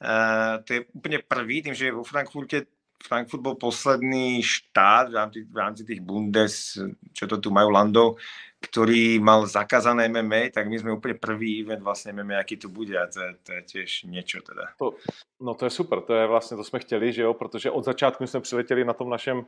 uh, 0.00 0.64
to 0.64 0.68
je 0.72 0.80
úplne 0.96 1.20
prvý, 1.20 1.60
tým, 1.60 1.76
že 1.76 1.92
vo 1.92 2.04
Frankfurte 2.04 2.64
Frankfurt 3.02 3.42
bol 3.42 3.56
posledný 3.58 4.38
štát 4.40 5.10
v 5.10 5.14
rámci, 5.18 5.38
v 5.42 5.56
rámci 5.58 5.82
tých 5.82 6.00
Bundes, 6.00 6.78
čo 7.10 7.26
to 7.26 7.42
tu 7.42 7.50
majú 7.50 7.74
landov, 7.74 8.22
ktorý 8.62 9.18
mal 9.18 9.42
zakázané 9.50 10.06
MMA, 10.06 10.54
tak 10.54 10.70
my 10.70 10.78
sme 10.78 10.94
úplne 10.94 11.18
prvý 11.18 11.60
event 11.60 11.82
vlastně 11.82 12.12
MMA, 12.12 12.38
aký 12.38 12.56
tu 12.56 12.68
bude 12.68 12.94
a 12.94 13.06
to, 13.06 13.20
je, 13.20 13.34
to 13.42 13.52
je 13.52 13.62
tiež 13.62 13.90
niečo 14.06 14.38
teda. 14.40 14.70
To, 14.78 14.94
no 15.40 15.54
to 15.54 15.64
je 15.64 15.70
super, 15.70 16.00
to 16.00 16.14
je 16.14 16.26
vlastně, 16.26 16.56
to 16.56 16.64
jsme 16.64 16.78
chtěli, 16.78 17.12
že 17.12 17.22
jo, 17.22 17.34
protože 17.34 17.70
od 17.70 17.84
začátku 17.84 18.26
jsme 18.26 18.40
přiletěli 18.40 18.84
na 18.84 18.92
tom 18.92 19.10
našem 19.10 19.38
uh, 19.38 19.44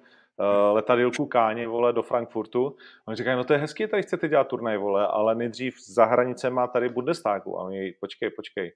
letadilku 0.73 1.27
Káni, 1.27 1.67
vole, 1.67 1.93
do 1.93 2.03
Frankfurtu. 2.03 2.77
A 3.07 3.09
oni 3.09 3.17
říkají, 3.17 3.37
no 3.37 3.45
to 3.45 3.53
je 3.53 3.59
hezky, 3.59 3.89
tady 3.89 4.03
chcete 4.03 4.29
dělat 4.29 4.49
turnaj, 4.49 4.77
vole, 4.77 5.07
ale 5.07 5.35
nejdřív 5.35 5.75
za 5.87 6.09
má 6.51 6.67
tady 6.67 6.89
Bundestagu. 6.89 7.59
A 7.59 7.63
oni, 7.63 7.95
počkej, 8.01 8.31
počkej, 8.31 8.73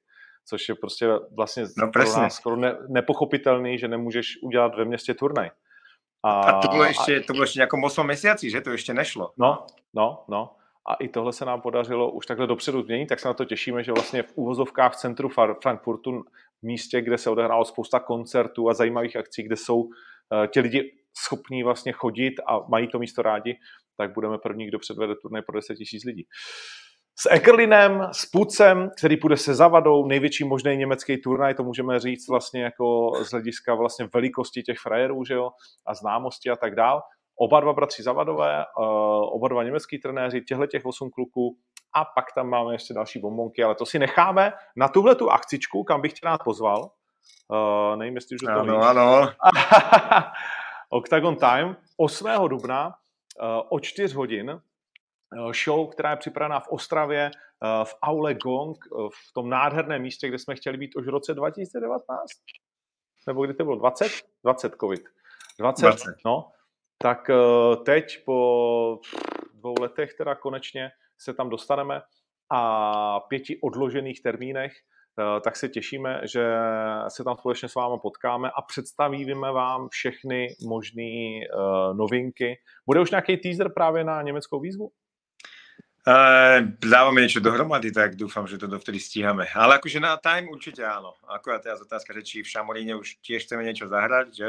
což 0.48 0.68
je 0.68 0.74
prostě 0.74 1.06
vlastně 1.36 1.64
no, 1.76 1.90
pro 1.92 2.04
nás 2.04 2.34
skoro 2.34 2.56
ne, 2.56 2.76
nepochopitelný, 2.88 3.78
že 3.78 3.88
nemůžeš 3.88 4.42
udělat 4.42 4.74
ve 4.74 4.84
městě 4.84 5.14
turnaj. 5.14 5.50
A, 6.28 6.40
a 6.40 6.60
to 6.60 6.68
bylo 6.68 6.84
ještě, 6.84 7.20
to 7.20 7.32
bylo 7.32 7.42
ještě 7.42 7.58
nějakom 7.58 7.84
8 7.84 8.06
měsíci, 8.06 8.50
že 8.50 8.60
to 8.60 8.70
ještě 8.70 8.94
nešlo. 8.94 9.32
No, 9.36 9.66
no, 9.94 10.24
no. 10.28 10.50
A 10.88 10.94
i 10.94 11.08
tohle 11.08 11.32
se 11.32 11.44
nám 11.44 11.60
podařilo 11.60 12.10
už 12.10 12.26
takhle 12.26 12.46
dopředu 12.46 12.82
změnit, 12.82 13.06
tak 13.06 13.20
se 13.20 13.28
na 13.28 13.34
to 13.34 13.44
těšíme, 13.44 13.84
že 13.84 13.92
vlastně 13.92 14.22
v 14.22 14.32
úvozovkách 14.34 14.92
v 14.92 14.96
centru 14.96 15.28
Frankfurtu, 15.62 16.22
v 16.62 16.66
místě, 16.66 17.00
kde 17.00 17.18
se 17.18 17.30
odehrálo 17.30 17.64
spousta 17.64 18.00
koncertů 18.00 18.68
a 18.68 18.74
zajímavých 18.74 19.16
akcí, 19.16 19.42
kde 19.42 19.56
jsou 19.56 19.80
uh, 19.80 19.90
ti 20.52 20.60
lidi 20.60 20.92
schopní 21.18 21.62
vlastně 21.62 21.92
chodit 21.92 22.34
a 22.46 22.58
mají 22.68 22.88
to 22.88 22.98
místo 22.98 23.22
rádi, 23.22 23.58
tak 23.96 24.14
budeme 24.14 24.38
první, 24.38 24.66
kdo 24.66 24.78
předvede 24.78 25.14
turnaj 25.22 25.42
pro 25.42 25.56
10 25.58 25.76
000 25.78 25.84
lidí. 26.06 26.24
Uh, 26.24 26.87
s 27.20 27.28
Ekerlinem, 27.30 28.08
s 28.12 28.26
Pucem, 28.26 28.90
který 28.98 29.16
půjde 29.16 29.36
se 29.36 29.54
Zavadou, 29.54 30.06
největší 30.06 30.44
možný 30.44 30.76
německý 30.76 31.18
turnaj, 31.18 31.54
to 31.54 31.64
můžeme 31.64 32.00
říct 32.00 32.28
vlastně 32.28 32.62
jako 32.62 33.12
z 33.22 33.30
hlediska 33.30 33.74
vlastně 33.74 34.08
velikosti 34.14 34.62
těch 34.62 34.78
frajerů, 34.78 35.24
že 35.24 35.34
jo, 35.34 35.50
a 35.86 35.94
známosti 35.94 36.50
a 36.50 36.56
tak 36.56 36.74
dál. 36.74 37.02
Oba 37.36 37.60
dva 37.60 37.72
bratři 37.72 38.02
Zavadové, 38.02 38.64
uh, 38.78 38.84
oba 39.34 39.48
dva 39.48 39.62
německý 39.62 39.98
trenéři, 39.98 40.40
těchto 40.40 40.66
těch 40.66 40.86
osm 40.86 41.10
kluků 41.10 41.56
a 41.94 42.04
pak 42.04 42.24
tam 42.34 42.48
máme 42.48 42.74
ještě 42.74 42.94
další 42.94 43.18
bombonky, 43.18 43.64
ale 43.64 43.74
to 43.74 43.86
si 43.86 43.98
necháme 43.98 44.52
na 44.76 44.88
tuhle 44.88 45.14
tu 45.14 45.30
akcičku, 45.30 45.84
kam 45.84 46.00
bych 46.00 46.12
tě 46.12 46.20
rád 46.24 46.40
pozval. 46.44 46.90
Uh, 47.48 47.96
nevím, 47.96 48.14
jestli 48.14 48.34
už 48.34 48.40
to 48.40 48.50
ano, 48.50 48.76
víš. 48.76 48.86
ano. 48.86 49.28
Octagon 50.90 51.36
Time 51.36 51.76
8. 51.96 52.28
dubna 52.48 52.86
uh, 52.86 52.92
o 53.68 53.80
4 53.80 54.14
hodin 54.14 54.50
Eh, 54.50 54.67
show, 55.64 55.90
která 55.90 56.10
je 56.10 56.16
připravená 56.16 56.60
v 56.60 56.68
Ostravě, 56.68 57.30
eh, 57.30 57.84
v 57.84 57.94
Aule 58.02 58.34
Gong, 58.34 58.76
eh, 58.86 59.08
v 59.28 59.32
tom 59.32 59.50
nádherném 59.50 60.02
místě, 60.02 60.28
kde 60.28 60.38
jsme 60.38 60.54
chtěli 60.54 60.76
být 60.78 60.96
už 60.96 61.06
v 61.06 61.08
roce 61.08 61.34
2019? 61.34 62.30
Nebo 63.26 63.44
kdy 63.44 63.54
to 63.54 63.64
bylo? 63.64 63.76
20? 63.76 64.12
20 64.44 64.72
covid. 64.80 65.02
20, 65.58 65.82
20. 65.82 66.14
no. 66.26 66.50
Tak 67.02 67.30
teď 67.84 68.24
po 68.24 69.00
dvou 69.54 69.74
letech 69.80 70.14
teda 70.14 70.34
konečně 70.34 70.90
se 71.18 71.34
tam 71.34 71.50
dostaneme 71.50 72.02
a 72.50 73.20
pěti 73.20 73.60
odložených 73.60 74.22
termínech, 74.22 74.72
tak 75.44 75.56
se 75.56 75.68
těšíme, 75.68 76.20
že 76.24 76.56
se 77.08 77.24
tam 77.24 77.36
společně 77.36 77.68
s 77.68 77.74
vámi 77.74 77.98
potkáme 78.02 78.50
a 78.50 78.62
představíme 78.62 79.52
vám 79.52 79.88
všechny 79.88 80.48
možné 80.68 81.40
novinky. 81.92 82.58
Bude 82.86 83.00
už 83.00 83.10
nějaký 83.10 83.36
teaser 83.36 83.72
právě 83.72 84.04
na 84.04 84.22
německou 84.22 84.60
výzvu? 84.60 84.90
Uh, 86.08 86.64
dávame 86.80 87.20
niečo 87.20 87.44
dohromady, 87.44 87.92
tak 87.92 88.16
dúfam, 88.16 88.48
že 88.48 88.56
to 88.56 88.64
dovtedy 88.64 88.96
stíhame. 88.96 89.44
Ale 89.52 89.76
akože 89.76 90.00
na 90.00 90.16
time 90.16 90.48
určite 90.48 90.80
áno. 90.80 91.12
Akurát 91.28 91.60
teraz 91.60 91.84
otázka, 91.84 92.16
že 92.16 92.24
či 92.24 92.36
v 92.40 92.48
Šamoríne 92.48 92.96
už 92.96 93.20
tiež 93.20 93.44
chceme 93.44 93.60
niečo 93.60 93.92
zahrať, 93.92 94.26
že 94.32 94.48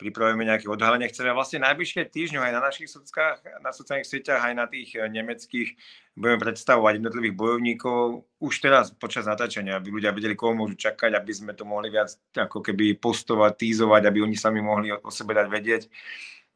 pripravujeme 0.00 0.48
nejaké 0.48 0.64
odhalenie. 0.72 1.12
Chceme 1.12 1.36
vlastne 1.36 1.60
najbližšie 1.68 2.08
týždňu 2.08 2.40
aj 2.40 2.52
na 2.52 2.64
našich 2.64 2.88
sockách, 2.88 3.44
na 3.60 3.76
sociálnych 3.76 4.08
sieťach, 4.08 4.40
aj 4.40 4.54
na 4.56 4.64
tých 4.68 4.96
eh, 4.96 5.04
nemeckých 5.04 5.68
budeme 6.16 6.40
predstavovať 6.40 6.92
jednotlivých 6.96 7.36
bojovníkov 7.36 8.24
už 8.40 8.54
teraz 8.64 8.88
počas 8.88 9.28
natáčania, 9.28 9.76
aby 9.76 9.92
ľudia 9.92 10.16
vedeli, 10.16 10.32
koho 10.32 10.56
môžu 10.56 10.80
čakať, 10.80 11.12
aby 11.12 11.32
sme 11.36 11.52
to 11.52 11.68
mohli 11.68 11.92
viac 11.92 12.08
ako 12.32 12.64
keby 12.64 12.96
postovať, 12.96 13.52
týzovať, 13.52 14.08
aby 14.08 14.24
oni 14.24 14.32
sami 14.32 14.64
mohli 14.64 14.96
o 14.96 15.12
sebe 15.12 15.36
dať 15.36 15.44
vedieť. 15.44 15.82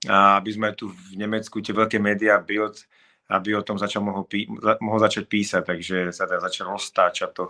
A 0.08 0.40
aby 0.40 0.48
sme 0.48 0.72
tu 0.72 0.88
v 0.88 1.20
Nemecku 1.20 1.60
tie 1.60 1.76
veľké 1.76 2.00
médiá, 2.00 2.40
Bild, 2.40 2.88
aby 3.30 3.56
o 3.56 3.62
tom 3.62 3.78
začal 3.78 4.02
mohol, 4.02 4.24
pí, 4.24 4.46
mohol 4.80 4.98
začať 4.98 5.24
písať, 5.30 5.62
takže 5.66 6.12
sa 6.12 6.26
teda 6.26 6.40
začal 6.40 6.74
roztáčať 6.74 7.30
to, 7.32 7.44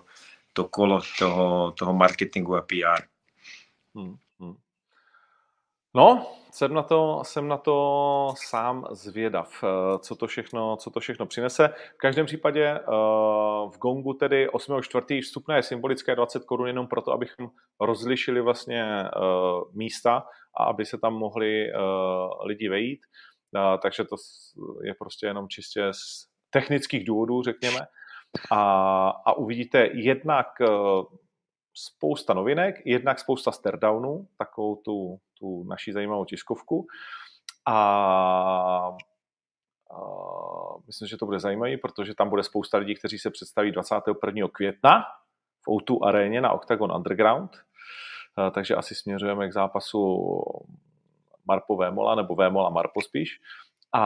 to 0.52 0.62
kolo 0.68 1.00
toho, 1.18 1.72
toho 1.72 1.92
marketingu 1.96 2.56
a 2.56 2.62
PR. 2.62 3.08
Hmm, 3.94 4.16
hmm. 4.40 4.56
No, 5.94 6.26
jsem 6.52 6.74
na, 6.74 6.82
to, 6.82 7.22
jsem 7.24 7.48
na 7.48 7.56
to 7.56 8.34
sám 8.46 8.86
zvědav, 8.90 9.64
eh, 9.64 9.98
co 9.98 10.16
to 10.16 10.26
všechno, 10.26 10.76
co 10.76 10.90
to 10.90 11.00
všechno 11.00 11.26
přinese. 11.26 11.68
V 11.94 11.98
každém 11.98 12.26
případě 12.26 12.64
eh, 12.64 12.82
v 13.70 13.78
Gongu 13.78 14.12
tedy 14.12 14.48
8.4. 14.48 15.22
vstupné 15.22 15.56
je 15.56 15.62
symbolické 15.62 16.16
20 16.16 16.44
korun 16.44 16.66
jenom 16.66 16.86
proto, 16.86 17.12
abychom 17.12 17.50
rozlišili 17.80 18.40
vlastně 18.40 18.82
eh, 18.82 19.08
místa 19.72 20.26
a 20.56 20.64
aby 20.64 20.86
se 20.86 20.98
tam 20.98 21.14
mohli 21.14 21.72
lidi 22.44 22.68
vejít. 22.68 23.00
A, 23.54 23.78
takže 23.78 24.04
to 24.04 24.16
je 24.82 24.94
prostě 24.94 25.26
jenom 25.26 25.48
čistě 25.48 25.88
z 25.92 26.26
technických 26.50 27.04
důvodů, 27.04 27.42
řekněme. 27.42 27.80
A, 28.50 29.08
a 29.08 29.32
uvidíte 29.32 29.88
jednak 29.92 30.46
e, 30.60 30.66
spousta 31.74 32.34
novinek, 32.34 32.82
jednak 32.84 33.18
spousta 33.18 33.52
stardownů, 33.52 34.28
takovou 34.38 34.76
tu, 34.76 35.20
tu 35.38 35.64
naši 35.64 35.92
zajímavou 35.92 36.24
tiskovku. 36.24 36.86
A, 37.66 37.76
a 39.90 39.96
myslím, 40.86 41.08
že 41.08 41.16
to 41.16 41.26
bude 41.26 41.40
zajímavé, 41.40 41.76
protože 41.76 42.14
tam 42.14 42.28
bude 42.28 42.42
spousta 42.42 42.78
lidí, 42.78 42.94
kteří 42.94 43.18
se 43.18 43.30
představí 43.30 43.72
21. 43.72 44.48
května 44.52 45.04
v 45.62 45.68
O2 45.68 46.06
aréně 46.06 46.40
na 46.40 46.52
Octagon 46.52 46.92
Underground, 46.92 47.50
eh, 47.56 48.50
takže 48.50 48.74
asi 48.74 48.94
směřujeme 48.94 49.48
k 49.48 49.52
zápasu 49.52 50.32
Marpo 51.50 51.74
Vémola 51.76 52.14
nebo 52.14 52.38
Vémola 52.38 52.70
Marpo 52.70 53.02
spíš 53.02 53.42
a, 53.94 54.04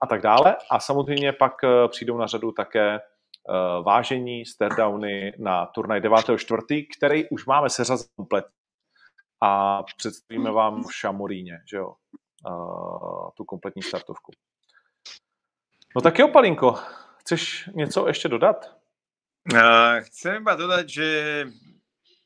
a 0.00 0.06
tak 0.06 0.22
dále. 0.22 0.56
A 0.70 0.80
samozřejmě 0.80 1.32
pak 1.32 1.64
eh, 1.64 1.88
přijdou 1.88 2.18
na 2.18 2.26
řadu 2.26 2.52
také 2.52 3.00
uh, 3.48 3.84
vážení, 3.84 4.46
stairdowny 4.46 5.32
na 5.38 5.66
turnaj 5.66 6.00
9.4., 6.00 6.86
který 6.98 7.28
už 7.28 7.46
máme 7.46 7.70
seřazen 7.70 8.06
komplet 8.16 8.46
a 9.42 9.82
představíme 9.82 10.50
vám 10.50 10.84
v 10.84 10.94
Šamoríně, 10.94 11.58
že 11.70 11.76
jo, 11.76 11.94
uh, 12.46 13.30
tu 13.36 13.44
kompletní 13.44 13.82
startovku. 13.82 14.32
No 15.96 16.02
tak 16.02 16.18
jo, 16.18 16.28
Palinko, 16.28 16.78
chceš 17.18 17.70
něco 17.74 18.06
ještě 18.06 18.28
dodat? 18.28 18.76
Uh, 19.52 19.98
chcem 20.06 20.38
iba 20.38 20.54
dodať, 20.54 20.86
že 20.86 21.08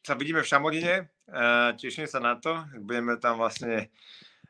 sa 0.05 0.13
vidíme 0.13 0.45
v 0.45 0.51
Šamoríne, 0.53 0.95
uh, 1.33 1.73
teším 1.81 2.05
sa 2.05 2.21
na 2.21 2.37
to, 2.37 2.61
budeme 2.77 3.17
tam 3.17 3.41
vlastne 3.41 3.89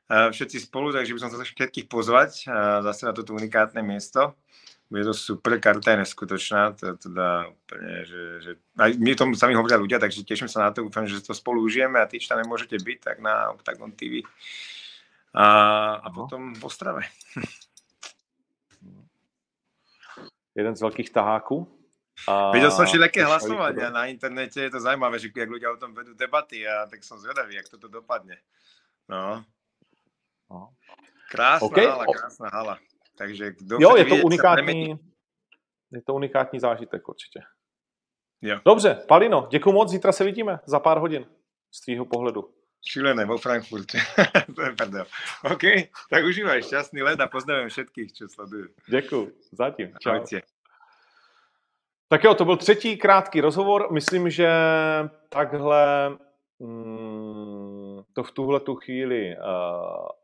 všetci 0.07 0.71
spolu, 0.71 0.95
takže 0.95 1.13
by 1.15 1.21
som 1.23 1.31
sa 1.35 1.43
všetkých 1.43 1.91
pozvať 1.91 2.47
uh, 2.47 2.81
zase 2.87 3.07
na 3.07 3.13
toto 3.13 3.35
unikátne 3.35 3.83
miesto 3.83 4.39
bude 4.87 5.03
to 5.05 5.15
super, 5.15 5.59
karta 5.59 5.91
je 5.91 6.07
neskutočná, 6.07 6.71
to 6.79 6.95
teda 6.95 7.51
úplne, 7.51 8.07
že, 8.07 8.23
že 8.39 8.51
aj 8.79 8.95
mi 9.03 9.19
tomu 9.19 9.35
sami 9.35 9.59
hovoria 9.59 9.83
ľudia, 9.83 9.99
takže 9.99 10.23
teším 10.23 10.47
sa 10.47 10.63
na 10.63 10.71
to, 10.71 10.87
dúfam, 10.87 11.03
že 11.11 11.19
to 11.27 11.35
spolu 11.35 11.59
užijeme 11.67 11.99
a 11.99 12.07
čo 12.07 12.31
tam 12.31 12.39
nemôžete 12.39 12.79
byť, 12.79 12.99
tak 13.03 13.19
na 13.19 13.51
Octagon 13.51 13.91
TV 13.91 14.23
a, 15.35 15.47
a 16.01 16.09
potom 16.15 16.55
v 16.55 16.63
Ostrave. 16.63 17.03
Jeden 20.57 20.73
z 20.73 20.81
veľkých 20.81 21.13
taháků. 21.13 21.69
A... 22.33 22.49
Videl 22.57 22.73
som 22.73 22.89
všelijaké 22.89 23.21
hlasovania 23.27 23.93
na 23.93 24.09
internete, 24.09 24.57
je 24.57 24.73
to 24.73 24.81
zaujímavé, 24.81 25.21
že 25.21 25.29
jak 25.29 25.51
ľudia 25.53 25.69
o 25.69 25.77
tom 25.77 25.93
vedú 25.93 26.17
debaty 26.17 26.65
a 26.65 26.89
tak 26.89 27.05
som 27.05 27.21
zvedavý, 27.21 27.61
jak 27.61 27.69
toto 27.69 27.93
dopadne. 27.93 28.41
No. 29.05 29.45
No. 30.51 30.69
Krásna 31.31 31.67
okay. 31.67 31.87
hala, 31.87 32.05
krásna 32.05 32.49
hala. 32.53 32.79
Takže 33.19 33.53
kdo 33.53 33.79
jo, 33.81 33.97
je 33.97 34.05
to 34.05 34.17
unikátní, 34.17 34.99
je 35.91 36.03
to 36.03 36.15
unikátní 36.15 36.61
zážitek 36.61 37.09
určitě. 37.09 37.41
Jo. 38.43 38.61
Dobře, 38.65 39.05
Palino, 39.09 39.49
děkuji 39.51 39.73
moc, 39.73 39.91
zítra 39.91 40.13
se 40.13 40.25
vidíme 40.25 40.59
za 40.67 40.81
pár 40.81 40.99
hodin 40.99 41.27
z 41.71 41.81
tvýho 41.81 42.05
pohledu. 42.05 42.53
Šílené, 42.87 43.25
vo 43.25 43.39
Frankfurte. 43.39 43.99
to 44.57 44.63
je 44.63 44.73
prdel. 44.73 45.07
OK, 45.43 45.91
tak 46.11 46.25
užívaj 46.25 46.63
šťastný 46.63 47.03
let 47.03 47.21
a 47.21 47.27
pozdravím 47.27 47.67
všetkých, 47.69 48.13
čo 48.15 48.31
sledujú. 48.31 48.71
Děkuji, 48.87 49.33
zatím. 49.53 49.91
Čau. 49.99 50.23
Tak 52.09 52.25
jo, 52.25 52.35
to 52.35 52.45
byl 52.45 52.57
třetí 52.57 52.97
krátký 52.97 53.41
rozhovor. 53.41 53.93
Myslím, 53.93 54.31
že 54.31 54.49
takhle 55.29 56.11
mm, 56.59 57.56
to 58.17 58.23
v 58.23 58.33
tuhle 58.33 58.61
tu 58.61 58.75
chvíli 58.75 59.37
uh, 59.37 59.45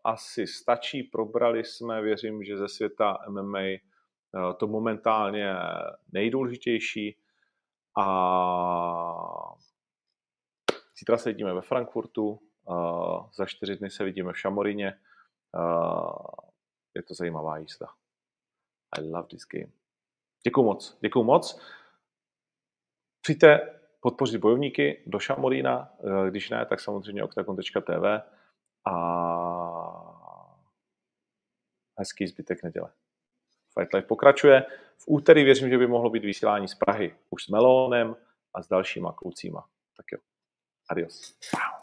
asi 0.04 0.46
stačí. 0.46 1.02
Probrali 1.02 1.64
jsme, 1.64 2.02
věřím, 2.02 2.44
že 2.44 2.56
ze 2.56 2.68
světa 2.68 3.18
MMA 3.28 3.58
uh, 3.60 4.52
to 4.52 4.66
momentálně 4.66 5.54
nejdůležitější. 6.12 7.18
A 7.98 8.06
zítra 10.98 11.16
se 11.16 11.32
vidíme 11.32 11.54
ve 11.54 11.60
Frankfurtu, 11.60 12.40
uh, 12.64 13.30
za 13.34 13.46
čtyři 13.46 13.76
dny 13.76 13.90
se 13.90 14.04
vidíme 14.04 14.32
v 14.32 14.38
Šamorině. 14.38 15.00
Uh, 15.54 16.12
je 16.94 17.02
to 17.02 17.14
zajímavá 17.14 17.58
jízda. 17.58 17.86
I 18.98 19.02
love 19.02 19.28
this 19.28 19.46
game. 19.52 19.72
Děkuji 20.44 20.62
moc, 20.62 20.98
děkuji 21.00 21.24
moc. 21.24 21.60
Přijďte 23.20 23.81
podpořit 24.02 24.38
bojovníky 24.38 25.02
do 25.06 25.18
Šamorína, 25.18 25.94
eh, 26.00 26.30
když 26.30 26.50
ne, 26.50 26.66
tak 26.66 26.80
samozřejmě 26.80 27.24
octagon.tv 27.24 28.22
a 28.86 28.96
hezký 31.98 32.26
zbytek 32.26 32.62
neděle. 32.62 32.92
Fight 33.78 33.92
Life 33.94 34.06
pokračuje. 34.06 34.66
V 34.98 35.04
úterý 35.06 35.44
věřím, 35.44 35.70
že 35.70 35.78
by 35.78 35.86
mohlo 35.86 36.10
být 36.10 36.24
vysílání 36.24 36.68
z 36.68 36.74
Prahy 36.74 37.14
už 37.30 37.44
s 37.44 37.48
Melonem 37.48 38.16
a 38.54 38.62
s 38.62 38.68
dalšíma 38.68 39.12
klucíma. 39.12 39.60
Tak 39.96 40.06
jo. 40.12 40.18
Adios. 40.90 41.38
Wow. 41.54 41.81